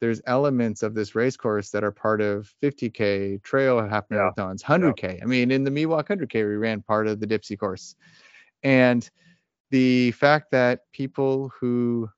there's 0.00 0.20
elements 0.26 0.82
of 0.82 0.94
this 0.94 1.14
race 1.14 1.36
course 1.36 1.70
that 1.70 1.82
are 1.82 1.90
part 1.90 2.20
of 2.20 2.52
50k 2.62 3.42
trail 3.42 3.84
half 3.86 4.08
marathons 4.08 4.62
yeah. 4.62 4.78
100k 4.78 5.18
yeah. 5.18 5.22
i 5.22 5.26
mean 5.26 5.50
in 5.50 5.64
the 5.64 5.70
miwok 5.70 6.06
100k 6.06 6.34
we 6.34 6.54
ran 6.54 6.82
part 6.82 7.08
of 7.08 7.18
the 7.18 7.26
Dipsea 7.26 7.58
course 7.58 7.96
and 8.62 9.10
the 9.70 10.12
fact 10.12 10.52
that 10.52 10.82
people 10.92 11.50
who 11.58 12.08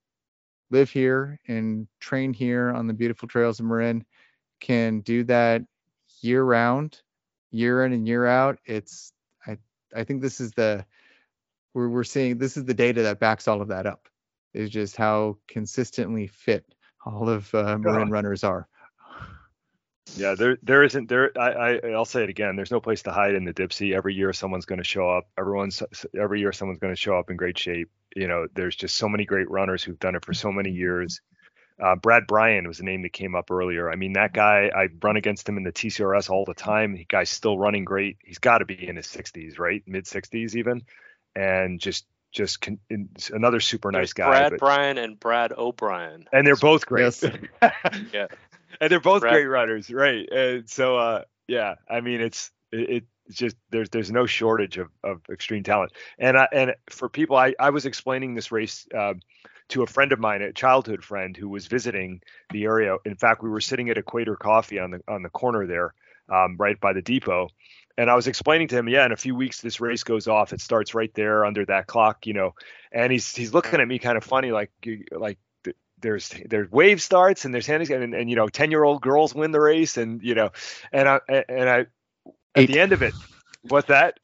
live 0.71 0.91
here 0.91 1.41
and 1.49 1.89
train 2.01 2.35
here 2.35 2.71
on 2.71 2.87
the 2.87 2.95
beautiful 2.95 3.27
trails 3.27 3.61
of 3.61 3.67
marin 3.67 4.05
can 4.61 5.01
do 5.01 5.25
that 5.25 5.63
year 6.21 6.45
round 6.45 7.01
year 7.51 7.83
in 7.87 7.95
and 7.95 8.07
year 8.07 8.27
out 8.27 8.59
it's 8.67 9.15
i 9.47 9.57
i 9.97 10.05
think 10.05 10.21
this 10.21 10.39
is 10.39 10.53
the 10.53 10.85
we're, 11.75 11.89
we're 11.89 12.05
seeing 12.05 12.39
this 12.39 12.57
is 12.57 12.65
the 12.65 12.75
data 12.75 13.03
that 13.03 13.21
backs 13.21 13.49
all 13.49 13.61
of 13.61 13.69
that 13.69 13.87
up 13.87 14.09
is 14.55 14.71
just 14.71 14.97
how 14.97 15.37
consistently 15.49 16.29
fit 16.29 16.65
all 17.05 17.29
of 17.29 17.53
uh, 17.55 17.77
Marin 17.77 18.11
runners 18.11 18.45
are. 18.45 18.67
Yeah, 20.17 20.35
there 20.35 20.59
there 20.63 20.85
isn't 20.85 21.09
there. 21.09 21.33
I, 21.37 21.79
I 21.79 21.81
will 21.83 22.05
say 22.05 22.23
it 22.23 22.29
again. 22.29 22.57
There's 22.57 22.71
no 22.71 22.81
place 22.81 23.03
to 23.03 23.11
hide 23.11 23.35
in 23.35 23.45
the 23.45 23.55
Dipsea. 23.55 23.95
Every 23.95 24.15
year 24.15 24.33
someone's 24.33 24.67
going 24.67 24.79
to 24.79 24.85
show 24.85 25.09
up. 25.09 25.27
Everyone's 25.37 25.83
every 26.19 26.41
year 26.41 26.53
someone's 26.53 26.79
going 26.79 26.95
to 26.95 27.01
show 27.01 27.19
up 27.19 27.31
in 27.31 27.37
great 27.37 27.59
shape. 27.59 27.91
You 28.15 28.29
know, 28.29 28.47
there's 28.55 28.77
just 28.77 28.97
so 28.97 29.09
many 29.09 29.25
great 29.25 29.51
runners 29.51 29.83
who've 29.83 29.99
done 29.99 30.15
it 30.15 30.25
for 30.25 30.35
so 30.35 30.53
many 30.53 30.71
years. 30.71 31.21
Uh, 31.83 31.97
Brad 31.97 32.29
Bryan 32.29 32.69
was 32.69 32.79
the 32.79 32.85
name 32.85 33.03
that 33.03 33.13
came 33.13 33.35
up 33.35 33.51
earlier. 33.51 33.91
I 33.91 33.97
mean, 33.97 34.13
that 34.13 34.33
guy, 34.33 34.71
I 34.73 34.89
run 35.03 35.17
against 35.17 35.49
him 35.49 35.57
in 35.57 35.65
the 35.65 35.73
TCRS 35.73 36.31
all 36.31 36.45
the 36.45 36.55
time. 36.55 36.95
The 36.95 37.05
guy's 37.09 37.31
still 37.31 37.59
running 37.59 37.85
great. 37.85 38.19
He's 38.23 38.39
got 38.39 38.59
to 38.59 38.65
be 38.65 38.87
in 38.87 38.95
his 38.95 39.09
60s, 39.09 39.59
right? 39.59 39.83
Mid 39.85 40.05
60s 40.05 40.55
even 40.55 40.83
and 41.35 41.81
just 41.81 42.07
just 42.33 42.61
con- 42.61 42.81
another 43.33 43.61
super 43.61 43.93
nice 43.93 44.13
guy. 44.13 44.27
Brad 44.27 44.51
but, 44.51 44.61
Bryan 44.61 44.99
and 44.99 45.19
Brad 45.19 45.53
O'Brien. 45.53 46.27
And 46.33 46.47
they're 46.47 46.57
both 46.57 46.85
great. 46.85 47.03
Yes. 47.23 47.25
yeah. 48.13 48.27
And 48.81 48.91
they're 48.91 49.01
both 49.01 49.21
Brad. 49.21 49.35
great 49.35 49.47
runners, 49.47 49.89
right? 49.91 50.29
And 50.31 50.69
so 50.69 50.97
uh 50.97 51.23
yeah, 51.47 51.77
I 51.89 52.01
mean 52.01 52.21
it's 52.21 52.51
it, 52.73 53.05
it's 53.27 53.39
just 53.39 53.57
there's 53.71 53.89
there's 53.91 54.11
no 54.11 54.27
shortage 54.27 54.79
of, 54.79 54.89
of 55.05 55.23
extreme 55.31 55.63
talent. 55.63 55.93
And 56.19 56.37
I, 56.37 56.49
and 56.53 56.75
for 56.91 57.09
people 57.09 57.37
I 57.37 57.55
I 57.59 57.71
was 57.71 57.87
explaining 57.87 58.35
this 58.35 58.51
race 58.51 58.87
uh, 58.97 59.15
to 59.69 59.83
a 59.83 59.87
friend 59.87 60.13
of 60.13 60.19
mine, 60.19 60.43
a 60.43 60.53
childhood 60.53 61.03
friend 61.03 61.37
who 61.37 61.49
was 61.49 61.67
visiting 61.67 62.21
the 62.51 62.65
area. 62.65 62.97
In 63.05 63.17
fact, 63.17 63.43
we 63.43 63.49
were 63.49 63.61
sitting 63.61 63.89
at 63.91 63.99
Equator 63.99 64.37
Coffee 64.37 64.79
on 64.79 64.91
the 64.91 65.01
on 65.09 65.23
the 65.23 65.31
corner 65.31 65.67
there, 65.67 65.95
um, 66.29 66.57
right 66.59 66.79
by 66.79 66.93
the 66.93 67.03
depot, 67.03 67.49
and 67.97 68.11
I 68.11 68.15
was 68.15 68.27
explaining 68.27 68.69
to 68.69 68.77
him, 68.77 68.89
yeah, 68.89 69.07
in 69.07 69.13
a 69.13 69.17
few 69.17 69.35
weeks 69.35 69.61
this 69.61 69.81
race 69.81 70.03
goes 70.03 70.27
off. 70.27 70.53
It 70.53 70.61
starts 70.61 70.95
right 70.95 71.13
there 71.15 71.45
under 71.45 71.65
that 71.67 71.87
clock, 71.87 72.27
you 72.27 72.33
know. 72.33 72.55
And 72.93 73.13
he's 73.13 73.35
he's 73.35 73.55
looking 73.55 73.81
at 73.81 73.89
me 73.89 73.99
kind 73.99 74.17
of 74.17 74.25
funny, 74.25 74.51
like 74.51 74.71
like 75.13 75.39
there's 76.01 76.35
there's 76.47 76.71
wave 76.71 77.01
starts 77.01 77.45
and 77.45 77.55
there's 77.55 77.67
handings 77.67 77.91
and, 77.91 78.15
and 78.15 78.29
you 78.29 78.37
know 78.37 78.49
10 78.49 78.71
year 78.71 78.85
old 78.85 79.01
girls 79.01 79.35
win 79.35 79.53
the 79.53 79.61
race 79.61 79.97
and 79.97 80.23
you 80.23 80.35
know 80.35 80.51
and 80.93 81.09
I 81.09 81.21
and 81.49 81.69
I 81.69 81.79
at 81.81 81.89
Eight. 82.57 82.67
the 82.67 82.79
end 82.79 82.93
of 82.93 83.03
it, 83.03 83.15
what's 83.63 83.89
that? 83.89 84.21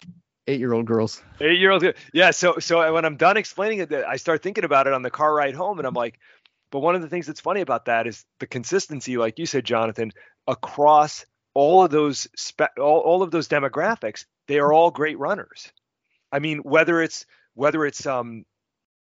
Eight 0.47 0.61
year 0.61 0.73
old 0.73 0.87
girls. 0.87 1.23
Eight 1.41 1.59
year 1.59 1.71
old, 1.71 1.85
yeah. 2.13 2.31
So 2.33 2.59
so 2.59 2.93
when 2.93 3.05
I'm 3.05 3.17
done 3.17 3.37
explaining 3.37 3.81
it, 3.81 3.93
I 3.93 4.17
start 4.17 4.43
thinking 4.43 4.65
about 4.65 4.87
it 4.87 4.93
on 4.93 5.03
the 5.03 5.11
car 5.11 5.35
ride 5.35 5.55
home, 5.55 5.79
and 5.79 5.87
I'm 5.87 5.95
like, 5.95 6.18
but 6.71 6.81
one 6.81 6.95
of 6.95 7.03
the 7.03 7.09
things 7.09 7.27
that's 7.27 7.41
funny 7.41 7.61
about 7.61 7.87
that 7.87 8.07
is 8.07 8.25
the 8.39 8.47
consistency, 8.47 9.16
like 9.16 9.39
you 9.39 9.47
said, 9.47 9.64
Jonathan, 9.64 10.12
across 10.47 11.27
all 11.61 11.85
of 11.85 11.91
those 11.91 12.27
spe- 12.37 12.79
all, 12.79 13.01
all 13.01 13.23
of 13.23 13.31
those 13.31 13.49
demographics 13.49 14.25
they 14.49 14.59
are 14.59 14.73
all 14.73 14.91
great 14.91 15.19
runners. 15.19 15.71
I 16.33 16.39
mean 16.39 16.59
whether 16.59 17.03
it's 17.03 17.27
whether 17.55 17.85
it's 17.85 18.07
um 18.07 18.47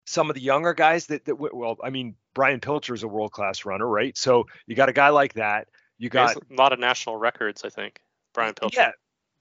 some 0.06 0.28
of 0.28 0.34
the 0.34 0.42
younger 0.42 0.74
guys 0.74 1.06
that, 1.06 1.24
that 1.26 1.36
well 1.36 1.76
i 1.84 1.90
mean 1.90 2.16
brian 2.34 2.58
pilcher 2.58 2.94
is 2.94 3.04
a 3.04 3.08
world 3.08 3.30
class 3.30 3.64
runner 3.64 3.86
right? 3.86 4.18
So 4.18 4.46
you 4.66 4.74
got 4.74 4.88
a 4.88 4.92
guy 4.92 5.10
like 5.10 5.34
that. 5.34 5.68
You 5.98 6.08
got 6.08 6.34
a 6.36 6.40
lot 6.50 6.72
of 6.72 6.80
national 6.80 7.16
records 7.16 7.62
i 7.64 7.68
think 7.68 8.00
brian 8.34 8.54
pilcher. 8.54 8.80
Yeah 8.80 8.90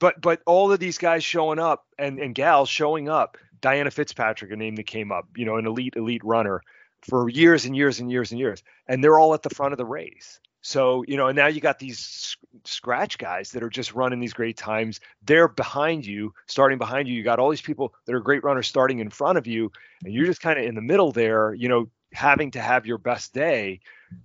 but 0.02 0.20
but 0.20 0.42
all 0.46 0.72
of 0.72 0.80
these 0.80 0.98
guys 0.98 1.24
showing 1.24 1.60
up 1.60 1.86
and 1.98 2.20
and 2.20 2.36
gals 2.36 2.70
showing 2.70 3.08
up 3.08 3.38
diana 3.62 3.90
fitzpatrick 3.90 4.52
a 4.52 4.56
name 4.56 4.76
that 4.76 4.88
came 4.88 5.12
up 5.12 5.28
you 5.36 5.46
know 5.46 5.56
an 5.58 5.66
elite 5.66 5.96
elite 5.96 6.24
runner 6.24 6.62
for 7.10 7.30
years 7.30 7.66
and 7.66 7.76
years 7.76 8.00
and 8.00 8.12
years 8.12 8.32
and 8.32 8.40
years 8.40 8.64
and 8.88 9.04
they're 9.04 9.18
all 9.18 9.34
at 9.34 9.44
the 9.44 9.50
front 9.50 9.72
of 9.72 9.78
the 9.78 9.86
race 9.86 10.40
so, 10.62 11.04
you 11.08 11.18
know, 11.18 11.28
and 11.28 11.36
now 11.36 11.48
you 11.48 11.60
got 11.60 11.80
these 11.80 12.38
scratch 12.66 13.18
guys 13.18 13.52
that 13.52 13.64
are 13.64 13.70
just 13.70 13.94
running 13.94 14.20
these 14.20 14.34
great 14.34 14.58
times. 14.58 15.00
They're 15.24 15.48
behind 15.48 16.06
you, 16.06 16.34
starting 16.46 16.78
behind 16.78 17.08
you. 17.08 17.16
You 17.16 17.24
got 17.24 17.40
all 17.40 17.50
these 17.50 17.62
people 17.62 17.96
that 18.06 18.14
are 18.14 18.20
great 18.20 18.44
runners 18.44 18.68
starting 18.68 19.00
in 19.00 19.10
front 19.10 19.40
of 19.40 19.48
you, 19.48 19.72
and 20.04 20.14
you're 20.14 20.28
just 20.28 20.42
kind 20.42 20.60
of 20.60 20.66
in 20.66 20.76
the 20.76 20.82
middle 20.82 21.12
there, 21.12 21.54
you 21.54 21.68
know, 21.68 21.90
having 22.14 22.52
to 22.52 22.62
have 22.62 22.86
your 22.86 23.00
best 23.00 23.34
day 23.34 23.80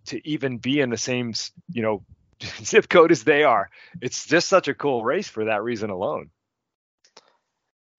to 0.06 0.28
even 0.28 0.58
be 0.58 0.80
in 0.80 0.90
the 0.90 0.96
same 0.96 1.32
you 1.72 1.82
know 1.82 2.04
zip 2.62 2.88
code 2.88 3.12
as 3.12 3.24
they 3.24 3.44
are. 3.44 3.70
It's 4.02 4.26
just 4.26 4.48
such 4.48 4.68
a 4.68 4.74
cool 4.74 5.04
race 5.04 5.28
for 5.28 5.46
that 5.46 5.62
reason 5.62 5.90
alone. 5.90 6.30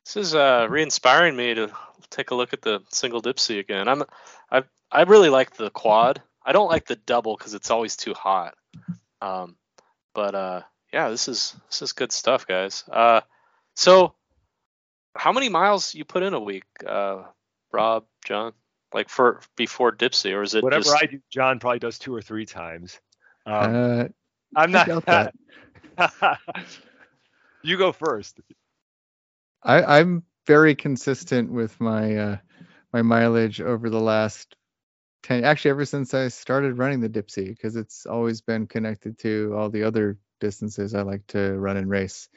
This 0.05 0.17
is 0.17 0.35
uh, 0.35 0.67
re-inspiring 0.69 1.35
me 1.35 1.53
to 1.55 1.71
take 2.09 2.31
a 2.31 2.35
look 2.35 2.53
at 2.53 2.61
the 2.61 2.81
single 2.89 3.21
Dipsea 3.21 3.59
again. 3.59 3.87
I'm 3.87 4.03
I 4.51 4.63
I 4.91 5.01
really 5.03 5.29
like 5.29 5.55
the 5.55 5.71
quad. 5.71 6.21
I 6.47 6.53
don't 6.53 6.69
like 6.69 6.87
the 6.87 6.95
double 6.95 7.35
because 7.35 7.53
it's 7.53 7.69
always 7.69 7.97
too 7.97 8.13
hot. 8.13 8.55
Um, 9.21 9.57
but 10.15 10.33
uh, 10.33 10.61
yeah, 10.93 11.09
this 11.09 11.27
is 11.27 11.53
this 11.69 11.81
is 11.81 11.91
good 11.91 12.13
stuff, 12.13 12.47
guys. 12.47 12.85
Uh, 12.89 13.19
so 13.75 14.13
how 15.13 15.33
many 15.33 15.49
miles 15.49 15.93
you 15.93 16.05
put 16.05 16.23
in 16.23 16.33
a 16.33 16.39
week, 16.39 16.63
uh, 16.87 17.23
Rob, 17.73 18.05
Jon? 18.25 18.53
Like 18.93 19.09
for 19.09 19.41
before 19.57 19.91
Dipsea, 19.91 20.35
or 20.35 20.43
is 20.43 20.55
it 20.55 20.63
whatever 20.63 20.85
just... 20.85 21.03
I 21.03 21.07
do? 21.07 21.19
Jon 21.29 21.59
probably 21.59 21.79
does 21.79 21.99
two 21.99 22.15
or 22.15 22.21
three 22.21 22.45
times. 22.45 22.97
Um, 23.45 23.75
uh, 23.75 24.03
I'm 24.55 24.71
not. 24.71 25.05
That. 25.05 25.33
you 27.61 27.77
go 27.77 27.91
first. 27.91 28.39
I, 29.61 29.99
I'm 29.99 30.23
very 30.45 30.75
consistent 30.75 31.51
with 31.51 31.77
my 31.81 32.15
uh, 32.15 32.37
my 32.93 33.01
mileage 33.01 33.59
over 33.59 33.89
the 33.89 33.99
last 33.99 34.55
10 35.27 35.43
actually 35.43 35.71
ever 35.71 35.83
since 35.83 36.13
I 36.13 36.29
started 36.29 36.77
running 36.77 37.01
the 37.01 37.09
Dipsea 37.09 37.49
because 37.49 37.75
it's 37.75 38.05
always 38.05 38.39
been 38.39 38.65
connected 38.65 39.19
to 39.19 39.53
all 39.57 39.69
the 39.69 39.83
other 39.83 40.17
distances 40.39 40.95
I 40.95 41.01
like 41.01 41.27
to 41.27 41.57
run 41.57 41.75
and 41.75 41.89
race. 41.89 42.29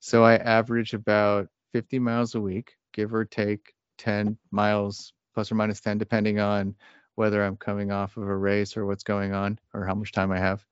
So 0.00 0.24
I 0.24 0.34
average 0.36 0.92
about 0.92 1.48
50 1.72 1.98
miles 2.00 2.34
a 2.34 2.40
week, 2.42 2.76
give 2.92 3.14
or 3.14 3.24
take 3.24 3.72
10 3.96 4.36
miles 4.50 5.14
plus 5.32 5.50
or 5.50 5.54
minus 5.54 5.80
10 5.80 5.96
depending 5.96 6.38
on 6.38 6.74
whether 7.14 7.42
I'm 7.42 7.56
coming 7.56 7.90
off 7.90 8.18
of 8.18 8.24
a 8.24 8.36
race 8.36 8.76
or 8.76 8.84
what's 8.84 9.04
going 9.04 9.32
on 9.32 9.58
or 9.72 9.86
how 9.86 9.94
much 9.94 10.12
time 10.12 10.30
I 10.30 10.38
have. 10.38 10.66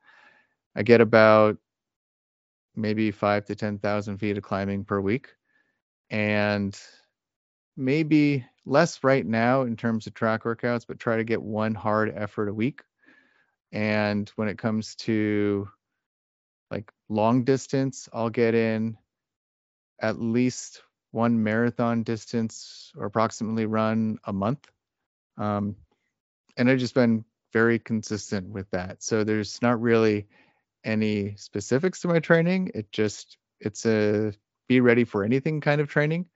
I 0.76 0.82
get 0.82 1.00
about 1.00 1.56
maybe 2.76 3.10
5 3.10 3.46
to 3.46 3.54
10,000 3.54 4.18
feet 4.18 4.36
of 4.36 4.42
climbing 4.42 4.84
per 4.84 5.00
week 5.00 5.28
and 6.10 6.78
maybe 7.76 8.44
less 8.64 9.02
right 9.02 9.26
now 9.26 9.62
in 9.62 9.76
terms 9.76 10.06
of 10.06 10.14
track 10.14 10.44
workouts, 10.44 10.86
but 10.86 10.98
try 10.98 11.16
to 11.16 11.24
get 11.24 11.42
one 11.42 11.74
hard 11.74 12.12
effort 12.14 12.48
a 12.48 12.54
week. 12.54 12.82
And 13.72 14.28
when 14.36 14.48
it 14.48 14.58
comes 14.58 14.94
to 14.96 15.68
like 16.70 16.90
long 17.08 17.44
distance, 17.44 18.08
I'll 18.12 18.30
get 18.30 18.54
in 18.54 18.96
at 20.00 20.20
least 20.20 20.82
one 21.10 21.42
marathon 21.42 22.02
distance 22.02 22.92
or 22.96 23.06
approximately 23.06 23.66
run 23.66 24.18
a 24.24 24.32
month. 24.32 24.70
Um, 25.38 25.76
and 26.56 26.70
I've 26.70 26.78
just 26.78 26.94
been 26.94 27.24
very 27.52 27.78
consistent 27.78 28.48
with 28.48 28.70
that. 28.70 29.02
So 29.02 29.24
there's 29.24 29.60
not 29.62 29.80
really 29.80 30.26
any 30.84 31.36
specifics 31.36 32.00
to 32.00 32.08
my 32.08 32.18
training. 32.18 32.70
It 32.74 32.90
just, 32.92 33.38
it's 33.60 33.86
a 33.86 34.32
be 34.68 34.80
ready 34.80 35.04
for 35.04 35.24
anything 35.24 35.60
kind 35.60 35.80
of 35.80 35.88
training 35.88 36.26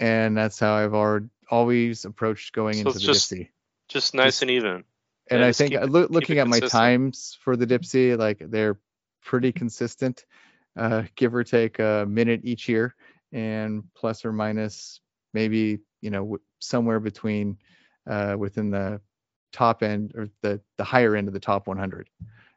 and 0.00 0.36
that's 0.36 0.58
how 0.58 0.74
I've 0.74 1.28
always 1.50 2.04
approached 2.04 2.54
going 2.54 2.74
so 2.74 2.80
into 2.80 2.92
the 2.94 3.00
just, 3.00 3.30
Dipsea. 3.30 3.48
Just 3.88 4.14
nice 4.14 4.26
just, 4.26 4.42
and 4.42 4.50
even. 4.50 4.84
And 5.30 5.40
yeah, 5.40 5.46
I 5.46 5.52
think 5.52 5.74
lo- 5.74 6.08
looking 6.10 6.38
at 6.38 6.46
consistent. 6.46 6.62
my 6.62 6.68
times 6.68 7.38
for 7.42 7.54
the 7.54 7.66
Dipsea, 7.66 8.18
like 8.18 8.38
they're 8.40 8.78
pretty 9.22 9.52
consistent, 9.52 10.24
uh, 10.76 11.02
give 11.14 11.34
or 11.34 11.44
take 11.44 11.78
a 11.78 12.06
minute 12.08 12.40
each 12.44 12.68
year, 12.68 12.94
and 13.30 13.84
plus 13.94 14.24
or 14.24 14.32
minus 14.32 15.00
maybe 15.34 15.78
you 16.00 16.10
know 16.10 16.38
somewhere 16.58 16.98
between 16.98 17.58
uh, 18.08 18.34
within 18.38 18.70
the 18.70 19.00
top 19.52 19.82
end 19.82 20.12
or 20.16 20.28
the 20.40 20.60
the 20.78 20.84
higher 20.84 21.14
end 21.14 21.28
of 21.28 21.34
the 21.34 21.40
top 21.40 21.66
100. 21.66 22.08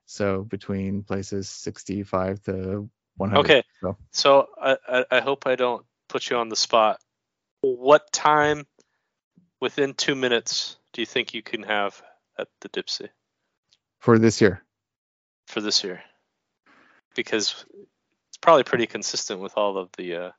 So 0.06 0.44
between 0.44 1.04
places 1.04 1.50
65 1.50 2.41
to 2.44 2.89
100. 3.18 3.39
Okay. 3.39 3.64
So, 3.82 3.98
so 4.12 4.48
I, 4.62 5.06
I 5.10 5.22
hope 5.22 5.48
I 5.48 5.56
don't 5.56 5.86
put 6.10 6.30
you 6.30 6.38
on 6.38 6.50
the 6.50 6.56
spot 6.56 7.00
what 7.64 8.11
time 8.11 8.68
within 9.61 9.93
two 9.93 10.16
minutes 10.16 10.78
do 10.91 11.01
you 11.01 11.05
think 11.05 11.34
you 11.34 11.41
can 11.41 11.64
have 11.64 12.01
at 12.38 12.47
the 12.61 12.70
Dipsea 12.70 13.09
for 13.99 14.20
this 14.20 14.41
year? 14.41 14.61
For 15.47 15.61
this 15.61 15.84
year, 15.84 16.01
because 17.16 17.66
it's 18.30 18.38
probably 18.38 18.64
pretty 18.64 18.88
consistent 18.88 19.39
with 19.39 19.53
all 19.57 19.78
of 19.78 19.89
the 19.97 20.16
uh, 20.16 20.32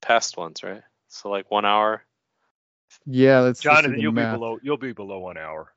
past 0.00 0.36
ones, 0.36 0.62
right? 0.62 0.82
So 1.08 1.30
like 1.30 1.50
one 1.50 1.64
hour. 1.64 2.02
Yeah, 3.06 3.40
let's. 3.40 3.60
Jon, 3.60 3.98
you'll 3.98 4.12
math. 4.12 4.32
be 4.32 4.36
below. 4.36 4.58
You'll 4.62 4.76
be 4.76 4.92
below 4.92 5.20
one 5.20 5.38
hour. 5.38 5.72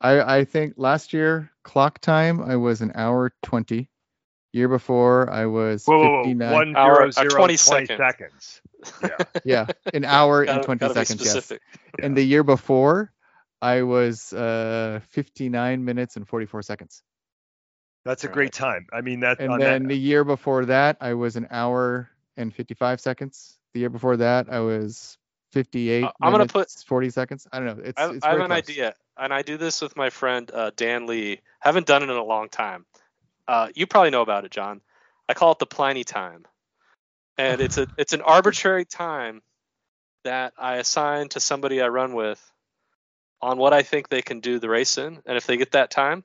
I 0.00 0.38
I 0.38 0.44
think 0.44 0.74
last 0.76 1.12
year 1.12 1.50
clock 1.64 2.00
time 2.00 2.40
I 2.40 2.56
was 2.56 2.80
an 2.80 2.92
hour 2.94 3.32
twenty. 3.42 3.88
Year 4.52 4.68
before 4.68 5.30
I 5.30 5.46
was 5.46 5.84
whoa, 5.84 6.22
59. 6.22 6.52
One 6.52 6.76
hour, 6.76 7.10
zero, 7.10 7.28
20, 7.28 7.36
20 7.36 7.56
seconds. 7.56 7.98
seconds. 7.98 8.62
Yeah. 9.02 9.16
yeah, 9.44 9.66
an 9.92 10.04
hour 10.04 10.44
gotta, 10.44 10.58
and 10.58 10.78
20 10.78 10.94
seconds. 10.94 11.24
Yes. 11.24 11.50
Yeah. 11.50 11.58
And 12.04 12.16
the 12.16 12.22
year 12.22 12.44
before, 12.44 13.12
I 13.60 13.82
was 13.82 14.32
uh 14.32 15.00
59 15.10 15.84
minutes 15.84 16.16
and 16.16 16.26
44 16.28 16.62
seconds. 16.62 17.02
That's 18.04 18.24
a 18.24 18.28
great 18.28 18.52
time. 18.52 18.86
I 18.92 19.00
mean 19.00 19.20
that. 19.20 19.40
And 19.40 19.60
then 19.60 19.82
that... 19.82 19.88
the 19.88 19.98
year 19.98 20.24
before 20.24 20.66
that, 20.66 20.98
I 21.00 21.14
was 21.14 21.36
an 21.36 21.48
hour 21.50 22.08
and 22.36 22.54
55 22.54 23.00
seconds. 23.00 23.58
The 23.74 23.80
year 23.80 23.90
before 23.90 24.16
that, 24.18 24.46
I 24.48 24.60
was 24.60 25.18
58. 25.52 26.04
Uh, 26.04 26.10
I'm 26.22 26.32
gonna 26.32 26.46
put 26.46 26.70
40 26.70 27.10
seconds. 27.10 27.46
I 27.52 27.58
don't 27.58 27.66
know. 27.66 27.84
It's. 27.84 28.00
I, 28.00 28.10
it's 28.12 28.24
I 28.24 28.30
have 28.30 28.40
an 28.40 28.52
idea, 28.52 28.94
and 29.16 29.32
I 29.32 29.42
do 29.42 29.56
this 29.56 29.80
with 29.80 29.96
my 29.96 30.10
friend 30.10 30.50
uh, 30.52 30.70
Dan 30.76 31.06
Lee. 31.06 31.40
Haven't 31.60 31.86
done 31.86 32.02
it 32.02 32.10
in 32.10 32.16
a 32.16 32.24
long 32.24 32.48
time. 32.48 32.86
Uh, 33.48 33.68
you 33.74 33.86
probably 33.86 34.10
know 34.10 34.22
about 34.22 34.44
it, 34.44 34.52
Jon. 34.52 34.80
I 35.28 35.34
call 35.34 35.52
it 35.52 35.58
the 35.58 35.66
Pliny 35.66 36.04
time 36.04 36.46
and 37.38 37.60
it's 37.60 37.78
a 37.78 37.86
it's 37.96 38.12
an 38.12 38.20
arbitrary 38.20 38.84
time 38.84 39.40
that 40.24 40.52
I 40.58 40.76
assign 40.76 41.28
to 41.30 41.40
somebody 41.40 41.80
I 41.80 41.88
run 41.88 42.12
with 42.12 42.42
on 43.40 43.56
what 43.56 43.72
I 43.72 43.82
think 43.82 44.08
they 44.08 44.20
can 44.20 44.40
do 44.40 44.58
the 44.58 44.68
race 44.68 44.98
in, 44.98 45.22
and 45.24 45.36
if 45.36 45.46
they 45.46 45.56
get 45.56 45.72
that 45.72 45.90
time, 45.90 46.24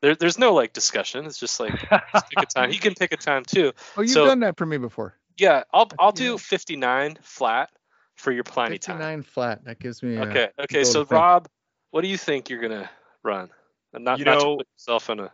there, 0.00 0.16
there's 0.16 0.38
no 0.38 0.54
like 0.54 0.72
discussion. 0.72 1.26
It's 1.26 1.38
just 1.38 1.60
like 1.60 1.74
just 2.12 2.30
pick 2.30 2.42
a 2.42 2.46
time. 2.46 2.72
He 2.72 2.78
can 2.78 2.94
pick 2.94 3.12
a 3.12 3.16
time 3.16 3.44
too. 3.44 3.72
Oh, 3.96 4.00
you've 4.00 4.10
so, 4.10 4.24
done 4.24 4.40
that 4.40 4.56
for 4.56 4.66
me 4.66 4.78
before. 4.78 5.14
Yeah, 5.36 5.64
I'll 5.72 5.88
I'll 5.98 6.12
do 6.12 6.38
59 6.38 7.18
flat 7.20 7.70
for 8.16 8.32
your 8.32 8.44
Pliny 8.44 8.76
59 8.76 8.98
time. 8.98 9.22
59 9.22 9.22
flat. 9.22 9.64
That 9.66 9.78
gives 9.78 10.02
me. 10.02 10.18
Okay. 10.18 10.48
Okay. 10.58 10.84
So 10.84 11.04
Rob, 11.04 11.46
what 11.90 12.00
do 12.00 12.08
you 12.08 12.16
think 12.16 12.48
you're 12.48 12.62
gonna 12.62 12.90
run? 13.22 13.50
And 13.92 14.04
not, 14.04 14.18
you 14.18 14.24
not 14.24 14.34
know, 14.34 14.52
to 14.52 14.56
put 14.58 14.68
yourself 14.74 15.10
in 15.10 15.20
a 15.20 15.32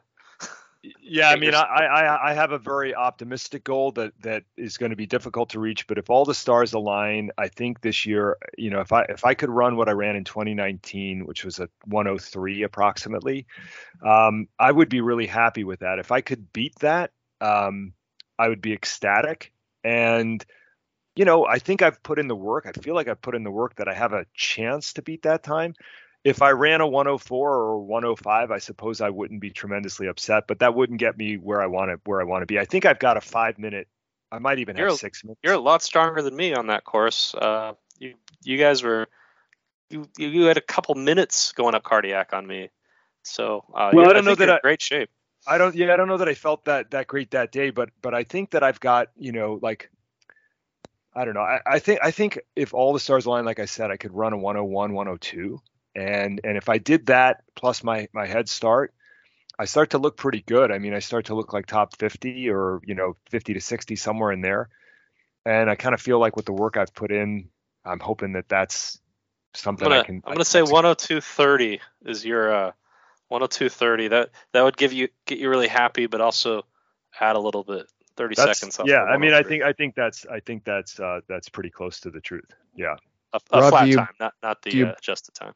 yeah, 1.01 1.28
I 1.28 1.37
mean, 1.37 1.55
I, 1.55 1.61
I 1.61 2.30
I 2.30 2.35
have 2.35 2.51
a 2.51 2.59
very 2.59 2.93
optimistic 2.95 3.62
goal 3.62 3.93
that 3.93 4.12
that 4.22 4.43
is 4.57 4.78
going 4.78 4.91
to 4.91 4.97
be 4.97 5.07
difficult 5.07 5.51
to 5.51 5.61
reach, 5.61 5.87
but 5.87 5.97
if 5.97 6.11
all 6.11 6.24
the 6.24 6.35
stars 6.35 6.72
align, 6.72 7.30
I 7.39 7.49
think 7.49 7.80
this 7.80 8.05
year, 8.05 8.37
you 8.59 8.70
know, 8.70 8.80
if 8.80 8.93
I 8.93 9.03
if 9.03 9.24
I 9.24 9.35
could 9.35 9.51
run 9.51 9.76
what 9.76 9.89
I 9.89 9.93
ran 9.93 10.16
in 10.16 10.24
2019, 10.24 11.24
which 11.24 11.45
was 11.45 11.61
a 11.61 11.68
103 11.85 12.64
approximately, 12.64 13.47
um, 14.05 14.49
I 14.59 14.72
would 14.72 14.89
be 14.89 15.01
really 15.01 15.26
happy 15.26 15.62
with 15.62 15.80
that. 15.80 16.01
If 16.01 16.11
I 16.11 16.20
could 16.20 16.53
beat 16.53 16.76
that, 16.80 17.12
um, 17.41 17.93
I 18.37 18.49
would 18.49 18.61
be 18.61 18.72
ecstatic. 18.72 19.53
And 19.85 20.45
you 21.14 21.24
know, 21.24 21.47
I 21.47 21.61
think 21.61 21.83
I've 21.83 22.03
put 22.03 22.18
in 22.18 22.26
the 22.26 22.35
work. 22.35 22.66
I 22.66 22.72
feel 22.72 22.97
like 22.97 23.07
I've 23.07 23.22
put 23.22 23.37
in 23.37 23.45
the 23.45 23.51
work 23.51 23.76
that 23.76 23.87
I 23.87 23.95
have 23.95 24.14
a 24.14 24.26
chance 24.35 24.95
to 24.95 25.03
beat 25.03 25.22
that 25.22 25.45
time 25.45 25.74
if 26.24 26.40
I 26.40 26.50
ran 26.50 26.80
a 26.80 26.86
104 26.86 27.54
or 27.54 27.78
105, 27.80 28.50
I 28.50 28.58
suppose 28.58 29.00
I 29.00 29.10
wouldn't 29.10 29.40
be 29.40 29.50
tremendously 29.50 30.06
upset, 30.06 30.44
but 30.46 30.60
that 30.60 30.74
wouldn't 30.74 31.00
get 31.00 31.16
me 31.18 31.36
where 31.36 31.60
I 31.60 31.66
want 31.66 31.90
to 31.90 32.00
where 32.04 32.20
I 32.20 32.24
want 32.24 32.42
to 32.42 32.46
be. 32.46 32.58
I 32.58 32.64
think 32.64 32.86
I've 32.86 32.98
got 32.98 33.16
a 33.16 33.20
five 33.20 33.58
minute. 33.58 33.88
I 34.30 34.38
might 34.38 34.58
even 34.60 34.76
you're 34.76 34.88
have 34.88 34.98
six 34.98 35.24
minutes. 35.24 35.40
You're 35.42 35.54
a 35.54 35.58
lot 35.58 35.82
stronger 35.82 36.22
than 36.22 36.36
me 36.36 36.54
on 36.54 36.68
that 36.68 36.84
course. 36.84 37.34
Uh, 37.34 37.72
you 37.98 38.14
you 38.44 38.56
guys 38.56 38.82
were 38.82 39.08
you 39.90 40.08
you 40.16 40.44
had 40.44 40.56
a 40.56 40.62
couple 40.62 40.94
minutes 40.94 41.52
going 41.52 41.74
up 41.74 41.82
cardiac 41.82 42.32
on 42.32 42.46
me. 42.46 42.70
So 43.24 43.64
uh, 43.74 43.90
well, 43.92 44.08
I 44.08 44.12
don't 44.12 44.28
I 44.28 44.30
know 44.30 44.34
that 44.36 44.50
I, 44.50 44.58
great 44.62 44.80
shape. 44.80 45.10
I 45.46 45.58
don't 45.58 45.74
yeah 45.74 45.92
I 45.92 45.96
don't 45.96 46.08
know 46.08 46.18
that 46.18 46.28
I 46.28 46.34
felt 46.34 46.64
that 46.66 46.92
that 46.92 47.08
great 47.08 47.32
that 47.32 47.50
day, 47.50 47.70
but 47.70 47.90
but 48.00 48.14
I 48.14 48.22
think 48.22 48.52
that 48.52 48.62
I've 48.62 48.78
got 48.78 49.08
you 49.16 49.32
know 49.32 49.58
like 49.60 49.90
I 51.14 51.24
don't 51.24 51.34
know. 51.34 51.40
I, 51.40 51.60
I 51.66 51.78
think 51.80 51.98
I 52.02 52.12
think 52.12 52.38
if 52.54 52.72
all 52.72 52.92
the 52.92 53.00
stars 53.00 53.26
align, 53.26 53.44
like 53.44 53.58
I 53.58 53.66
said, 53.66 53.90
I 53.90 53.96
could 53.96 54.12
run 54.14 54.32
a 54.32 54.38
101, 54.38 54.94
102 54.94 55.60
and 55.95 56.40
and 56.45 56.57
if 56.57 56.68
I 56.68 56.78
did 56.78 57.07
that 57.07 57.45
plus 57.55 57.84
my 57.84 58.09
my 58.12 58.26
head 58.26 58.49
start, 58.49 58.95
I 59.59 59.64
start 59.66 59.90
to 59.90 59.99
look 59.99 60.16
pretty 60.16 60.43
good. 60.43 60.72
I 60.72 60.78
mean, 60.78 60.95
I 60.95 61.01
start 61.01 61.26
to 61.26 61.34
look 61.34 61.53
like 61.53 61.66
top 61.66 61.97
50 61.97 62.49
or 62.51 62.80
you 62.84 62.95
know 62.95 63.16
50 63.30 63.55
to 63.55 63.61
60 63.61 63.97
somewhere 63.97 64.32
in 64.32 64.40
there, 64.40 64.68
and 65.45 65.70
I 65.70 65.74
kind 65.74 65.95
of 65.95 66.01
feel 66.01 66.18
like 66.18 66.36
with 66.36 66.47
the 66.47 66.53
work 66.53 66.76
I've 66.76 66.95
put 66.95 67.12
in, 67.12 67.49
I'm 67.84 68.01
hoping 68.01 68.32
that 68.32 68.49
that's 68.49 69.01
something 69.55 69.88
gonna, 69.88 70.01
I 70.01 70.05
can. 70.05 70.22
I'm 70.26 70.34
gonna 70.34 70.45
say 70.45 70.62
102.30 70.62 71.80
is 72.07 72.24
your 72.24 72.55
uh, 72.55 72.72
102.30. 73.30 74.11
That 74.11 74.30
that 74.53 74.62
would 74.62 74.76
give 74.76 74.93
you 74.93 75.09
get 75.26 75.38
you 75.38 75.49
really 75.49 75.68
happy, 75.68 76.07
but 76.07 76.20
also 76.20 76.64
add 77.20 77.36
a 77.36 77.40
little 77.40 77.64
bit 77.64 77.86
30 78.16 78.34
that's, 78.34 78.59
seconds. 78.59 78.80
yeah, 78.84 79.03
I 79.03 79.18
mean, 79.18 79.34
I 79.34 79.43
think 79.43 79.62
I 79.62 79.72
think 79.72 79.95
that's 79.95 80.24
I 80.26 80.40
think 80.40 80.64
that's 80.64 80.99
uh, 80.99 81.20
that's 81.28 81.49
pretty 81.49 81.70
close 81.70 82.01
to 82.01 82.11
the 82.11 82.20
truth. 82.20 82.51
Yeah. 82.74 82.97
A, 83.34 83.40
a 83.51 83.61
Rob, 83.61 83.70
flat 83.70 83.88
you, 83.88 83.97
time, 83.97 84.14
not 84.20 84.34
not 84.43 84.62
the 84.62 84.74
you, 84.74 84.86
uh, 84.86 84.95
just 85.01 85.26
the 85.26 85.32
time 85.32 85.55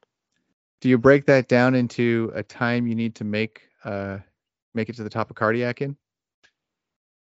Do 0.81 0.89
you 0.89 0.99
break 0.99 1.27
that 1.27 1.49
down 1.49 1.75
into 1.75 2.31
a 2.35 2.43
time 2.43 2.87
you 2.87 2.95
need 2.95 3.15
to 3.17 3.25
make 3.25 3.63
uh 3.85 4.19
make 4.75 4.89
it 4.89 4.97
to 4.97 5.05
the 5.05 5.11
top 5.11 5.31
of 5.31 5.37
cardiac 5.37 5.81
in? 5.83 5.97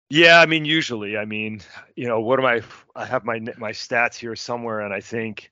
Yeah, 0.08 0.40
I 0.40 0.46
mean, 0.46 0.64
usually, 0.64 1.16
I 1.16 1.24
mean, 1.24 1.62
you 1.96 2.06
know, 2.06 2.20
what 2.20 2.38
am 2.38 2.46
I? 2.46 2.62
I 2.94 3.04
have 3.04 3.24
my 3.24 3.40
my 3.58 3.72
stats 3.72 4.16
here 4.16 4.36
somewhere, 4.36 4.80
and 4.80 4.94
I 4.94 5.00
think, 5.00 5.50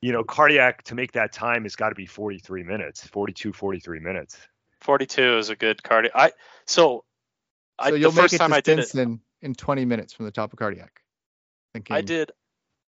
you 0.00 0.12
know, 0.12 0.22
cardiac 0.22 0.84
to 0.84 0.94
make 0.94 1.12
that 1.12 1.32
time 1.32 1.64
has 1.64 1.74
got 1.74 1.88
to 1.88 1.96
be 1.96 2.06
43 2.06 2.62
minutes, 2.62 3.04
42, 3.06 3.52
43 3.52 3.98
minutes. 3.98 4.38
42 4.82 5.38
is 5.38 5.50
a 5.50 5.56
good 5.56 5.82
cardiac. 5.82 6.12
I 6.14 6.28
so, 6.28 6.34
so 6.66 7.04
I, 7.78 7.88
you'll 7.88 8.12
the 8.12 8.16
make 8.16 8.30
first 8.30 8.38
time 8.38 8.52
I 8.52 8.60
did 8.60 8.78
it 8.78 8.94
in, 8.94 9.20
in 9.42 9.54
20 9.54 9.84
minutes 9.84 10.12
from 10.12 10.26
the 10.26 10.30
top 10.30 10.52
of 10.52 10.58
cardiac. 10.58 11.02
Thinking, 11.72 11.96
I 11.96 12.02
did, 12.02 12.30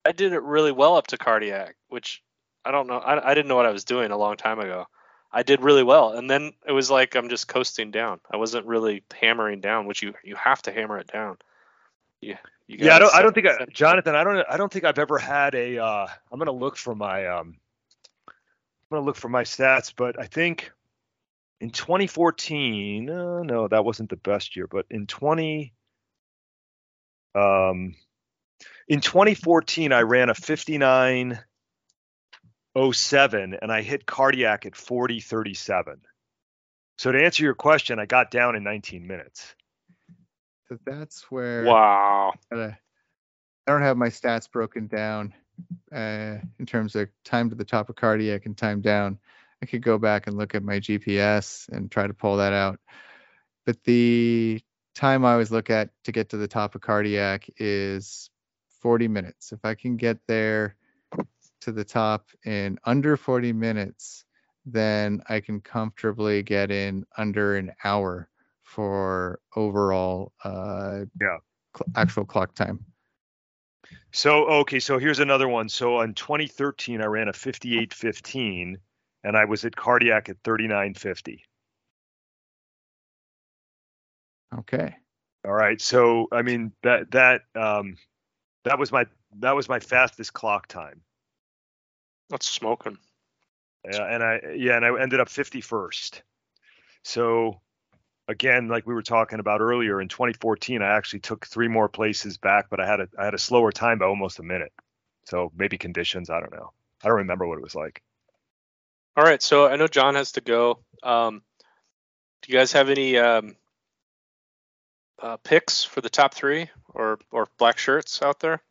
I 0.07 0.13
did 0.13 0.33
it 0.33 0.43
really 0.43 0.73
well 0.73 0.97
up 0.97 1.09
to 1.09 1.19
cardiac, 1.19 1.77
which 1.89 2.23
I 2.65 2.71
don't 2.71 2.87
know. 2.87 2.99
I, 2.99 3.31
I 3.31 3.35
didn't 3.35 3.49
know 3.49 3.57
what 3.57 3.67
I 3.67 3.71
was 3.71 3.85
doing 3.85 4.11
a 4.11 4.17
long 4.17 4.37
time 4.37 4.59
ago. 4.59 4.87
I 5.33 5.43
did 5.43 5.63
really 5.63 5.83
well, 5.83 6.13
and 6.13 6.29
then 6.29 6.53
it 6.67 6.73
was 6.73 6.91
like 6.91 7.17
I'm 7.17 7.29
just 7.29 7.49
coasting 7.49 7.91
down. 7.91 8.21
I 8.31 8.37
wasn't 8.37 8.67
really 8.67 9.03
hammering 9.19 9.61
down, 9.61 9.87
which 9.87 10.03
you 10.03 10.15
you 10.23 10.37
have 10.37 10.61
to 10.63 10.73
hammer 10.73 10.99
it 10.99 11.07
down. 11.07 11.39
Yeah. 12.21 12.39
yeah, 12.69 12.95
I 12.95 12.99
don't. 12.99 13.15
I 13.15 13.23
don't 13.23 13.35
think, 13.35 13.47
I, 13.47 13.65
Jonathan. 13.73 14.15
I 14.15 14.25
don't. 14.25 14.47
I 14.49 14.57
don't 14.57 14.73
think 14.73 14.85
I've 14.85 14.99
ever 14.99 15.19
had 15.19 15.55
a. 15.55 15.79
Uh, 15.79 16.07
I'm 16.31 16.39
gonna 16.39 16.53
look 16.53 16.77
for 16.77 16.95
my. 16.95 17.27
Um, 17.27 17.57
I'm 18.29 18.97
gonna 18.97 19.07
look 19.07 19.17
for 19.17 19.31
my 19.31 19.43
stats, 19.43 19.93
but 19.97 20.21
I 20.21 20.27
think 20.27 20.71
in 21.61 21.71
2014. 21.71 23.09
Uh, 23.09 23.43
no, 23.43 23.69
that 23.69 23.85
wasn't 23.85 24.11
the 24.11 24.17
best 24.17 24.55
year, 24.55 24.67
but 24.67 24.87
in 24.91 25.07
20. 25.07 25.73
Um, 27.35 27.95
in 28.87 29.01
2014, 29.01 29.93
I 29.93 30.03
ran 30.03 30.29
a 30.29 30.35
59 30.35 31.41
07 32.77 33.57
and 33.61 33.71
I 33.73 33.83
hit 33.83 34.07
cardiac 34.07 34.67
at 34.67 34.77
40 34.77 35.21
37. 35.21 36.01
So 36.99 37.13
to 37.13 37.25
answer 37.25 37.43
your 37.43 37.55
question, 37.55 37.99
I 37.99 38.07
got 38.07 38.31
down 38.31 38.57
in 38.57 38.65
19 38.65 39.07
minutes. 39.07 39.55
So 40.69 40.79
that's 40.87 41.31
where 41.31 41.65
wow. 41.65 42.33
I 42.53 42.77
don't 43.67 43.83
have 43.83 43.97
my 43.97 44.09
stats 44.09 44.51
broken 44.51 44.87
down 44.87 45.35
uh, 45.95 46.39
in 46.59 46.67
terms 46.67 46.97
of 46.97 47.09
time 47.25 47.51
to 47.51 47.57
the 47.57 47.65
top 47.65 47.89
of 47.89 47.97
cardiac 47.97 48.47
and 48.47 48.57
time 48.57 48.81
down. 48.81 49.19
I 49.63 49.67
could 49.67 49.83
go 49.83 49.99
back 49.99 50.27
and 50.27 50.37
look 50.37 50.55
at 50.55 50.63
my 50.63 50.81
GPS 50.81 51.69
and 51.69 51.91
try 51.91 52.07
to 52.07 52.15
pull 52.15 52.39
that 52.39 52.53
out. 52.53 52.81
But 53.65 53.83
the 53.85 54.61
time 54.95 55.25
I 55.25 55.33
always 55.33 55.51
look 55.51 55.71
at 55.71 55.91
to 56.05 56.13
get 56.13 56.31
to 56.31 56.37
the 56.37 56.49
top 56.49 56.75
of 56.75 56.81
cardiac 56.81 57.49
is 57.59 58.31
40 58.81 59.09
minutes. 59.09 59.53
If 59.53 59.65
I 59.65 59.75
can 59.75 59.97
get 59.97 60.19
there 60.27 60.77
to 61.63 61.73
the 61.73 61.85
top 61.85 62.29
in 62.45 62.79
under 62.85 63.17
40 63.17 63.53
minutes, 63.53 64.25
then 64.65 65.23
I 65.29 65.41
can 65.41 65.61
comfortably 65.61 66.43
get 66.43 66.71
in 66.71 67.05
under 67.17 67.57
an 67.57 67.73
hour 67.85 68.29
for 68.63 69.41
overall 69.57 70.33
uh, 70.45 71.01
yeah 71.21 71.39
cl- 71.77 71.91
actual 71.97 72.25
clock 72.25 72.55
time. 72.55 72.85
So 74.13 74.47
okay, 74.61 74.79
so 74.79 74.99
here's 74.99 75.19
another 75.19 75.49
one. 75.49 75.69
So 75.69 76.01
in 76.01 76.15
2013, 76.15 77.01
I 77.01 77.07
ran 77.07 77.29
a 77.29 77.33
58:15, 77.33 78.77
and 79.25 79.37
I 79.37 79.45
was 79.45 79.65
at 79.65 79.75
cardiac 79.75 80.29
at 80.29 80.43
39:50. 80.43 81.43
Okay. 84.59 84.95
All 85.45 85.53
right. 85.53 85.81
So 85.81 86.29
I 86.31 86.43
mean 86.43 86.73
that 86.83 87.11
that 87.13 87.43
um 87.55 87.97
that 88.65 88.79
was 88.79 88.93
my 88.93 89.07
that 89.39 89.57
was 89.57 89.69
my 89.69 89.81
fastest 89.81 90.33
clock 90.33 90.69
time. 90.69 91.01
That's 92.33 92.49
smoking. 92.49 92.97
Yeah, 93.85 94.05
and 94.07 94.23
I 94.23 94.41
yeah, 94.57 94.77
and 94.77 94.87
I 94.87 95.01
ended 95.01 95.21
up 95.21 95.29
51st. 95.29 96.23
So 97.03 97.61
again, 98.27 98.69
like 98.69 98.87
we 98.87 98.95
were 98.95 99.03
talking 99.03 99.39
about 99.39 99.61
earlier, 99.61 100.01
in 100.01 100.09
2014, 100.09 100.81
I 100.81 100.97
actually 100.97 101.21
took 101.21 101.47
three 101.47 101.69
more 101.69 101.91
places 101.91 102.39
back, 102.39 102.71
but 102.71 102.81
I 102.81 102.87
had 102.87 103.01
a 103.01 103.09
I 103.19 103.27
had 103.27 103.35
a 103.35 103.39
slower 103.39 103.71
time 103.71 103.99
by 103.99 104.07
almost 104.07 104.39
a 104.39 104.43
minute. 104.43 104.73
So 105.27 105.53
maybe 105.55 105.77
conditions, 105.77 106.31
I 106.31 106.41
don't 106.41 106.53
know. 106.53 106.73
I 107.05 107.09
don't 107.09 107.19
remember 107.19 107.47
what 107.47 107.59
it 107.59 107.63
was 107.63 107.75
like. 107.75 108.03
All 109.15 109.25
right, 109.25 109.43
so 109.43 109.69
I 109.69 109.77
know 109.77 109.87
Jon 109.87 110.15
has 110.15 110.33
to 110.33 110.41
go. 110.41 110.79
Um, 111.03 111.43
do 112.41 112.51
you 112.51 112.59
guys 112.59 112.73
have 112.73 112.89
any 112.89 113.19
um, 113.19 113.57
uh, 115.21 115.37
picks 115.37 115.85
for 115.85 116.01
the 116.01 116.09
top 116.09 116.33
three 116.33 116.71
or 116.95 117.19
or 117.31 117.47
black 117.59 117.77
shirts 117.77 118.23
out 118.23 118.41
there? 118.41 118.63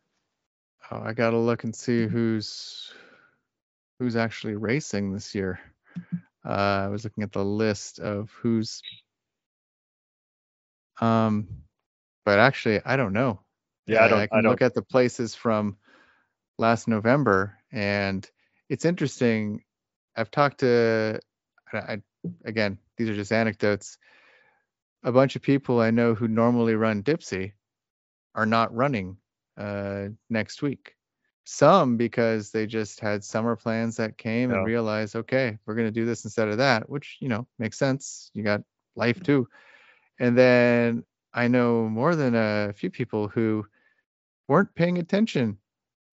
Oh, 0.90 1.00
I 1.00 1.12
gotta 1.12 1.38
look 1.38 1.62
and 1.62 1.76
see 1.76 2.08
who's 2.08 2.92
who's 4.02 4.16
actually 4.16 4.56
racing 4.56 5.12
this 5.12 5.32
year. 5.32 5.60
Uh, 6.44 6.48
I 6.48 6.88
was 6.88 7.04
looking 7.04 7.22
at 7.22 7.30
the 7.30 7.44
list 7.44 8.00
of 8.00 8.30
who's. 8.42 8.82
Um, 11.00 11.46
but 12.24 12.40
actually, 12.40 12.80
I 12.84 12.96
don't 12.96 13.12
know. 13.12 13.40
Yeah, 13.86 14.04
I 14.04 14.08
don't. 14.08 14.18
I 14.18 14.26
can 14.26 14.38
I 14.38 14.42
don't. 14.42 14.50
look 14.50 14.62
at 14.62 14.74
the 14.74 14.82
places 14.82 15.36
from 15.36 15.76
last 16.58 16.88
November, 16.88 17.56
and 17.70 18.28
it's 18.68 18.84
interesting. 18.84 19.62
I've 20.16 20.32
talked 20.32 20.60
to, 20.60 21.20
I, 21.72 22.02
again, 22.44 22.78
these 22.96 23.08
are 23.08 23.14
just 23.14 23.32
anecdotes. 23.32 23.98
A 25.04 25.12
bunch 25.12 25.36
of 25.36 25.42
people 25.42 25.80
I 25.80 25.92
know 25.92 26.14
who 26.14 26.26
normally 26.26 26.74
run 26.74 27.04
Dipsea 27.04 27.52
are 28.34 28.46
not 28.46 28.74
running 28.74 29.16
uh, 29.56 30.08
next 30.28 30.60
week. 30.60 30.96
Some 31.44 31.96
because 31.96 32.50
they 32.50 32.66
just 32.66 33.00
had 33.00 33.24
summer 33.24 33.56
plans 33.56 33.96
that 33.96 34.16
came 34.16 34.50
yeah. 34.50 34.58
and 34.58 34.66
realized, 34.66 35.16
okay, 35.16 35.58
we're 35.66 35.74
going 35.74 35.88
to 35.88 35.92
do 35.92 36.04
this 36.06 36.24
instead 36.24 36.48
of 36.48 36.58
that, 36.58 36.88
which, 36.88 37.16
you 37.20 37.28
know, 37.28 37.46
makes 37.58 37.78
sense. 37.78 38.30
You 38.32 38.44
got 38.44 38.62
life 38.94 39.22
too. 39.22 39.48
And 40.18 40.38
then 40.38 41.04
I 41.34 41.48
know 41.48 41.88
more 41.88 42.14
than 42.14 42.34
a 42.34 42.72
few 42.74 42.90
people 42.90 43.28
who 43.28 43.66
weren't 44.48 44.74
paying 44.74 44.98
attention 44.98 45.58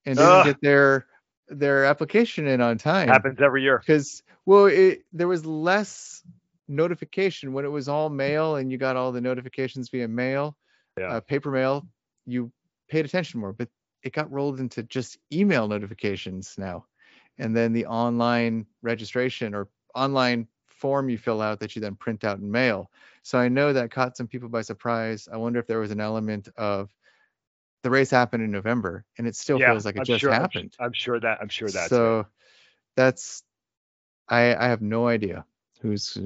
and 0.06 0.18
didn't 0.18 0.32
uh, 0.32 0.44
get 0.44 0.62
their 0.62 1.06
their 1.48 1.86
application 1.86 2.48
in 2.48 2.62
on 2.62 2.78
time. 2.78 3.08
Happens 3.08 3.40
every 3.42 3.64
year. 3.64 3.80
Because 3.80 4.24
well, 4.46 4.66
it 4.66 5.04
there 5.14 5.28
was 5.28 5.46
less 5.46 6.24
notification 6.68 7.54
when 7.54 7.66
it 7.66 7.70
was 7.70 7.90
all 7.90 8.10
mail 8.10 8.56
and 8.56 8.72
you 8.72 8.78
got 8.78 8.96
all 8.96 9.12
the 9.12 9.22
notifications 9.22 9.90
via 9.90 10.08
mail, 10.08 10.56
yeah. 10.98 11.08
uh, 11.08 11.20
paper 11.20 11.52
mail. 11.52 11.86
You 12.26 12.52
paid 12.88 13.06
attention 13.06 13.40
more, 13.40 13.54
but 13.54 13.70
it 14.04 14.14
got 14.14 14.32
rolled 14.32 14.60
into 14.60 14.84
just 14.84 15.18
email 15.32 15.68
notifications 15.68 16.56
now. 16.58 16.86
And 17.38 17.56
then 17.56 17.74
the 17.74 17.86
online 17.86 18.66
registration 18.82 19.54
or 19.54 19.70
online 19.96 20.48
form 20.68 21.10
you 21.10 21.18
fill 21.18 21.42
out 21.42 21.60
that 21.60 21.76
you 21.76 21.82
then 21.82 21.96
print 21.96 22.24
out 22.24 22.40
and 22.40 22.52
mail. 22.52 22.90
So 23.24 23.38
I 23.38 23.50
know 23.50 23.74
that 23.74 23.92
caught 23.92 24.18
some 24.18 24.28
people 24.28 24.50
by 24.50 24.62
surprise. 24.62 25.28
I 25.32 25.38
wonder 25.38 25.60
if 25.60 25.68
there 25.68 25.80
was 25.80 25.92
an 25.92 26.00
element 26.00 26.50
of 26.58 26.90
the 27.84 27.90
race 27.90 28.10
happened 28.10 28.44
in 28.44 28.52
November 28.52 29.06
and 29.18 29.28
it 29.28 29.36
still 29.36 29.60
yeah, 29.60 29.72
feels 29.72 29.86
like 29.86 29.96
it 29.96 30.00
I'm 30.00 30.06
just 30.06 30.22
sure, 30.22 30.32
happened. 30.32 30.76
I'm, 30.80 30.88
I'm, 30.88 30.94
sure 30.94 31.20
that 31.20 31.40
I'm 31.42 31.50
sure 31.50 31.70
that. 31.70 31.90
So 31.90 32.26
that's 32.96 33.44
I 34.28 34.56
I 34.56 34.68
have 34.68 34.82
no 34.82 35.08
idea 35.08 35.46
who's 35.82 36.18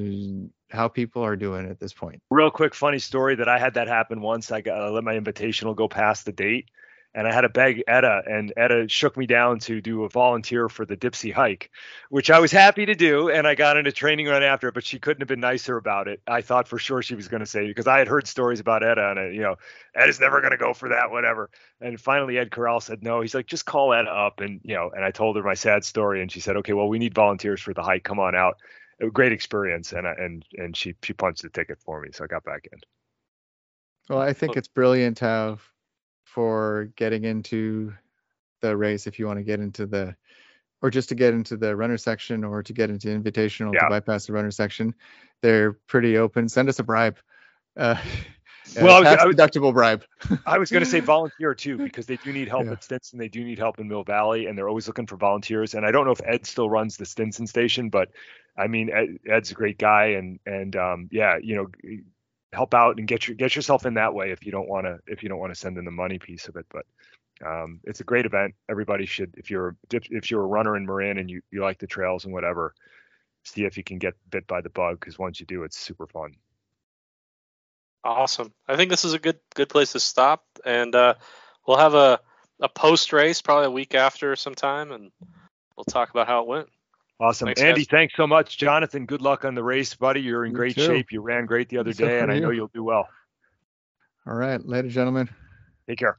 how 0.69 0.87
people 0.87 1.23
are 1.23 1.35
doing 1.35 1.69
at 1.69 1.79
this 1.79 1.93
point. 1.93 2.21
Real 2.31 2.49
quick 2.49 2.73
funny 2.73 2.99
story 2.99 3.35
that 3.35 3.47
I 3.47 3.59
had 3.59 3.75
that 3.75 3.87
happen 3.87 4.21
once. 4.21 4.51
I 4.51 4.61
got 4.61 4.81
I 4.81 4.89
let 4.89 5.03
my 5.03 5.13
invitational 5.13 5.75
go 5.75 5.87
past 5.87 6.25
the 6.25 6.31
date 6.31 6.69
and 7.15 7.27
I 7.27 7.33
had 7.33 7.41
to 7.41 7.49
beg 7.49 7.83
Etta, 7.87 8.23
and 8.25 8.51
Etta 8.57 8.87
shook 8.87 9.15
me 9.15 9.27
down 9.27 9.59
to 9.59 9.81
do 9.81 10.03
a 10.03 10.09
volunteer 10.09 10.67
for 10.67 10.85
the 10.85 10.97
Dipsea 10.97 11.31
hike, 11.31 11.69
which 12.09 12.31
I 12.31 12.39
was 12.39 12.51
happy 12.51 12.87
to 12.87 12.95
do, 12.95 13.29
and 13.29 13.45
I 13.45 13.53
got 13.53 13.77
into 13.77 13.91
training 13.91 14.27
right 14.27 14.41
after 14.41 14.67
it. 14.67 14.73
But 14.73 14.83
she 14.83 14.99
couldn't 14.99 15.21
have 15.21 15.27
been 15.27 15.39
nicer 15.39 15.77
about 15.77 16.07
it. 16.07 16.21
I 16.27 16.41
thought 16.41 16.67
for 16.67 16.79
sure 16.79 17.03
she 17.03 17.15
was 17.15 17.27
going 17.27 17.41
to 17.41 17.45
say 17.45 17.67
because 17.67 17.87
I 17.87 17.99
had 17.99 18.07
heard 18.07 18.27
stories 18.27 18.59
about 18.59 18.83
Etta, 18.83 19.11
and 19.11 19.19
uh, 19.19 19.25
you 19.25 19.41
know, 19.41 19.55
Etta's 19.95 20.19
never 20.19 20.41
going 20.41 20.51
to 20.51 20.57
go 20.57 20.73
for 20.73 20.89
that, 20.89 21.11
whatever. 21.11 21.51
And 21.79 21.99
finally, 21.99 22.37
Ed 22.37 22.49
Corral 22.49 22.79
said 22.79 23.03
no. 23.03 23.21
He's 23.21 23.35
like, 23.35 23.45
just 23.45 23.65
call 23.65 23.93
Etta 23.93 24.09
up, 24.09 24.39
and 24.39 24.59
you 24.63 24.75
know, 24.75 24.89
and 24.95 25.05
I 25.05 25.11
told 25.11 25.35
her 25.35 25.43
my 25.43 25.53
sad 25.53 25.85
story, 25.85 26.21
and 26.21 26.31
she 26.31 26.39
said, 26.39 26.57
okay, 26.57 26.73
well, 26.73 26.87
we 26.87 26.99
need 26.99 27.13
volunteers 27.13 27.61
for 27.61 27.73
the 27.73 27.83
hike. 27.83 28.03
Come 28.03 28.19
on 28.19 28.35
out. 28.35 28.57
A 29.01 29.09
great 29.09 29.31
experience, 29.31 29.91
and 29.93 30.07
and 30.07 30.45
and 30.57 30.75
she 30.75 30.95
she 31.03 31.13
punched 31.13 31.43
the 31.43 31.49
ticket 31.49 31.79
for 31.79 32.01
me, 32.01 32.09
so 32.11 32.23
I 32.23 32.27
got 32.27 32.43
back 32.43 32.67
in. 32.71 32.79
Well, 34.09 34.19
I 34.19 34.33
think 34.33 34.57
it's 34.57 34.67
brilliant 34.67 35.19
how 35.19 35.59
for 36.33 36.89
getting 36.95 37.25
into 37.25 37.93
the 38.61 38.75
race 38.75 39.05
if 39.05 39.19
you 39.19 39.27
want 39.27 39.37
to 39.37 39.43
get 39.43 39.59
into 39.59 39.85
the 39.85 40.15
or 40.81 40.89
just 40.89 41.09
to 41.09 41.15
get 41.15 41.33
into 41.33 41.55
the 41.57 41.75
runner 41.75 41.97
section 41.97 42.43
or 42.43 42.63
to 42.63 42.73
get 42.73 42.89
into 42.89 43.07
invitational 43.07 43.71
yeah. 43.71 43.81
to 43.81 43.89
bypass 43.89 44.25
the 44.25 44.33
runner 44.33 44.49
section 44.49 44.95
they're 45.41 45.73
pretty 45.87 46.17
open 46.17 46.49
send 46.49 46.69
us 46.69 46.79
a 46.79 46.83
bribe 46.83 47.17
uh, 47.77 47.95
well 48.81 49.03
tax 49.03 49.23
deductible 49.23 49.71
bribe 49.71 50.03
i 50.47 50.57
was 50.57 50.71
going 50.71 50.83
to 50.83 50.89
say 50.89 50.99
volunteer 51.15 51.53
too 51.53 51.77
because 51.77 52.07
they 52.07 52.15
do 52.17 52.33
need 52.33 52.47
help 52.47 52.65
yeah. 52.65 52.71
at 52.71 52.83
stinson 52.83 53.19
they 53.19 53.27
do 53.27 53.43
need 53.43 53.59
help 53.59 53.79
in 53.79 53.87
mill 53.87 54.03
valley 54.03 54.47
and 54.47 54.57
they're 54.57 54.69
always 54.69 54.87
looking 54.87 55.05
for 55.05 55.17
volunteers 55.17 55.75
and 55.75 55.85
i 55.85 55.91
don't 55.91 56.05
know 56.05 56.11
if 56.11 56.21
ed 56.25 56.47
still 56.47 56.69
runs 56.69 56.97
the 56.97 57.05
stinson 57.05 57.45
station 57.45 57.89
but 57.89 58.09
i 58.57 58.65
mean 58.65 58.89
ed, 58.89 59.19
ed's 59.29 59.51
a 59.51 59.53
great 59.53 59.77
guy 59.77 60.05
and 60.05 60.39
and 60.47 60.75
um, 60.75 61.07
yeah 61.11 61.37
you 61.37 61.55
know 61.55 61.67
help 62.53 62.73
out 62.73 62.97
and 62.97 63.07
get 63.07 63.27
your 63.27 63.35
get 63.35 63.55
yourself 63.55 63.85
in 63.85 63.95
that 63.95 64.13
way 64.13 64.31
if 64.31 64.45
you 64.45 64.51
don't 64.51 64.69
want 64.69 64.85
to 64.85 64.99
if 65.07 65.23
you 65.23 65.29
don't 65.29 65.39
want 65.39 65.53
to 65.53 65.59
send 65.59 65.77
in 65.77 65.85
the 65.85 65.91
money 65.91 66.19
piece 66.19 66.47
of 66.47 66.55
it 66.55 66.65
but 66.69 66.85
um, 67.45 67.79
it's 67.83 67.99
a 67.99 68.03
great 68.03 68.25
event 68.25 68.53
everybody 68.69 69.05
should 69.05 69.33
if 69.37 69.49
you're 69.49 69.75
if 69.91 70.29
you're 70.29 70.43
a 70.43 70.47
runner 70.47 70.77
in 70.77 70.85
marin 70.85 71.17
and 71.17 71.29
you 71.29 71.41
you 71.51 71.61
like 71.61 71.79
the 71.79 71.87
trails 71.87 72.25
and 72.25 72.33
whatever 72.33 72.73
see 73.43 73.65
if 73.65 73.77
you 73.77 73.83
can 73.83 73.99
get 73.99 74.15
bit 74.29 74.47
by 74.47 74.61
the 74.61 74.69
bug 74.69 74.99
because 74.99 75.19
once 75.19 75.39
you 75.39 75.45
do, 75.45 75.63
it's 75.63 75.77
super 75.77 76.07
fun. 76.07 76.33
Awesome. 78.03 78.51
I 78.67 78.75
think 78.75 78.89
this 78.89 79.05
is 79.05 79.13
a 79.13 79.19
good 79.19 79.39
good 79.55 79.69
place 79.69 79.93
to 79.93 79.99
stop, 79.99 80.43
and 80.65 80.93
uh, 80.93 81.15
we'll 81.65 81.77
have 81.77 81.93
a 81.93 82.19
a 82.59 82.69
post 82.69 83.13
race 83.13 83.41
probably 83.41 83.67
a 83.67 83.71
week 83.71 83.95
after 83.95 84.35
sometime, 84.35 84.91
and 84.91 85.11
we'll 85.75 85.85
talk 85.85 86.09
about 86.09 86.27
how 86.27 86.41
it 86.41 86.47
went. 86.47 86.69
Awesome, 87.19 87.47
thanks, 87.47 87.61
Andy. 87.61 87.81
Guys. 87.81 87.87
Thanks 87.89 88.13
so 88.17 88.27
much, 88.27 88.57
Jonathan. 88.57 89.05
Good 89.05 89.21
luck 89.21 89.45
on 89.45 89.55
the 89.55 89.63
race, 89.63 89.93
buddy. 89.93 90.21
You're 90.21 90.45
in 90.45 90.51
you 90.51 90.57
great 90.57 90.75
too. 90.75 90.85
shape. 90.85 91.11
You 91.11 91.21
ran 91.21 91.45
great 91.45 91.69
the 91.69 91.77
other 91.77 91.93
day, 91.93 92.19
and 92.19 92.31
I 92.31 92.39
know 92.39 92.49
you'll 92.49 92.71
do 92.73 92.83
well. 92.83 93.07
All 94.25 94.35
right, 94.35 94.63
later, 94.65 94.89
gentlemen. 94.89 95.29
Take 95.87 95.99
care. 95.99 96.17